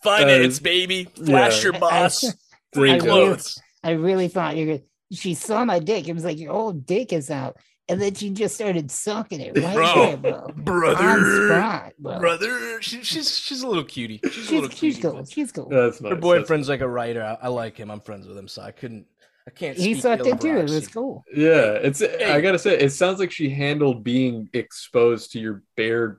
[0.04, 1.04] That Finance, uh, is- baby.
[1.04, 1.70] Flash yeah.
[1.70, 2.24] your boss.
[2.72, 3.61] Free I There you really, clothes.
[3.82, 4.78] I really thought you were.
[5.12, 6.06] She saw my dick.
[6.06, 7.56] It was like your old dick is out,
[7.91, 10.45] and then she just started sucking it right Bro, there, bro.
[10.47, 11.49] On Brother.
[11.49, 12.18] spot, bro.
[12.18, 12.80] Brother.
[12.82, 14.20] She, she's she's a little cutie.
[14.24, 15.03] She's, a She's, little she's cutie.
[15.03, 15.12] cool.
[15.14, 15.68] but She's cool.
[15.68, 16.11] That's nice.
[16.11, 17.22] Her that's boyfriend's like a writer.
[17.22, 17.91] I, I like him.
[17.91, 19.07] I'm friends with him, so I couldn't.
[19.47, 19.76] I can't.
[19.76, 20.57] he speak sucked ill it too.
[20.59, 21.24] It was cool.
[21.34, 22.01] Yeah, it's.
[22.01, 22.30] Hey.
[22.32, 26.18] I gotta say, it sounds like she handled being exposed to your bare,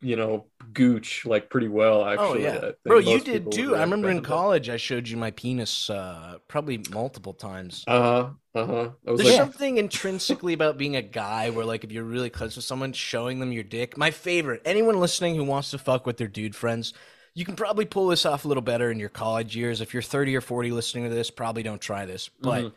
[0.00, 2.04] you know, gooch like pretty well.
[2.04, 3.74] Actually, Oh yeah, bro, you did too.
[3.76, 7.84] I remember in college I showed you my penis, uh, probably multiple times.
[7.86, 8.30] Uh huh.
[8.54, 8.90] Uh huh.
[9.06, 12.30] I was There's like, something intrinsically about being a guy where, like, if you're really
[12.30, 13.96] close with someone, showing them your dick.
[13.96, 14.62] My favorite.
[14.64, 16.92] Anyone listening who wants to fuck with their dude friends,
[17.34, 19.80] you can probably pull this off a little better in your college years.
[19.80, 22.28] If you're 30 or 40 listening to this, probably don't try this.
[22.42, 22.72] But Mhm.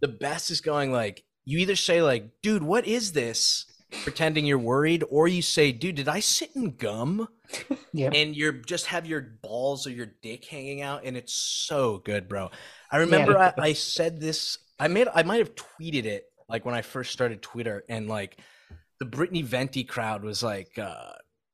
[0.00, 3.66] the best is going like, you either say like, "Dude, what is this?"
[4.02, 7.28] Pretending you're worried, or you say, "Dude, did I sit in gum?"
[7.92, 8.12] Yep.
[8.14, 12.28] and you're just have your balls or your dick hanging out and it's so good
[12.28, 12.50] bro.
[12.90, 16.74] I remember I, I said this i made i might have tweeted it like when
[16.74, 18.38] i first started twitter and like
[18.98, 21.12] the brittany venti crowd was like uh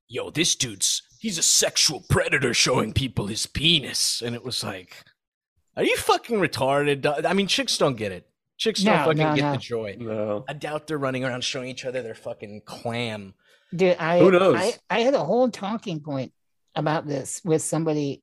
[0.09, 4.22] yo this dude's he's a sexual predator showing people his penis.
[4.24, 5.05] And it was like
[5.76, 8.28] are you fucking retarded i mean chicks don't get it
[8.62, 9.52] chicks don't No, fucking no, get no.
[9.52, 10.44] the joy no.
[10.48, 13.34] i doubt they're running around showing each other their fucking clam
[13.74, 14.56] Dude, I, Who knows?
[14.59, 16.30] I I had a whole talking point
[16.74, 18.22] about this with somebody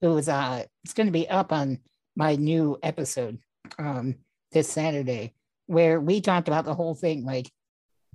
[0.00, 1.78] who was uh it's going to be up on
[2.16, 3.38] my new episode
[3.78, 4.16] um
[4.50, 5.34] this Saturday
[5.66, 7.48] where we talked about the whole thing like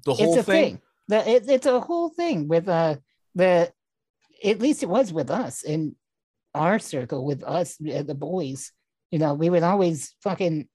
[0.06, 0.82] the whole it's a thing, thing.
[1.08, 2.98] The it, it's a whole thing with uh
[3.36, 3.72] the
[4.44, 5.96] at least it was with us in
[6.54, 8.74] our circle with us uh, the boys.
[9.10, 10.68] You know, we would always fucking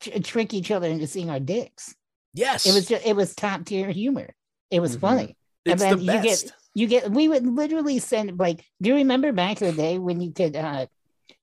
[0.00, 1.94] tr- trick each other into seeing our dicks.
[2.34, 4.34] yes It was just it was top tier humor.
[4.70, 5.00] It was Mhm.
[5.00, 5.36] funny.
[5.64, 8.90] and it's then the you get- best You get we would literally send like do
[8.90, 10.86] you remember back in the day when you could uh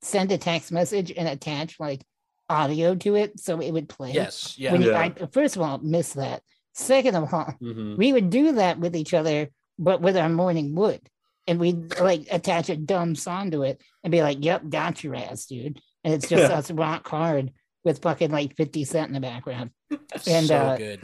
[0.02, 2.04] send a text message and attach like
[2.50, 4.12] audio to it so it would play?
[4.12, 4.72] Yes, yeah.
[4.72, 5.00] When you, Yeah.
[5.00, 6.44] I, first of all, miss that.
[6.74, 7.98] Second of all, Mhm.
[7.98, 9.50] we would do that with each other,
[9.80, 11.02] but with our morning wood.
[11.48, 15.16] And we'd like attach a dumb song to it and be like, yep, got your
[15.16, 15.82] ass, dude.
[16.04, 16.58] And it's just Yeah.
[16.58, 17.52] us rock hard
[17.84, 19.72] with fucking like 50 Cent in the background.
[20.28, 21.02] and, so uh, good.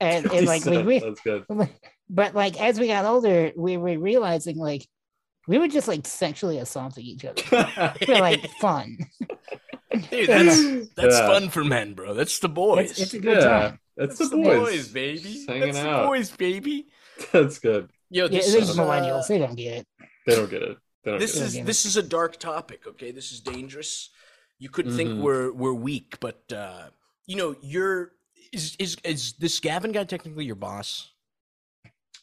[0.00, 1.44] And, and like we, re- That's good.
[2.10, 4.86] but like as we got older, we were realizing like
[5.48, 7.42] we were just like sexually assaulting each other
[8.04, 8.98] for like fun.
[10.10, 11.26] Dude, that's that's Yeah.
[11.26, 12.14] fun for men, bro.
[12.14, 12.92] That's the boys.
[12.92, 13.80] It's, it's a good Yeah, time.
[13.96, 15.18] that's That's the boys, boys, baby.
[15.20, 16.02] Just hanging That's out.
[16.02, 16.86] the boys, baby.
[17.32, 17.90] That's good.
[18.10, 19.86] Yo, Yeah, this these is millennials, uh, they don't get it.
[20.26, 20.78] They don't get it.
[21.04, 22.86] This is this is a dark topic.
[22.86, 24.10] Okay, this is dangerous.
[24.62, 25.16] You could think Mhm.
[25.16, 26.90] we're we're weak, but uh,
[27.26, 28.12] you know, you're
[28.52, 31.10] is is is this Gavin guy technically your boss?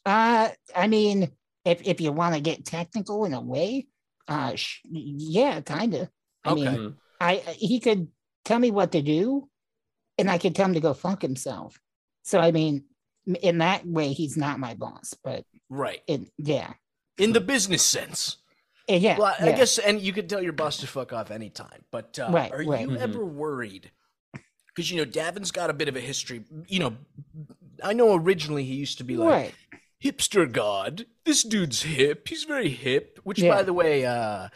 [0.06, 1.32] Uh, I mean,
[1.66, 3.88] if if you want to get technical in a way,
[4.30, 6.10] uh, sh- yeah, kind of.
[6.46, 6.64] I Okay.
[6.64, 6.96] mean, Mhm.
[7.20, 8.08] I he could
[8.46, 9.50] tell me what to do,
[10.18, 11.78] and I could tell him to go fuck himself.
[12.24, 12.86] So I mean,
[13.42, 15.14] in that way, he's not my boss.
[15.24, 16.02] But Right.
[16.08, 16.74] it, yeah,
[17.18, 18.38] In the business sense.
[18.98, 19.56] Yeah, Well, I yeah.
[19.56, 21.84] guess, and you could tell your boss to fuck off anytime.
[21.92, 22.82] But uh, Right, are right.
[22.82, 22.98] you Mhm.
[23.00, 23.92] ever worried?
[24.68, 26.44] Because you know, Gavin's got a bit of a history.
[26.68, 26.98] You know,
[27.84, 29.56] I know originally he used to be like right.
[30.04, 31.06] hipster god.
[31.26, 32.28] This dude's hip.
[32.28, 33.20] He's very hip.
[33.24, 33.50] Which, Yeah.
[33.56, 34.50] by the way, uh,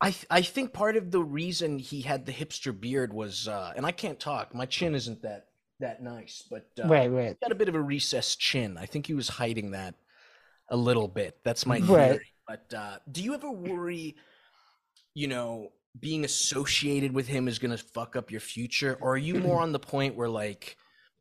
[0.00, 3.72] I th- I think part of the reason he had the hipster beard was, uh,
[3.76, 4.54] and I can't talk.
[4.54, 5.48] My chin isn't that
[5.80, 7.40] that nice, but uh, right, right.
[7.40, 8.78] got a bit of a recessed chin.
[8.78, 9.94] I think he was hiding that
[10.68, 11.38] a little bit.
[11.44, 12.20] That's my Right.
[12.46, 14.16] But uh, do you ever worry,
[15.14, 18.98] you know, being associated with him is going to fuck up your future?
[19.00, 20.76] Or are you more on the point where, like,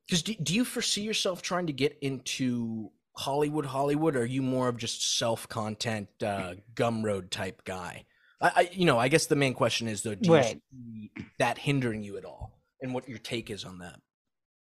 [0.07, 4.15] because do, do you foresee yourself trying to get into Hollywood, Hollywood?
[4.15, 8.05] Or are you more of just self content, uh, Gumroad type guy?
[8.41, 10.59] I, I, you know, I guess the main question is though, do Right.
[10.71, 12.59] you see that hindering you at all?
[12.81, 13.99] And what your take is on that?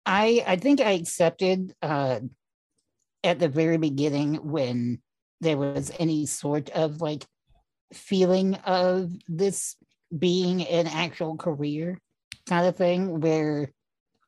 [0.06, 2.20] I I think I accepted uh
[3.22, 5.00] at the very beginning when
[5.40, 7.24] there was any sort of like
[7.92, 9.76] feeling of this
[10.16, 11.98] being an actual career
[12.48, 13.70] kind of thing where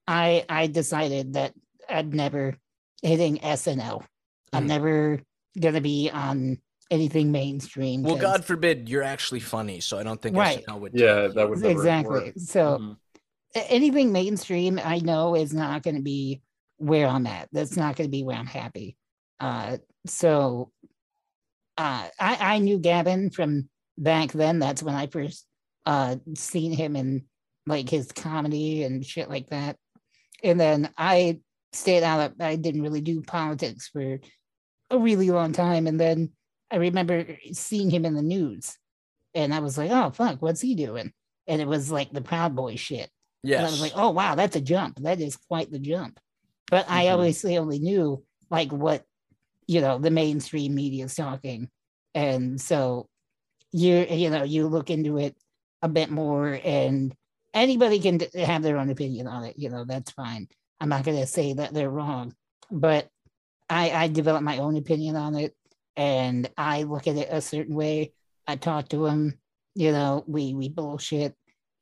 [0.07, 1.53] I I decided that
[1.89, 2.57] I'd never
[3.03, 4.05] hitting SNL.
[4.53, 4.69] I'm Mhm.
[4.69, 5.23] never
[5.61, 6.59] gonna be on
[6.91, 8.03] anything mainstream.
[8.03, 10.63] Well, God forbid you're actually funny, so I don't think Right.
[10.65, 10.93] SNL would.
[10.95, 11.49] Yeah, take that you.
[11.49, 12.11] would never exactly.
[12.27, 12.35] work.
[12.39, 12.97] So Mhm.
[13.55, 16.43] anything mainstream I know is not going to be
[16.79, 17.49] where I'm at.
[17.53, 18.97] That's not going to be where I'm happy.
[19.41, 20.71] Uh, so
[21.79, 24.59] uh, I, I knew Gavin from back then.
[24.59, 25.47] That's when I first
[25.85, 27.25] uh, seen him in
[27.67, 29.77] like his comedy and shit like that.
[30.43, 31.41] And then I
[31.73, 34.19] stayed out of, I didn't really do politics for
[34.91, 35.87] a really long time.
[35.87, 36.31] And then
[36.71, 38.77] I remember seeing him in the news
[39.35, 41.13] and I was like, oh, fuck, what's he doing?
[41.47, 43.11] And it was like the Proud Boy shit.
[43.59, 44.99] And I was like, oh wow, that's a jump.
[45.03, 46.19] That is quite the jump.
[46.71, 47.15] But I Mhm.
[47.15, 49.05] obviously only knew like what
[49.67, 51.69] you know the mainstream media is talking,
[52.15, 53.09] and so
[53.73, 55.37] you you know you look into it
[55.83, 57.15] a bit more, and
[57.55, 59.59] anybody can have their own opinion on it.
[59.59, 60.49] You know that's fine.
[60.81, 62.35] I'm not going to say that they're wrong,
[62.71, 63.09] but
[63.69, 65.55] I I develop my own opinion on it,
[65.97, 68.13] and I look at it a certain way.
[68.47, 69.39] I talk to them
[69.75, 71.35] You know, we we bullshit,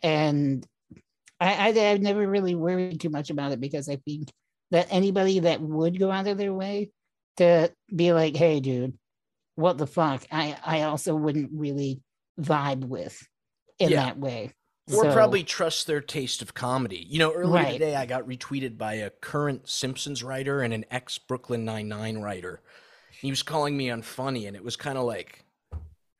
[0.02, 0.66] and
[1.40, 4.30] I, I I've never really worried too much about it because I think
[4.70, 6.90] that anybody that would go out of their way
[7.36, 8.98] to be like, hey, dude,
[9.56, 10.24] what the fuck?
[10.30, 12.02] I I also wouldn't really
[12.40, 13.20] vibe with
[13.78, 14.04] in Yeah.
[14.06, 14.52] that way.
[14.92, 17.06] or So- probably trust their taste of comedy.
[17.08, 17.72] You know, earlier Right.
[17.72, 22.18] today I got retweeted by a current Simpsons writer and an ex Brooklyn Nine Nine
[22.18, 22.60] writer.
[23.18, 25.42] He was calling me unfunny, and it was kind of like,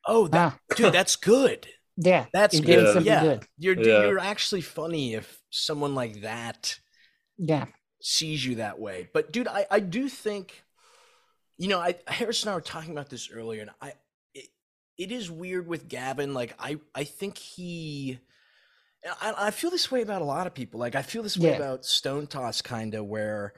[0.07, 1.69] "Oh, that, ah, dude, that's good.
[1.99, 2.87] yeah, That's good.
[2.87, 3.47] something Yeah, good.
[3.59, 4.07] you're Yeah.
[4.07, 6.79] you're actually funny if someone like that
[7.37, 7.67] Yeah,
[8.01, 9.11] sees you that way.
[9.13, 10.64] But dude, I I do think,
[11.59, 13.95] you know, I Harris and I were talking about this earlier, and I
[14.35, 14.49] it,
[14.99, 16.35] it is weird with Gavin.
[16.35, 18.19] Like I I think he.
[19.21, 20.81] I, I feel this way about a lot of people.
[20.81, 21.57] Like I feel this way Yeah.
[21.57, 23.53] about Stone Toss, kind of where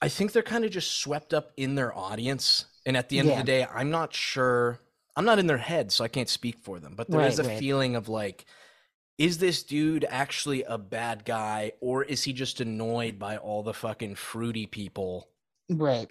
[0.00, 3.30] I think they're kind of just swept up in their audience, and at the end
[3.30, 4.80] of the day, I'm not sure.
[5.14, 6.94] I'm not in their head, so I can't speak for them.
[6.96, 7.58] But there is Right, a right.
[7.58, 8.46] feeling of like,
[9.18, 13.74] is this dude actually a bad guy, or is he just annoyed by all the
[13.74, 15.28] fucking fruity people
[15.68, 16.10] right.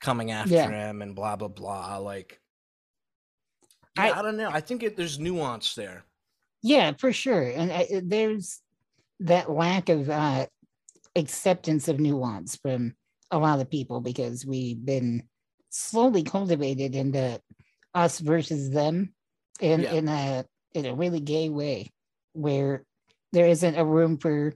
[0.00, 0.68] Coming after Yeah.
[0.68, 1.98] him and blah blah blah?
[1.98, 2.40] Like,
[3.96, 4.50] I- I, don't know.
[4.50, 6.04] I think it, there's nuance there.
[6.62, 7.42] Yeah, for sure.
[7.42, 8.60] And uh, there's
[9.20, 10.46] that lack of uh,
[11.16, 12.94] acceptance of nuance from
[13.30, 15.22] a lot of people because we've been
[15.70, 17.40] slowly cultivated into
[17.94, 19.12] us versus them
[19.60, 19.92] in Yeah.
[19.92, 20.44] in a
[20.74, 21.90] in a really gay way
[22.32, 22.84] where
[23.32, 24.54] there isn't a room for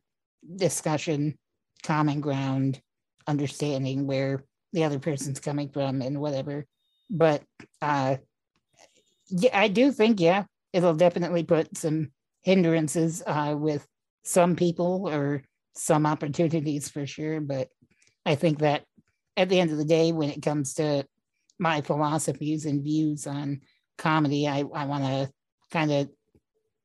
[0.56, 1.36] discussion,
[1.82, 2.80] common ground,
[3.26, 4.44] understanding where
[4.74, 6.66] the other person's coming from and whatever.
[7.08, 7.42] But
[7.80, 8.16] uh
[9.28, 12.10] yeah, I do think, yeah, it'll definitely put some
[12.42, 13.86] hindrances uh, with
[14.22, 15.42] some people or
[15.74, 17.40] some opportunities for sure.
[17.40, 17.68] But
[18.26, 18.84] I think that
[19.36, 21.06] at the end of the day, when it comes to
[21.58, 23.62] my philosophies and views on
[23.96, 25.30] comedy, I, I want to
[25.72, 26.10] kind of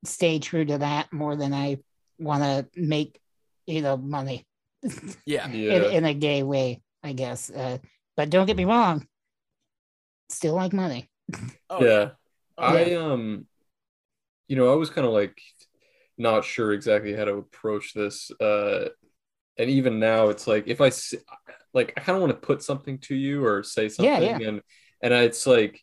[0.06, 1.80] stay true to that more than I
[2.18, 3.20] want to make,
[3.68, 4.46] you know, money
[5.26, 5.48] Yeah.
[5.52, 5.74] Yeah.
[5.74, 7.50] in, in a gay way, I guess.
[7.50, 7.80] Uh,
[8.16, 9.08] but don't get me wrong,
[10.30, 11.10] still like money.
[11.70, 12.12] Oh, yeah.
[12.58, 13.48] Oh, I um
[14.48, 15.40] you know, I was kind of like
[16.18, 18.32] not sure exactly how to approach this.
[18.40, 18.90] Uh
[19.58, 21.16] and even now it's like if I s-
[21.74, 24.42] like I kind of want to put something to you or say something Yeah, yeah.
[24.42, 24.62] and
[25.04, 25.82] and I, it's like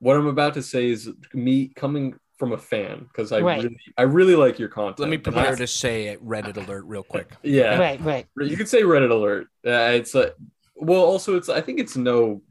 [0.00, 3.62] what I'm about to say is me coming from a fan because I Right.
[3.62, 4.98] really I really like your content.
[5.00, 7.30] Let me prepare to say a Reddit alert real quick.
[7.42, 7.78] Yeah.
[7.78, 8.26] Right, right.
[8.40, 9.46] You could say Reddit alert.
[9.66, 10.34] Uh, it's like,
[10.74, 11.48] well, also it's.
[11.48, 12.42] I think it's no.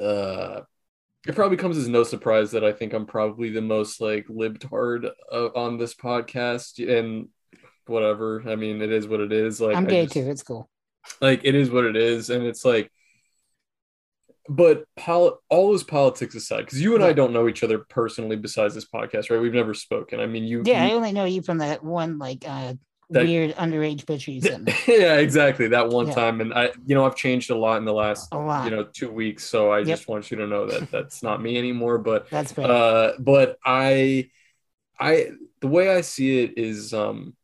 [0.00, 0.62] Uh,
[1.26, 5.10] it probably comes as no surprise that I think I'm probably the most like libtard
[5.30, 7.28] uh, on this podcast, and
[7.86, 8.42] whatever.
[8.48, 9.60] I mean, it is what it is.
[9.60, 10.30] Like I'm gay just- too.
[10.30, 10.70] It's cool.
[11.20, 12.90] Like it is what it is, and it's like.
[14.52, 18.34] But pol- all those politics aside, because you and I don't know each other personally
[18.34, 19.40] besides this podcast, right?
[19.40, 20.18] We've never spoken.
[20.18, 20.62] I mean, you.
[20.66, 22.74] Yeah, you- I only know you from that one like uh
[23.10, 25.68] That- weird underage picture you sent yeah, exactly.
[25.68, 26.14] That one Yeah.
[26.14, 28.64] time, and I, you know, I've changed a lot in the last A lot.
[28.64, 29.86] you know two weeks so i Yep.
[29.86, 32.66] just want you to know that that's not me anymore but That's fair.
[32.66, 34.30] uh but i
[34.98, 37.34] i the way i see it is um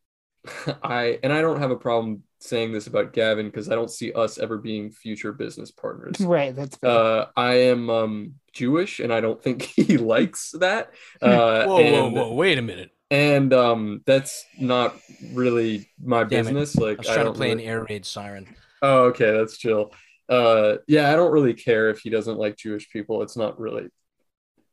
[0.82, 4.12] i and i don't have a problem saying this about gavin because i don't see
[4.12, 6.90] us ever being future business partners right, that's fair.
[6.90, 10.90] uh i am um jewish and i don't think he likes that
[11.22, 12.32] uh Whoa, whoa, and, whoa!
[12.34, 12.90] Wait a minute.
[13.10, 14.94] and um that's not
[15.32, 16.42] really my Damn it.
[16.54, 18.46] business like I was trying to don't play really- an air raid siren.
[18.82, 19.92] Oh, okay, that's chill.
[20.28, 23.22] Uh, yeah, I don't really care if he doesn't like Jewish people.
[23.22, 23.86] It's not really.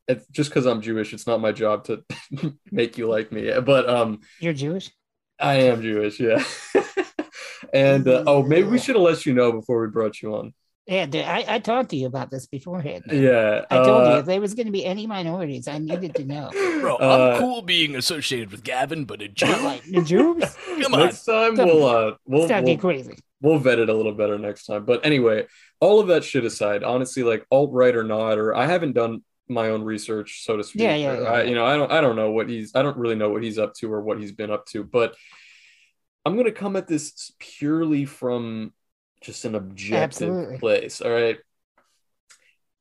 [0.06, 1.14] It's just because I'm Jewish.
[1.14, 2.04] It's not my job to
[2.70, 3.50] make you like me.
[3.64, 4.90] But um, You're Jewish?
[5.40, 6.20] I am Jewish.
[6.20, 6.44] Yeah.
[7.74, 10.54] And uh, oh, maybe we should have let you know before we brought you on.
[10.86, 13.04] Yeah, dude, I, I talked to you about this beforehand.
[13.10, 13.64] Yeah.
[13.70, 16.24] I told you uh, if there was going to be any minorities, I needed to
[16.26, 16.50] know.
[16.80, 19.46] Bro, uh, I'm cool being associated with Gavin, but a Jew?
[19.46, 20.44] like the Jews?
[20.82, 21.00] Come on.
[21.00, 23.18] Next time Come we'll uh we'll, Stop we'll get crazy.
[23.40, 24.84] we'll vet it a little better next time.
[24.84, 25.46] But anyway,
[25.80, 29.22] all of that shit aside, honestly, like alt right or not, or I haven't done
[29.48, 30.82] my own research, so to speak.
[30.82, 31.48] Yeah, yeah, yeah, I, yeah.
[31.48, 33.58] you know, I don't, I don't know what he's, I don't really know what he's
[33.58, 34.84] up to or what he's been up to.
[34.84, 35.14] But
[36.24, 38.72] I'm gonna come at this purely from
[39.20, 40.58] just an objective Absolutely.
[40.58, 41.00] place.
[41.00, 41.38] All right.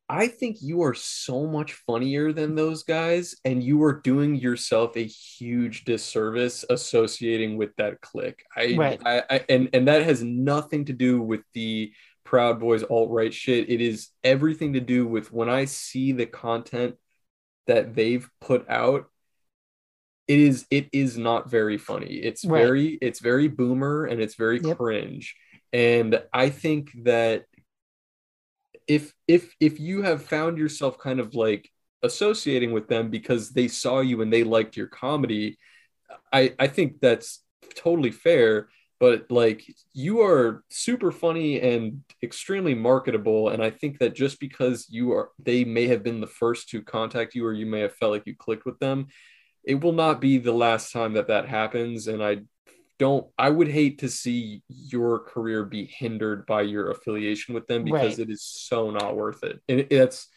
[0.10, 4.96] I think you are so much funnier than those guys, and you are doing yourself
[4.98, 8.46] a huge disservice associating with that click.
[8.56, 9.02] I, Right.
[9.06, 11.94] I, I and and that has nothing to do with the
[12.26, 13.70] Proud Boys alt right shit.
[13.70, 16.96] It is everything to do with when I see the content
[17.68, 19.10] that they've put out.
[20.28, 22.16] It is it is not very funny.
[22.16, 22.62] It's Right.
[22.62, 24.78] very it's very boomer and it's very Yep.
[24.78, 25.36] cringe.
[25.74, 27.46] And I think that
[28.88, 31.70] if if if you have found yourself kind of like
[32.04, 35.58] associating with them because they saw you and they liked your comedy
[36.34, 37.44] i i think that's
[37.76, 38.68] totally fair
[39.00, 39.64] but like
[39.94, 45.30] you are super funny and extremely marketable and i think that just because you are
[45.40, 48.28] they may have been the first to contact you or you may have felt like
[48.28, 49.08] you clicked with them
[49.64, 52.38] it will not be the last time that that happens and i
[53.00, 57.84] don't i would hate to see your career be hindered by your affiliation with them
[57.84, 58.28] because Right.
[58.28, 60.28] it is so not worth it and it- it's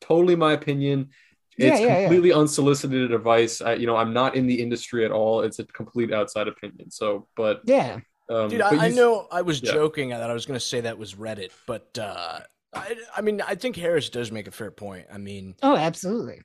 [0.00, 1.10] totally my opinion
[1.56, 2.00] Yeah, it's yeah, yeah.
[2.08, 5.64] completely unsolicited advice I, you know i'm not in the industry at all it's a
[5.64, 8.00] complete outside opinion so but Yeah.
[8.28, 9.72] um Dude, but I, I you- know I was yeah.
[9.72, 12.40] joking that I was going to say that was Reddit, but uh,
[12.74, 15.06] I, I mean, I think Harris does make a fair point.
[15.12, 16.40] I mean, Oh, absolutely.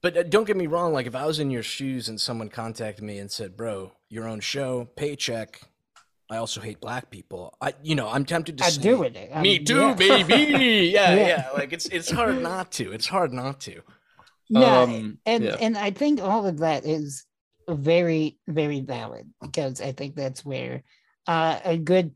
[0.00, 0.92] But uh, don't get me wrong.
[0.92, 4.26] Like, if I was in your shoes and someone contacted me and said, "Bro, your
[4.28, 5.60] own show, paycheck,"
[6.30, 7.56] I also hate black people.
[7.60, 9.16] I, you know, I'm tempted to I say, do it.
[9.34, 9.94] I Me too, yeah.
[9.94, 10.34] baby.
[10.92, 11.26] Yeah, Yeah.
[11.26, 12.92] yeah, Like it's it's hard not to.
[12.92, 13.80] It's hard not to.
[14.50, 15.56] No, Um, and yeah.
[15.60, 17.24] and I think all of that is
[17.68, 20.82] very very valid because I think that's where
[21.26, 22.12] uh, a good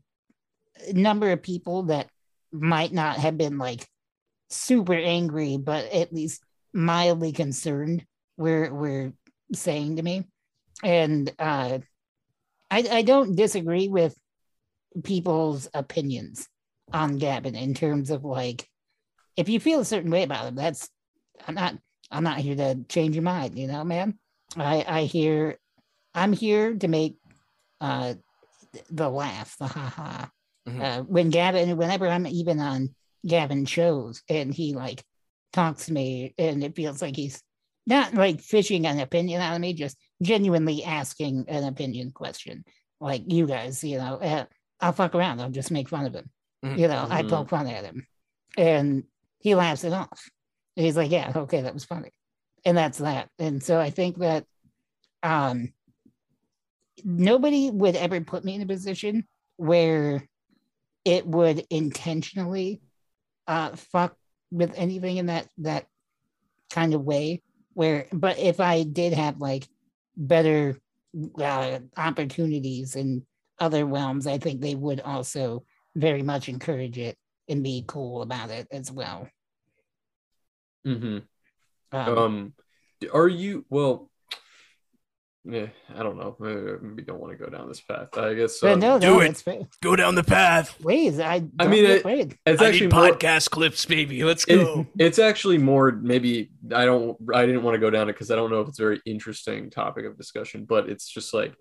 [0.91, 2.07] number of people that
[2.51, 3.87] might not have been like
[4.49, 6.43] super angry, but at least
[6.73, 8.05] mildly concerned
[8.37, 9.13] were were
[9.53, 10.25] saying to me,
[10.83, 11.79] and uh,
[12.71, 14.15] I I don't disagree with
[15.03, 16.47] people's opinions
[16.91, 18.67] on Gavin in terms of like
[19.35, 20.89] if you feel a certain way about him, that's
[21.47, 21.77] I'm not
[22.11, 24.19] I'm not here to change your mind, you know, man.
[24.55, 25.57] I I hear
[26.13, 27.17] I'm here to make
[27.81, 28.15] uh
[28.89, 30.31] the laugh, the ha ha.
[30.67, 30.81] Mhm.
[30.81, 32.95] Uh, when Gavin, whenever I'm even on
[33.25, 35.03] Gavin shows and he like
[35.53, 37.41] talks to me and it feels like he's
[37.85, 42.63] not like fishing an opinion out of me, just genuinely asking an opinion question.
[42.99, 44.45] Like you guys, you know, uh,
[44.79, 45.39] I'll fuck around.
[45.39, 46.29] I'll just make fun of him.
[46.65, 46.77] Mhm.
[46.79, 47.29] You know, I Mhm.
[47.29, 48.07] poke fun at him
[48.57, 49.03] and
[49.39, 50.29] he laughs it off.
[50.75, 52.11] And he's like, yeah, okay, that was funny.
[52.65, 53.29] And that's that.
[53.37, 54.45] And so I think that
[55.21, 55.73] um
[57.03, 59.27] nobody would ever put me in a position
[59.57, 60.27] where
[61.05, 62.81] it would intentionally
[63.47, 64.15] uh fuck
[64.53, 65.87] with anything in that that
[66.71, 67.41] kind of way
[67.73, 69.67] where but if i did have like
[70.15, 70.77] better
[71.39, 73.25] uh, opportunities in
[73.59, 75.63] other realms i think they would also
[75.95, 77.17] very much encourage it
[77.49, 79.27] and be cool about it as well
[80.85, 81.19] mm-hmm
[81.93, 82.53] um, Um,
[83.13, 84.09] are you well?
[85.45, 86.37] Yeah, I don't know.
[86.39, 86.61] Maybe
[86.95, 88.17] we don't want to go down this path.
[88.17, 88.59] I guess.
[88.61, 89.31] but um, no do no it.
[89.31, 89.59] it's fair.
[89.81, 90.77] Go down the path.
[90.81, 91.43] Please, I.
[91.59, 92.05] I mean, it-
[92.45, 93.09] it's I actually need more.
[93.09, 94.23] podcast clips, baby.
[94.23, 94.87] Let's it- go.
[94.97, 98.37] it's actually more maybe I don't I didn't want to go down it because I
[98.37, 101.53] don't know if it's a very interesting topic of discussion, but it's just like,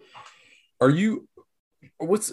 [0.80, 1.28] are you
[1.98, 2.32] what's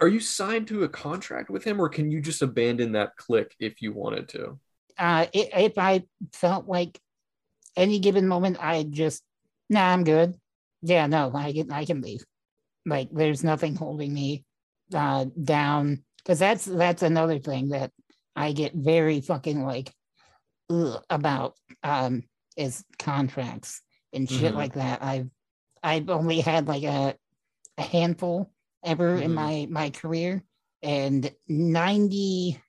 [0.00, 3.54] are you signed to a contract with him or can you just abandon that click
[3.58, 4.58] if you wanted to?
[4.98, 6.02] uh, if I
[6.34, 7.00] felt like
[7.76, 9.22] any given moment, I just,
[9.70, 10.36] nah, I'm good.
[10.82, 12.24] Yeah, no, I can, I can leave.
[12.86, 14.44] Like, there's nothing holding me
[14.94, 17.92] uh, down because that's that's another thing that
[18.36, 19.92] I get very fucking like
[21.10, 22.22] about um,
[22.56, 23.80] is contracts
[24.12, 24.56] and shit Mhm.
[24.56, 25.02] like that.
[25.02, 25.30] I've
[25.82, 27.16] I've only had like a
[27.78, 28.52] a handful
[28.84, 29.34] ever in Mhm.
[29.34, 30.44] my my career,
[30.82, 32.62] and ninety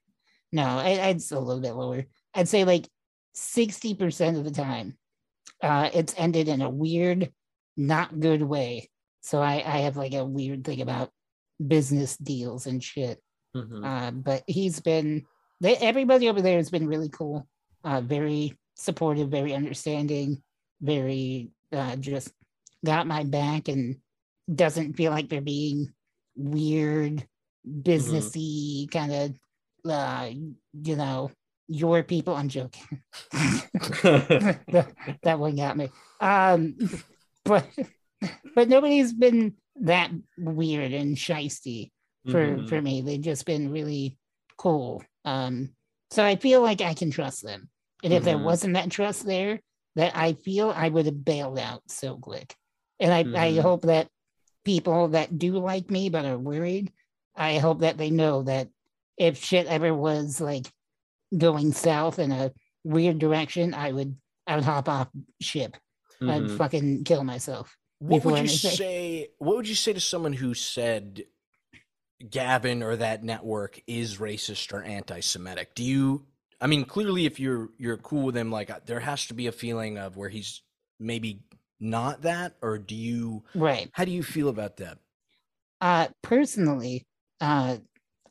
[0.51, 2.05] no, I, I'd say a little bit lower.
[2.35, 2.87] I'd say like
[3.35, 4.97] 60% of the time,
[5.61, 7.33] uh, it's ended in a weird,
[7.77, 8.89] not good way.
[9.21, 11.09] So I, I have like a weird thing about
[11.65, 13.21] business deals and shit.
[13.55, 13.85] Mhm.
[13.85, 15.23] Uh, but he's been,
[15.61, 17.47] they, everybody over there has been really cool,
[17.83, 20.41] uh, very supportive, very understanding,
[20.81, 22.31] very uh, just
[22.85, 23.97] got my back and
[24.53, 25.93] doesn't feel like they're being
[26.35, 27.25] weird,
[27.65, 30.29] businessy kind of, uh,
[30.73, 31.31] you know,
[31.67, 32.35] your people.
[32.35, 33.01] I'm joking.
[33.31, 35.89] that, that one got me.
[36.19, 36.75] Um,
[37.45, 37.65] but
[38.55, 41.91] but nobody's been that weird and shisty
[42.29, 42.69] for Mhm.
[42.69, 43.01] for me.
[43.01, 44.17] They've just been really
[44.57, 45.03] cool.
[45.25, 45.71] Um,
[46.11, 47.69] so I feel like I can trust them.
[48.03, 48.43] And if there Mhm.
[48.43, 49.59] wasn't that trust there,
[49.95, 52.55] that I feel I would have bailed out so quick.
[52.99, 53.61] And I, I Mhm.
[53.61, 54.09] hope that
[54.63, 56.91] people that do like me but are worried,
[57.35, 58.69] I hope that they know that
[59.17, 60.71] if shit ever was like
[61.37, 62.51] going south in a
[62.83, 64.15] weird direction, I would
[64.47, 65.09] I would hop off
[65.41, 65.77] ship.
[66.29, 66.57] I'd Mhm.
[66.57, 67.77] fucking kill myself.
[67.99, 68.71] What would you anything.
[68.71, 69.29] say?
[69.39, 71.23] What would you say to someone who said
[72.29, 75.75] Gavin or that network is racist or anti-Semitic?
[75.75, 76.25] Do you?
[76.61, 79.47] I mean, clearly, if you're you're cool with him, like uh, there has to be
[79.47, 80.61] a feeling of where he's
[80.99, 81.43] maybe
[81.79, 83.43] not that, or do you?
[83.55, 83.89] Right.
[83.93, 84.99] How do you feel about that?
[85.81, 87.05] Uh personally,
[87.41, 87.77] uh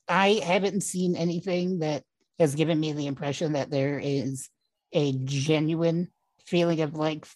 [0.08, 2.02] I haven't seen anything that
[2.38, 4.48] has given me the impression that there is
[4.92, 6.10] a genuine
[6.44, 7.26] feeling of like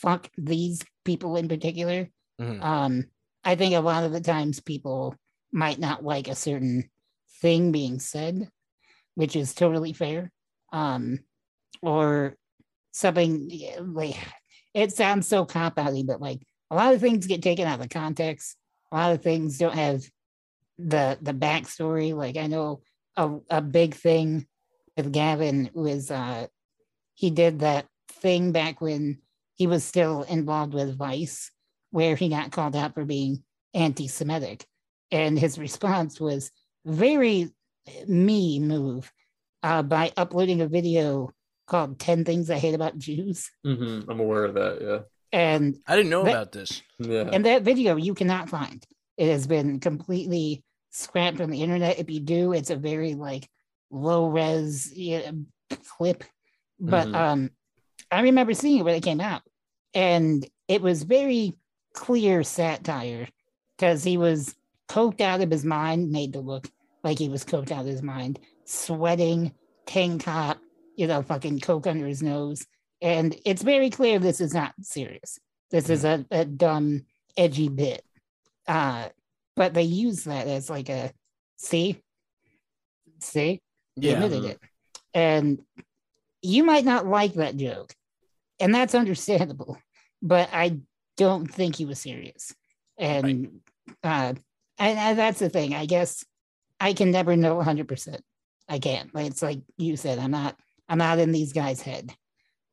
[0.00, 2.08] fuck these people in particular.
[2.40, 2.62] Mhm.
[2.62, 3.04] Um
[3.44, 5.14] I think a lot of the times people
[5.52, 6.90] might not like a certain
[7.40, 8.50] thing being said,
[9.14, 10.32] which is totally fair.
[10.72, 11.20] Um
[11.82, 12.36] or
[12.92, 13.50] something
[13.80, 14.16] like
[14.74, 17.88] it sounds so cop outy, but like a lot of things get taken out of
[17.88, 18.56] context.
[18.92, 20.02] A lot of things don't have
[20.78, 22.14] the the backstory.
[22.14, 22.82] Like I know
[23.16, 24.46] a, a big thing
[24.96, 26.46] with Gavin was uh
[27.14, 29.18] he did that thing back when
[29.58, 31.50] he was still involved with Vice,
[31.90, 33.42] where he got called out for being
[33.74, 34.64] anti-Semitic.
[35.10, 36.50] And his response was
[36.86, 37.50] very
[38.06, 39.10] me move
[39.62, 41.32] uh, by uploading a video
[41.66, 43.50] called 10 Things I Hate About Jews.
[43.66, 44.06] Mhm.
[44.08, 44.78] I'm aware of that.
[44.80, 44.98] Yeah.
[45.32, 46.80] And I didn't know That- about this.
[46.98, 47.24] Yeah.
[47.24, 47.30] Yeah.
[47.32, 48.84] and that video you cannot find.
[49.16, 51.98] It has been completely scrapped from the internet.
[51.98, 53.48] If you do, it's a very like
[53.90, 55.30] low res yeah,
[55.96, 56.22] clip.
[56.78, 57.14] But Mhm.
[57.14, 57.50] um,
[58.10, 59.42] I remember seeing it when it came out,
[59.94, 61.54] and it was very
[61.94, 63.28] clear satire
[63.76, 64.54] because he was
[64.88, 66.68] coked out of his mind, made to look
[67.02, 69.52] like he was coked out of his mind, sweating,
[69.86, 70.58] tank top,
[70.96, 72.66] you know, fucking coke under his nose.
[73.00, 75.38] And it's very clear this is not serious.
[75.70, 77.04] This is a, a dumb,
[77.36, 78.02] edgy bit.
[78.66, 79.08] Uh,
[79.54, 81.12] but they use that as like a
[81.56, 82.02] see,
[83.20, 83.60] see,
[83.96, 84.14] Yeah.
[84.14, 84.60] admitted it.
[85.14, 85.60] And
[86.42, 87.94] you might not like that joke,
[88.60, 89.78] and that's understandable,
[90.22, 90.78] but I
[91.16, 92.54] don't think he was serious.
[92.98, 93.60] And
[94.02, 94.34] uh
[94.78, 95.74] and, and that's the thing.
[95.74, 96.24] I guess
[96.80, 98.20] I can never know 100%.
[98.68, 99.12] I can't.
[99.14, 100.56] Like, It's like you said, I'm not
[100.88, 102.12] I'm not in these guys' head.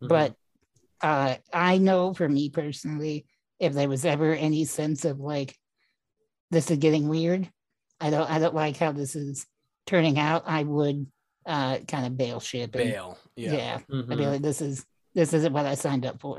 [0.04, 0.10] Mhm.
[0.10, 0.36] But
[1.02, 3.26] uh I know for me personally,
[3.60, 5.58] if there was ever any sense of like
[6.52, 7.50] this is getting weird,
[8.00, 9.46] I don't I don't like how this is
[9.88, 11.08] turning out, I would
[11.46, 13.18] uh kind of bail ship and Bail.
[13.36, 13.76] yeah, Yeah.
[13.76, 14.32] I'd be Mhm.
[14.32, 14.86] like, this is
[15.16, 16.38] this isn't what I signed up for.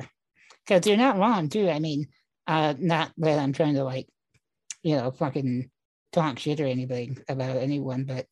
[0.64, 1.68] Because you're not wrong too.
[1.68, 2.06] I mean,
[2.48, 4.06] Uh, not that I'm trying to like,
[4.84, 5.68] you know, fucking
[6.12, 8.26] talk shit or anything about anyone, but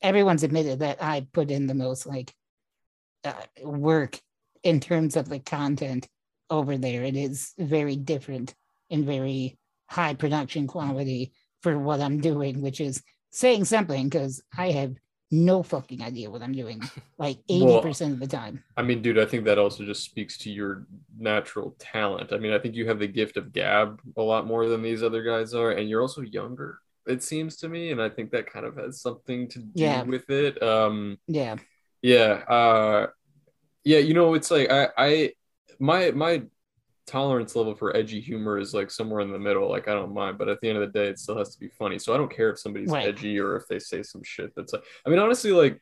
[0.00, 2.32] everyone's admitted that I put in the most like
[3.24, 4.18] uh, work
[4.62, 6.08] in terms of the content
[6.48, 7.04] over there.
[7.04, 8.54] It is very different
[8.90, 9.58] and very
[9.90, 14.94] high production quality for what I'm doing, which is saying something because I have
[15.30, 16.82] no fucking idea what I'm doing
[17.18, 18.62] like 80% of the time.
[18.76, 20.86] I mean, dude, I think that also just speaks to your
[21.18, 22.32] natural talent.
[22.32, 25.02] I mean, I think you have the gift of gab a lot more than these
[25.02, 27.90] other guys are, and you're also younger, it seems to me.
[27.90, 30.02] And I think that kind of has something to do Yeah.
[30.02, 30.62] with it.
[30.62, 31.56] Um, Yeah.
[32.02, 32.42] yeah.
[32.48, 33.06] Uh,
[33.84, 35.32] yeah, you know, it's like I, I
[35.78, 36.42] my my
[37.08, 39.68] tolerance level for edgy humor is like somewhere in the middle.
[39.68, 41.60] Like I don't mind, but at the end of the day, it still has to
[41.60, 41.98] be funny.
[41.98, 43.08] So I don't care if somebody's Right.
[43.08, 44.82] edgy or if they say some shit that's like.
[45.06, 45.80] I mean, honestly, like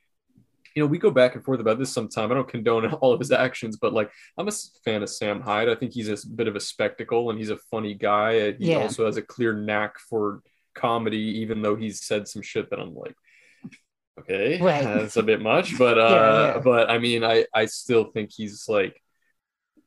[0.74, 2.30] you know, we go back and forth about this sometime.
[2.30, 4.52] I don't condone all of his actions, but like I'm a
[4.84, 5.68] fan of Sam Hyde.
[5.70, 8.40] I think he's a bit of a spectacle and he's a funny guy.
[8.48, 8.78] Uh, He Yeah.
[8.78, 10.42] also has a clear knack for
[10.74, 13.16] comedy, even though he's said some shit that I'm like.
[14.18, 14.82] Okay, Right.
[14.82, 16.58] that's a bit much, but uh, Yeah, yeah.
[16.64, 19.00] but I mean, I I still think he's like,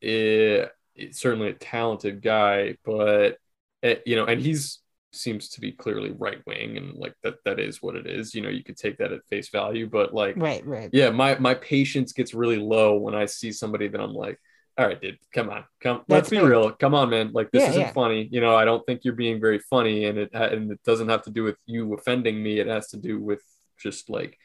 [0.04, 0.68] eh,
[1.12, 3.38] certainly a talented guy, but
[3.84, 4.80] eh, you know, and he's
[5.12, 8.36] seems to be clearly right wing, and like that that is what it is.
[8.36, 10.66] You know, you could take that at face value, but like, Right.
[10.66, 10.90] Right.
[10.94, 14.38] yeah, my my patience gets really low when I see somebody that I'm like.
[14.78, 16.04] All right, dude, come on, come.
[16.08, 16.48] let's be fair.
[16.48, 16.72] real.
[16.72, 17.32] Come on, man.
[17.34, 17.92] Like this Yeah, isn't yeah.
[17.92, 18.30] funny.
[18.32, 21.24] You know, I don't think you're being very funny, and it and it doesn't have
[21.24, 22.60] to do with you offending me.
[22.60, 23.42] It has to do with
[23.78, 24.38] just like,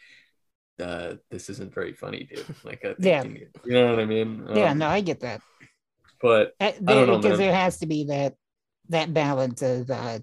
[0.80, 2.44] uh, this isn't very funny, dude.
[2.64, 3.22] Like, I Yeah.
[3.22, 4.44] you, you know what I mean?
[4.52, 4.72] Yeah.
[4.72, 5.40] Um, No, I get that.
[6.24, 7.38] But Uh, know, because man.
[7.38, 8.34] there has to be that
[8.88, 10.20] that balance of uh,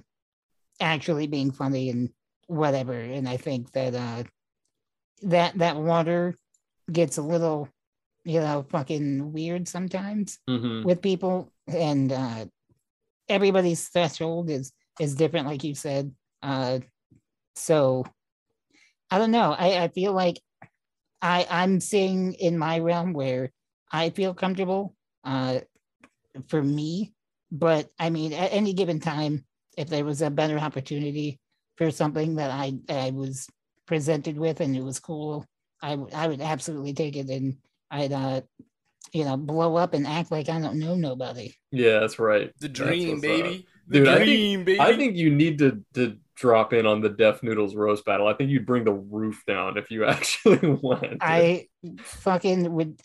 [0.79, 2.09] actually being funny and
[2.47, 2.93] whatever.
[2.99, 4.23] And I think that uh,
[5.21, 6.33] that that water
[6.91, 7.69] gets a little,
[8.23, 10.83] you know, fucking weird sometimes mhm.
[10.83, 12.45] with people, and uh,
[13.29, 16.11] everybody's threshold is is different, like you said.
[16.41, 16.79] Uh,
[17.55, 18.05] so
[19.11, 19.55] I don't know.
[19.55, 20.41] I, I feel like
[21.21, 23.51] I I'm seeing in my realm where
[23.91, 25.59] I feel comfortable uh,
[26.47, 27.13] for me,
[27.51, 29.45] but I mean, at any given time,
[29.77, 31.39] if there was a better opportunity
[31.77, 33.47] for something that I I was
[33.87, 35.45] presented with and it was cool,
[35.81, 37.57] I would I would absolutely take it and
[37.89, 38.41] I'd uh
[39.13, 41.53] you know blow up and act like I don't know nobody.
[41.71, 42.51] yeah, that's right.
[42.59, 43.59] The dream, baby.
[43.59, 43.65] up.
[43.87, 44.79] The Dude, I think- dream, baby.
[44.79, 48.27] I think you need to to drop in on the Def Noodles roast battle.
[48.27, 51.17] I think you'd bring the roof down if you actually went.
[51.21, 51.67] I
[52.01, 52.99] fucking would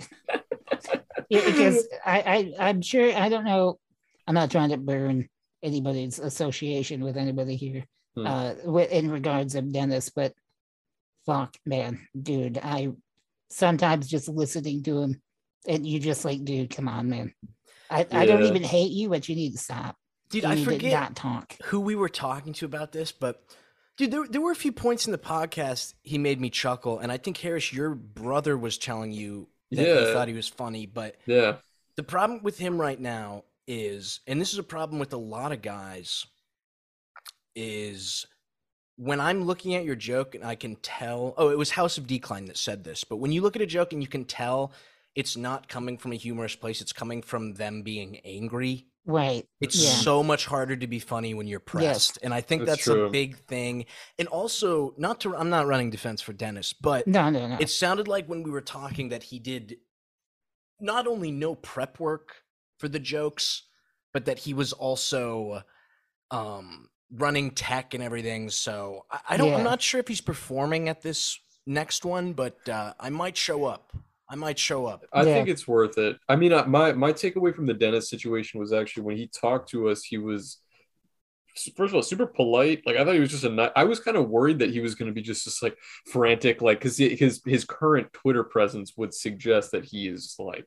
[1.29, 3.79] because I, I I'm sure I don't know.
[4.27, 5.29] I'm not trying to burn
[5.63, 7.85] anybody's association with anybody here,
[8.17, 8.27] Hmm.
[8.27, 8.53] uh,
[8.91, 10.33] in regards of Dennis, but
[11.27, 12.93] fuck, man, dude, I
[13.51, 15.21] sometimes just listening to him,
[15.69, 17.35] and you just like, dude, come on, man.
[17.91, 19.97] I, I don't even hate you, but you need to stop.
[20.29, 21.57] Dude, I need forget not talk.
[21.65, 23.43] who we were talking to about this, but
[23.97, 27.13] dude, there, there were a few points in the podcast he made me chuckle, and
[27.13, 31.17] I think Harris, your brother was telling you that he thought he was funny, but
[31.27, 31.57] yeah,
[31.97, 35.53] the problem with him right now is, and this is a problem with a lot
[35.53, 36.27] of guys,
[37.55, 38.27] is
[38.97, 42.07] when I'm looking at your joke and I can tell, oh, it was House of
[42.07, 44.73] Decline that said this, but when you look at a joke and you can tell
[45.17, 48.87] it's not coming from a humorous place, it's coming from them being angry.
[49.07, 49.47] Right.
[49.61, 49.91] It's Yeah.
[49.91, 52.17] so much harder to be funny when you're pressed.
[52.17, 52.19] Yes.
[52.23, 53.87] And I think That's that's, a big thing.
[54.19, 57.57] And also, not to, I'm not running defense for Dennis, but No, no, no.
[57.61, 59.79] it sounded like when we were talking that he did
[60.81, 62.43] not only no prep work
[62.79, 63.63] for the jokes,
[64.13, 65.63] but that he was also
[66.31, 68.51] um, running tech and everything.
[68.51, 69.51] So I, I don't.
[69.51, 69.57] Yeah.
[69.59, 73.65] I'm not sure if he's performing at this next one, but uh, I might show
[73.65, 73.93] up.
[74.29, 75.05] I might show up.
[75.13, 75.35] I Yeah.
[75.35, 76.19] think it's worth it.
[76.29, 79.89] I mean, my my takeaway from the Dennis situation was actually when he talked to
[79.89, 80.59] us, he was
[81.77, 82.83] first of all super polite.
[82.85, 83.51] Like I thought he was just a.
[83.51, 85.77] ni- I was kind of worried that he was going to be just just like
[86.07, 90.67] frantic, like because his his current Twitter presence would suggest that he is like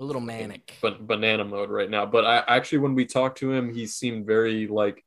[0.00, 0.74] A little manic.
[0.80, 2.06] ban- banana mode right now.
[2.06, 5.04] But I actually, when we talked to him, he seemed very like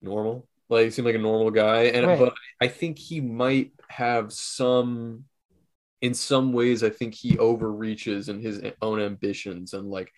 [0.00, 0.46] normal.
[0.68, 2.18] Like he seemed like a normal guy, and Right.
[2.18, 5.24] but I think he might have some.
[6.02, 10.12] In some ways, I think he overreaches in his own ambitions and like,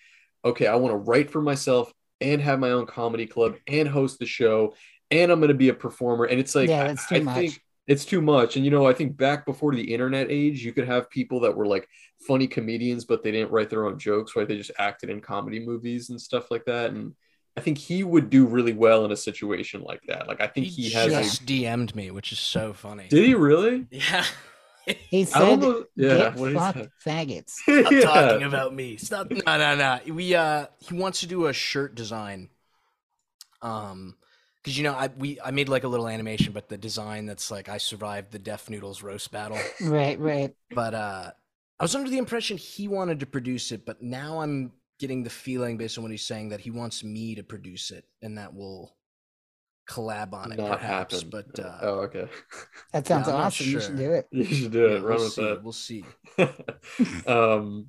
[0.44, 4.18] okay, I want to write for myself and have my own comedy club and host
[4.18, 4.74] the show,
[5.10, 6.24] and I'm going to be a performer.
[6.24, 7.36] And it's like, yeah, that's too I much.
[7.36, 8.56] think it's too much.
[8.56, 11.56] And you know, I think back before the internet age, you could have people that
[11.56, 11.88] were like
[12.26, 14.46] funny comedians, but they didn't write their own jokes, right?
[14.46, 16.92] They just acted in comedy movies and stuff like that.
[16.92, 17.14] And
[17.56, 20.28] I think he would do really well in a situation like that.
[20.28, 21.12] Like I think he, he has.
[21.12, 23.08] just DM'd me, which is so funny.
[23.08, 23.86] Did he really?
[23.90, 24.24] Yeah.
[24.86, 26.16] He said, almost, yeah.
[26.16, 26.88] "Get What fucked, say?
[27.06, 28.10] faggots." Stop Yeah.
[28.12, 28.96] talking about me.
[28.96, 29.30] Stop.
[29.30, 30.00] No, no, no.
[30.14, 32.50] We uh, he wants to do a shirt design
[33.60, 34.16] Um,
[34.62, 37.50] because you know I we I made like a little animation, but the design that's
[37.50, 39.70] like I survived the Def Noodles roast battle.
[39.80, 40.54] Right, right.
[40.74, 41.30] But uh,
[41.80, 45.30] I was under the impression he wanted to produce it, but now I'm getting the
[45.30, 48.54] feeling based on what he's saying that he wants me to produce it, and that
[48.54, 48.94] will
[49.92, 51.22] collab on it, Not perhaps.
[51.22, 51.30] happen.
[51.30, 52.28] But uh, oh, okay.
[52.92, 53.66] That sounds I'm not awesome.
[53.66, 54.26] You should do it.
[54.30, 55.02] You should do yeah, it.
[55.02, 55.42] Run we'll with see.
[55.42, 55.62] that.
[55.62, 56.04] We'll see.
[57.26, 57.86] um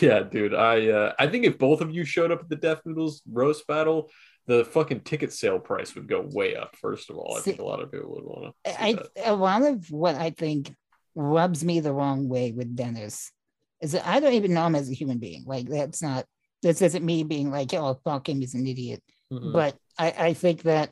[0.00, 2.78] yeah dude i uh i think if both of you showed up at the Def
[2.86, 4.10] Noodles roast battle
[4.46, 7.60] the fucking ticket sale price would go way up first of all i See- think
[7.60, 10.72] a lot of people would want to I a lot of what I think
[11.14, 13.30] rubs me the wrong way with Dennis
[13.80, 15.44] is that I don't even know him as a human being.
[15.46, 16.24] Like that's not
[16.62, 19.02] this isn't me being like, oh fuck him, he's an idiot.
[19.32, 19.52] Mm-hmm.
[19.52, 20.90] But I, I think that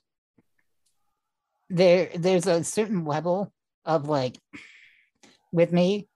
[1.70, 3.52] there there's a certain level
[3.84, 4.36] of like
[5.52, 6.08] with me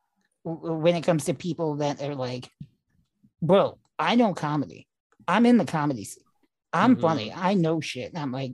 [0.44, 2.50] when it comes to people that are like,
[3.40, 4.86] bro, I know comedy.
[5.26, 6.24] I'm in the comedy scene.
[6.72, 7.00] I'm Mhm.
[7.00, 7.32] funny.
[7.32, 8.10] I know shit.
[8.12, 8.52] And I'm like,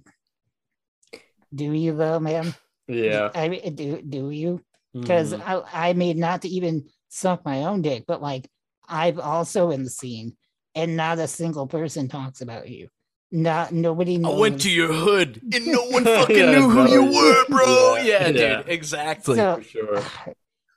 [1.54, 2.54] do you though, man?
[2.86, 4.62] yeah I do do you?
[4.92, 5.40] Because Mhm.
[5.40, 8.48] I, I made not to even suck my own dick, but like
[8.88, 10.36] I've also in the scene,
[10.74, 12.88] and not a single person talks about you.
[13.32, 14.40] Not nobody knew I knows.
[14.40, 17.96] went to your hood and no one fucking Yeah, knew who you were, bro.
[17.96, 18.56] Yeah, Yeah, yeah.
[18.62, 19.36] dude, exactly.
[19.36, 20.02] So- for sure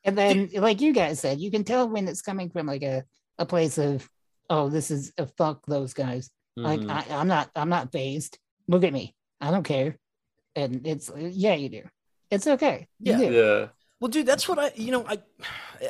[0.05, 3.05] and then, like you guys said, you can tell when it's coming from like a,
[3.39, 4.07] a place of,
[4.49, 6.29] oh, this is a fuck those guys.
[6.57, 6.91] Like Mhm.
[6.91, 8.37] I, I'm not, I'm not phased.
[8.67, 9.15] Look at me.
[9.39, 9.97] I don't care.
[10.55, 11.81] And it's yeah, you do.
[12.29, 12.87] It's okay.
[12.99, 13.17] You Yeah.
[13.17, 13.33] do.
[13.33, 13.67] yeah
[14.01, 15.19] Well, dude, that's what I, you know, I,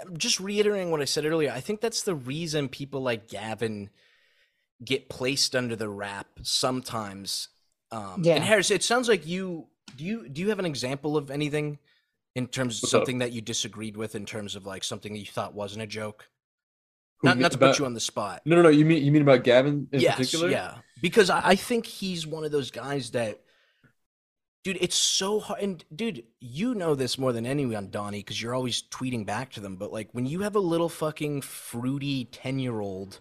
[0.01, 1.51] I'm just reiterating what I said earlier.
[1.51, 3.89] I think that's the reason people like Gavin
[4.85, 7.49] get placed under the wrap sometimes.
[7.91, 8.35] Um, Yeah.
[8.35, 11.77] And Harris, it sounds like you do you do you have an example of anything
[12.35, 13.01] in terms of What's up?
[13.01, 15.87] something that you disagreed with in terms of like something that you thought wasn't a
[15.87, 16.29] joke?
[17.19, 18.41] Who, Not not to about- put you on the spot.
[18.45, 20.75] no no no you mean you mean about gavin in yes, particular yeah.
[21.01, 23.41] Because I, I think he's one of those guys that,
[24.63, 25.61] dude, it's so hard.
[25.61, 29.59] And dude, you know this more than anyone, Donnie, because you're always tweeting back to
[29.59, 29.75] them.
[29.75, 33.19] But like when you have a little fucking fruity ten year old,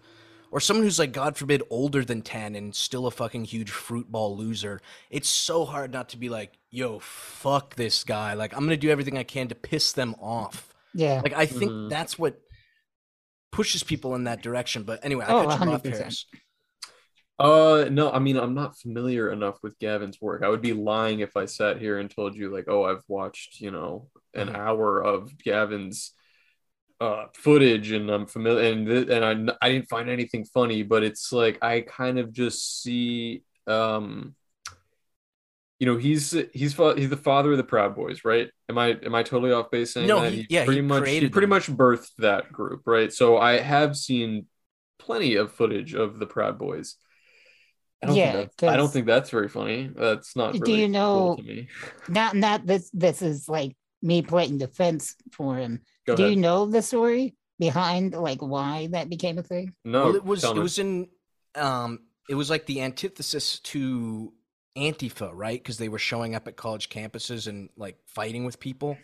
[0.53, 4.11] or someone who's like, God forbid, older than ten and still a fucking huge fruit
[4.11, 8.35] ball loser, it's so hard not to be like, yo, fuck this guy.
[8.35, 10.73] Like I'm gonna do everything I can to piss them off.
[10.93, 11.21] Yeah.
[11.23, 11.89] Like I think Mhm.
[11.89, 12.39] that's what
[13.51, 14.83] pushes people in that direction.
[14.83, 15.85] But anyway, I Oh, cut you off, 100%.
[15.85, 16.25] Harris.
[17.39, 20.43] Uh, no, I mean, I'm not familiar enough with Gavin's work.
[20.43, 23.59] I would be lying if I sat here and told you, like, oh, I've watched,
[23.59, 24.55] you know, an Mhm.
[24.55, 26.13] hour of Gavin's
[27.03, 31.01] uh footage and I'm familiar and th- and I I didn't find anything funny, but
[31.03, 34.35] it's like I kind of just see um
[35.79, 38.49] you know, he's he's fa- he's the father of the Proud Boys, right?
[38.69, 40.31] Am I am I totally off base saying No, that?
[40.31, 41.49] he- yeah, he pretty much he created pretty them.
[41.49, 43.11] much birthed that group, right?
[43.11, 44.45] So I have seen
[44.99, 46.95] plenty of footage of the Proud Boys.
[48.01, 49.89] I don't Yeah, think that's, I don't 'cause- think that's very funny.
[49.93, 51.67] That's not Do really you cool know- to me.
[52.07, 55.81] Not not this this is like me playing defense for him.
[56.05, 56.35] Go Do ahead.
[56.35, 59.73] you know the story behind like why that became a thing?
[59.85, 60.61] no, well, it was it me.
[60.61, 61.07] was in
[61.55, 61.99] um
[62.29, 64.33] it was like the antithesis to
[64.77, 65.61] Antifa, right?
[65.61, 68.97] Because they were showing up at college campuses and like fighting with people.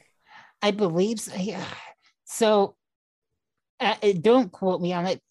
[0.61, 1.35] I believe so.
[1.35, 1.63] yeah.
[2.26, 2.76] So
[3.80, 5.21] uh, don't quote me on it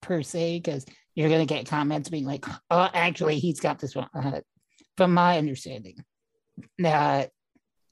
[0.00, 4.08] per se, because you're gonna get comments being like, "Oh, actually, he's got this one.
[4.14, 4.40] Uh,
[4.96, 5.96] from my understanding,
[6.84, 7.26] uh,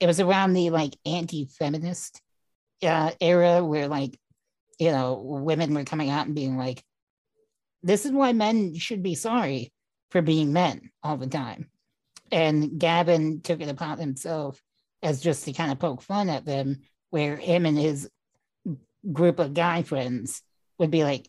[0.00, 2.20] it was around the like anti-feminist
[2.82, 4.18] uh, era where like
[4.78, 6.82] you know women were coming out and being like,
[7.82, 9.72] "This is why men should be sorry
[10.10, 11.70] for being men all the time,"
[12.30, 14.60] and Gavin took it upon himself
[15.02, 18.10] as just to kind of poke fun at them, where him and his
[19.12, 20.42] group of guy friends
[20.78, 21.28] would be like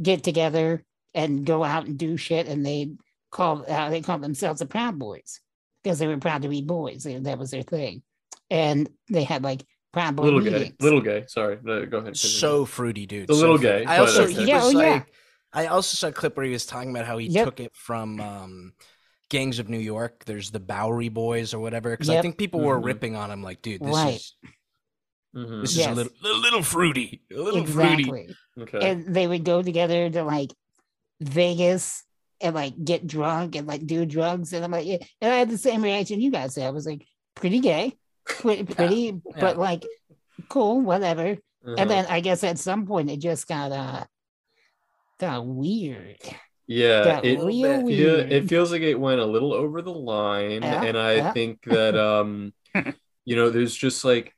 [0.00, 2.92] get together and go out and do shit, and they
[3.30, 5.40] call uh, they called themselves the Proud Boys
[5.82, 7.04] because they were proud to be boys.
[7.04, 8.02] They- that was their thing,
[8.50, 11.24] and they had like Proud Boy little gay, little gay.
[11.28, 11.90] Sorry, go ahead.
[11.90, 12.14] continue.
[12.14, 13.26] So fruity, dude.
[13.28, 14.32] The so little gay, I but also okay.
[14.34, 14.90] he Yeah, was oh, yeah.
[14.92, 15.12] like
[15.52, 17.44] I also saw a clip where he was talking about how he Yep.
[17.46, 18.72] took it from um
[19.30, 20.24] Gangs of New York.
[20.26, 21.90] There's the Bowery Boys or whatever.
[21.90, 22.84] Because I think people were Mhm.
[22.84, 24.14] ripping on him like, dude, this Right.
[24.16, 24.34] is
[25.34, 25.60] Mhm.
[25.62, 25.88] this is Yes.
[25.90, 27.22] a little a little fruity.
[27.32, 28.34] A little fruity.
[28.60, 28.90] okay.
[28.90, 30.50] and they would go together to like
[31.20, 32.04] Vegas
[32.40, 34.52] and like get drunk and like do drugs.
[34.52, 34.98] And I'm like, yeah.
[35.20, 36.66] And I had the same reaction you guys had.
[36.66, 37.94] I was like, pretty gay,
[38.24, 39.84] pretty, pretty but like
[40.48, 41.32] cool, whatever.
[41.32, 41.74] Uh-huh.
[41.76, 44.04] And then I guess at some point it just got uh
[45.18, 46.18] got weird.
[46.66, 48.32] yeah, got it, real weird.
[48.32, 51.32] it feels like it went a little over the line, Yeah, and I yeah.
[51.32, 52.52] think that um,
[53.24, 54.34] you know, there's just like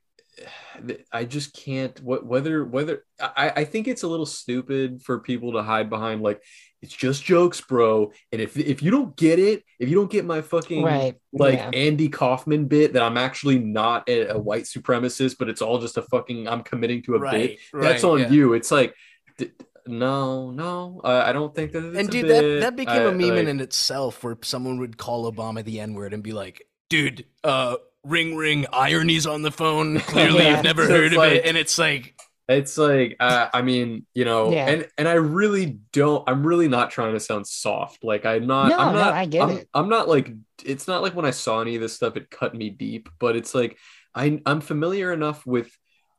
[1.12, 2.00] I just can't.
[2.02, 6.22] What whether whether I I think it's a little stupid for people to hide behind
[6.22, 6.42] like
[6.82, 8.12] it's just jokes, bro.
[8.32, 11.14] And if if you don't get it, if you don't get my fucking Right.
[11.32, 11.70] like yeah.
[11.74, 15.96] Andy Kaufman bit that I'm actually not a, a white supremacist, but it's all just
[15.98, 17.58] a fucking I'm committing to a bit.
[17.72, 18.30] right, That's on yeah.
[18.30, 18.54] you.
[18.54, 18.94] It's like
[19.38, 19.50] d-
[19.86, 21.84] no, no, uh, I don't think that.
[21.84, 22.42] It's And a dude, bit.
[22.42, 25.80] that, that became I- a meme like- in itself where someone would call Obama the
[25.80, 29.98] N word and be like, dude, uh, ring ring, irony's on the phone.
[30.00, 30.54] Clearly Yeah.
[30.56, 31.44] you've never So heard of like- it.
[31.46, 32.14] And it's like,
[32.50, 34.66] It's like uh, I mean, you know, Yeah.
[34.68, 36.28] and and I really don't.
[36.28, 38.02] I'm really not trying to sound soft.
[38.04, 38.68] Like I'm not.
[38.70, 39.14] No, I'm no, not.
[39.14, 39.68] I get I'm, it.
[39.72, 40.32] I'm not like.
[40.64, 43.08] It's not like when I saw any of this stuff, it cut me deep.
[43.20, 43.78] But it's like
[44.14, 45.70] I I'm familiar enough with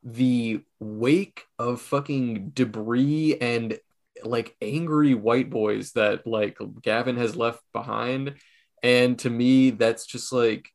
[0.02, 3.78] the wake of fucking debris and
[4.24, 8.36] like angry white boys that like Gavin has left behind,
[8.82, 10.70] and to me, that's just like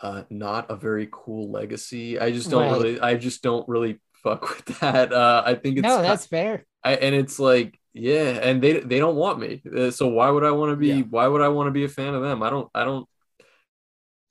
[0.00, 2.18] uh not a very cool legacy.
[2.18, 2.72] I just don't Right.
[2.72, 5.12] really I just don't really fuck with that.
[5.12, 6.64] Uh I think it's no, that's fair.
[6.84, 9.62] I, and it's like yeah, and they they don't want me.
[9.74, 11.02] Uh, so why would I want to be Yeah.
[11.08, 12.42] why would I want to be a fan of them?
[12.42, 13.08] I don't I don't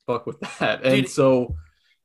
[0.06, 0.84] fuck with that.
[0.84, 1.56] And Dude- so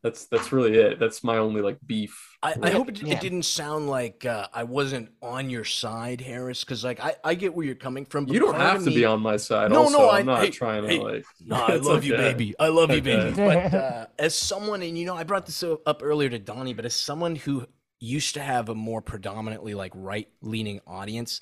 [0.03, 0.99] that's that's really it.
[0.99, 2.37] That's my only like beef.
[2.43, 3.13] I, I hope it, Yeah.
[3.13, 7.35] it didn't sound like uh, I wasn't on your side, Harris, because like I, I
[7.35, 8.25] get where you're coming from.
[8.25, 9.69] but you don't have of to me- be on my side.
[9.71, 12.03] No, also, no, I'm I- not hey, trying to hey, like No, I It's love
[12.03, 12.55] you, baby.
[12.59, 13.31] I love you, baby.
[13.35, 16.85] But uh, as someone, and you know, I brought this up earlier to Donnie, but
[16.85, 17.67] as someone who
[17.99, 21.39] used to have a more predominantly like right leaning audience,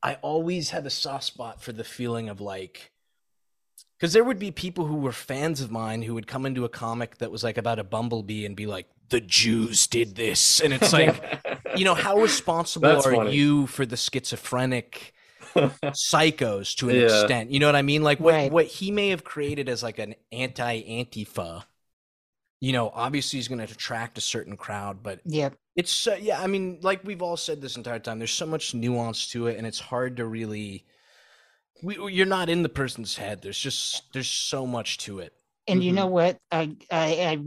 [0.00, 2.92] I always had a soft spot for the feeling of like,
[3.98, 6.68] because there would be people who were fans of mine who would come into a
[6.68, 10.60] comic that was like about a bumblebee and be like, the Jews did this.
[10.60, 11.22] And it's like,
[11.72, 13.30] you know, how responsible That's are funny.
[13.32, 15.12] you for the schizophrenic?
[15.94, 17.00] psychos to an Yeah.
[17.00, 17.50] extent.
[17.50, 18.02] You know what I mean?
[18.02, 18.50] Like what Right.
[18.50, 21.64] what he may have created as like an anti Antifa.
[22.60, 26.40] You know, obviously he's going to attract a certain crowd, but yeah it's so yeah.
[26.40, 28.18] I mean, like we've all said this entire time.
[28.18, 30.84] There's so much nuance to it, and it's hard to really.
[31.84, 33.42] We, you're not in the person's head.
[33.42, 35.32] There's just there's so much to it.
[35.68, 35.96] And you Mhm.
[35.96, 36.38] know what?
[36.50, 37.38] I, I I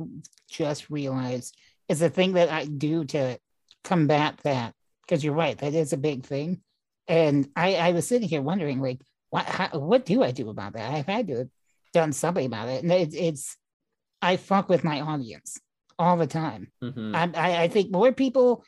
[0.49, 1.57] just realized
[1.89, 3.39] is the thing that I do to
[3.83, 5.57] combat that because you're right.
[5.57, 6.61] That is a big thing.
[7.07, 8.99] And I I was sitting here wondering like
[9.29, 10.93] what how, what do I do about that?
[10.93, 11.49] I've had to have
[11.93, 12.83] done something about it.
[12.83, 13.57] And it's it's
[14.21, 15.59] I fuck with my audience
[15.97, 16.71] all the time.
[16.83, 17.15] Mhm.
[17.15, 18.63] I, I I think more people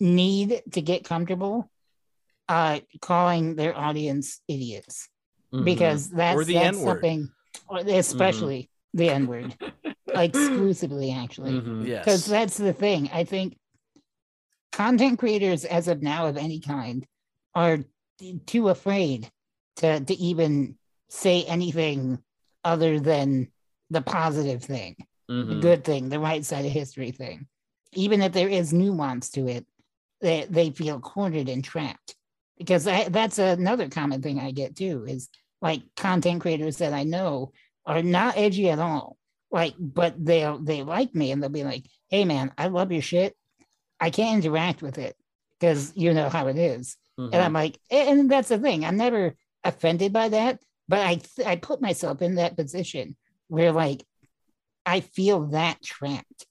[0.00, 1.70] need to get comfortable
[2.48, 5.08] uh calling their audience idiots
[5.52, 5.64] Mhm.
[5.64, 6.84] because that's, the that's N-word.
[7.02, 7.30] something
[7.88, 9.56] especially the n-word
[10.14, 11.86] exclusively actually Mhm.
[11.86, 12.04] Yes.
[12.04, 13.56] because that's the thing i think
[14.72, 17.06] content creators as of now of any kind
[17.54, 17.78] are
[18.46, 19.30] too afraid
[19.76, 20.76] to, to even
[21.08, 22.18] say anything
[22.64, 23.50] other than
[23.90, 24.96] the positive thing
[25.28, 25.60] the Mhm.
[25.60, 27.46] good thing the right side of history thing
[27.94, 29.66] even if there is nuance to it
[30.20, 32.16] they, they feel cornered and trapped
[32.58, 35.28] because I, that's another common thing i get too is
[35.60, 37.52] like content creators that i know
[37.86, 39.16] are not edgy at all
[39.50, 43.02] like but they'll they like me and they'll be like hey man i love your
[43.02, 43.36] shit
[44.00, 45.16] i can't interact with it
[45.58, 47.30] because you know how it is Mhm.
[47.32, 49.34] and i'm like and that's the thing i'm never
[49.64, 53.16] offended by that but i i put myself in that position
[53.48, 54.04] where like
[54.86, 56.46] i feel that trapped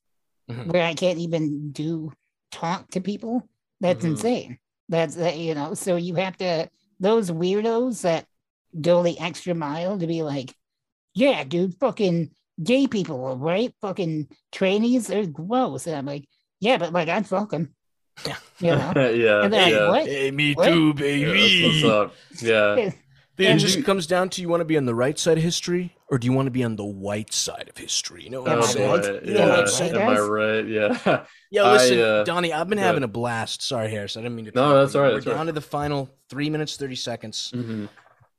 [0.49, 0.72] Mhm.
[0.72, 2.11] where i can't even do
[2.52, 3.48] talk to people
[3.80, 4.10] that's Mhm.
[4.11, 4.57] insane
[4.91, 6.69] that's that you know so you have to
[6.99, 8.26] those weirdos that
[8.80, 10.53] go the extra mile to be like
[11.15, 12.30] yeah dude fucking
[12.63, 16.26] gay people right fucking trainees they're gross and i'm like
[16.59, 17.73] yeah but like i'd fuck them
[18.27, 18.35] Yeah.
[18.59, 19.88] you know yeah, and they're like, yeah.
[19.88, 20.05] what?
[20.05, 20.68] Hey, me What?
[20.69, 21.61] too, Yeah, baby.
[21.61, 22.15] that's what's up.
[22.43, 22.91] Yeah.
[23.38, 25.38] It And just you- comes down to you want to be on the right side
[25.38, 28.24] of history or do you want to be on the white side of history?
[28.24, 29.02] You know what I'm Oh, saying?
[29.02, 29.20] boy.
[29.24, 29.95] You know what I'm saying?
[29.95, 30.68] Am I right?
[30.68, 31.26] Yeah.
[31.53, 32.86] Yeah, I, listen, uh, Donnie, I've been good.
[32.86, 33.62] having a blast.
[33.62, 34.16] Sorry, Harris.
[34.16, 34.52] I didn't mean to.
[34.56, 35.45] No, that's all right, We're that's down right.
[35.48, 37.52] to the final three minutes, 30 seconds.
[37.53, 37.90] Mhm.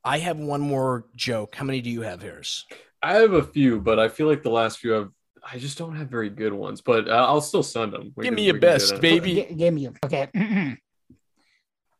[0.02, 1.54] I have one more joke.
[1.54, 2.64] How many do you have, Harris?
[3.02, 5.10] I have a few, but I feel like the last few have.
[5.44, 8.12] I just don't have very good ones, but uh, I'll still send them.
[8.16, 9.34] We Give can- me your we can get best, baby.
[9.34, 10.28] G- give me okay.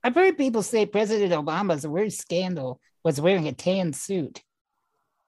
[0.05, 4.43] I've heard people say President Obama's worst scandal was wearing a tan suit.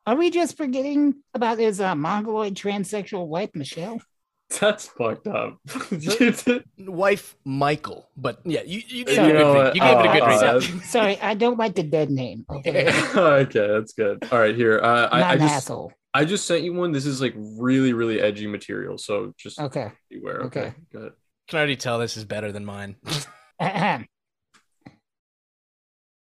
[0.07, 4.01] Are we just forgetting about his uh, mongoloid transsexual wife Michelle?
[4.61, 5.59] That's fucked up.
[6.79, 9.75] Wife Michael, but yeah, you you gave it a You know good read.
[9.75, 10.85] You gave it a Oh, good oh, read.
[10.85, 12.45] Sorry, I don't like the dead name.
[12.51, 14.23] Okay, okay, that's good.
[14.31, 14.79] All right, here.
[14.81, 15.93] Uh, not I, I an just asshole.
[16.13, 16.93] I just sent you one.
[16.93, 18.99] This is like really, really edgy material.
[18.99, 19.91] So just Okay.
[20.11, 20.43] beware.
[20.43, 20.61] Okay.
[20.61, 20.75] Okay.
[20.93, 21.13] Good.
[21.49, 22.97] Can already tell this is better than mine.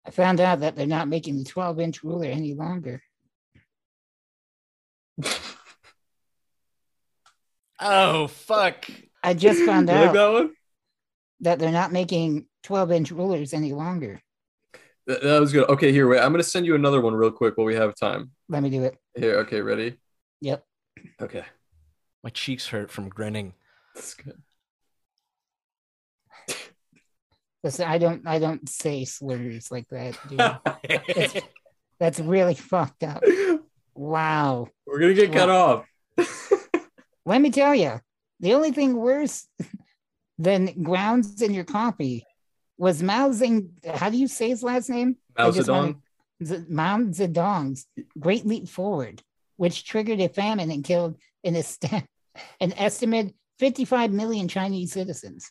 [0.09, 0.13] Ahem.
[0.13, 3.03] I found out that they're not making the 12 inch ruler any longer.
[7.81, 8.87] Oh fuck!
[9.23, 10.51] I just found You out like that one?
[11.41, 14.21] that they're not making 12 inch rulers any longer.
[15.07, 15.69] That, that was good.
[15.71, 16.21] Okay, here, wait.
[16.21, 18.33] I'm gonna send you another one real quick while we have time.
[18.49, 18.97] Let me do it.
[19.15, 19.97] Here, okay, ready?
[20.41, 20.65] Yep.
[21.23, 21.45] Okay.
[22.25, 23.55] My cheeks hurt from grinning.
[23.95, 24.43] That's good.
[27.65, 30.17] Listen, I don't I don't say slurs like that,
[31.35, 31.43] dude.
[31.99, 33.23] That's really fucked up.
[33.95, 34.69] Wow.
[34.87, 35.87] We're gonna get cut off.
[37.27, 38.01] Let me tell you,
[38.41, 39.47] the only thing worse
[40.39, 42.25] than grounds in your coffee
[42.77, 43.71] was Mao Zedong.
[43.97, 45.17] How do you say his last name?
[45.37, 45.95] Mao I just wanna-
[46.43, 46.69] Zedong.
[46.71, 47.87] Mao Zedong's
[48.19, 49.21] Great Leap Forward,
[49.57, 51.85] which triggered a famine and killed an, est-
[52.61, 55.51] an estimate 55 million Chinese citizens.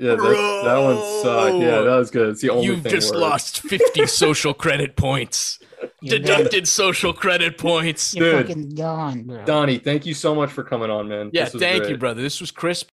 [0.00, 1.56] Yeah, that, that one sucked.
[1.62, 2.30] Yeah, that was good.
[2.30, 3.20] It's the only You've thing just worse.
[3.20, 5.58] lost 50 social credit points.
[6.00, 6.38] You're done.
[6.38, 8.14] Deducted social credit points.
[8.14, 8.46] You're Dude.
[8.48, 9.44] fucking gone, bro.
[9.44, 11.30] Donnie, thank you so much for coming on, man.
[11.34, 11.90] Yeah, This was thank great.
[11.92, 12.22] you, brother.
[12.22, 12.88] This was crisp.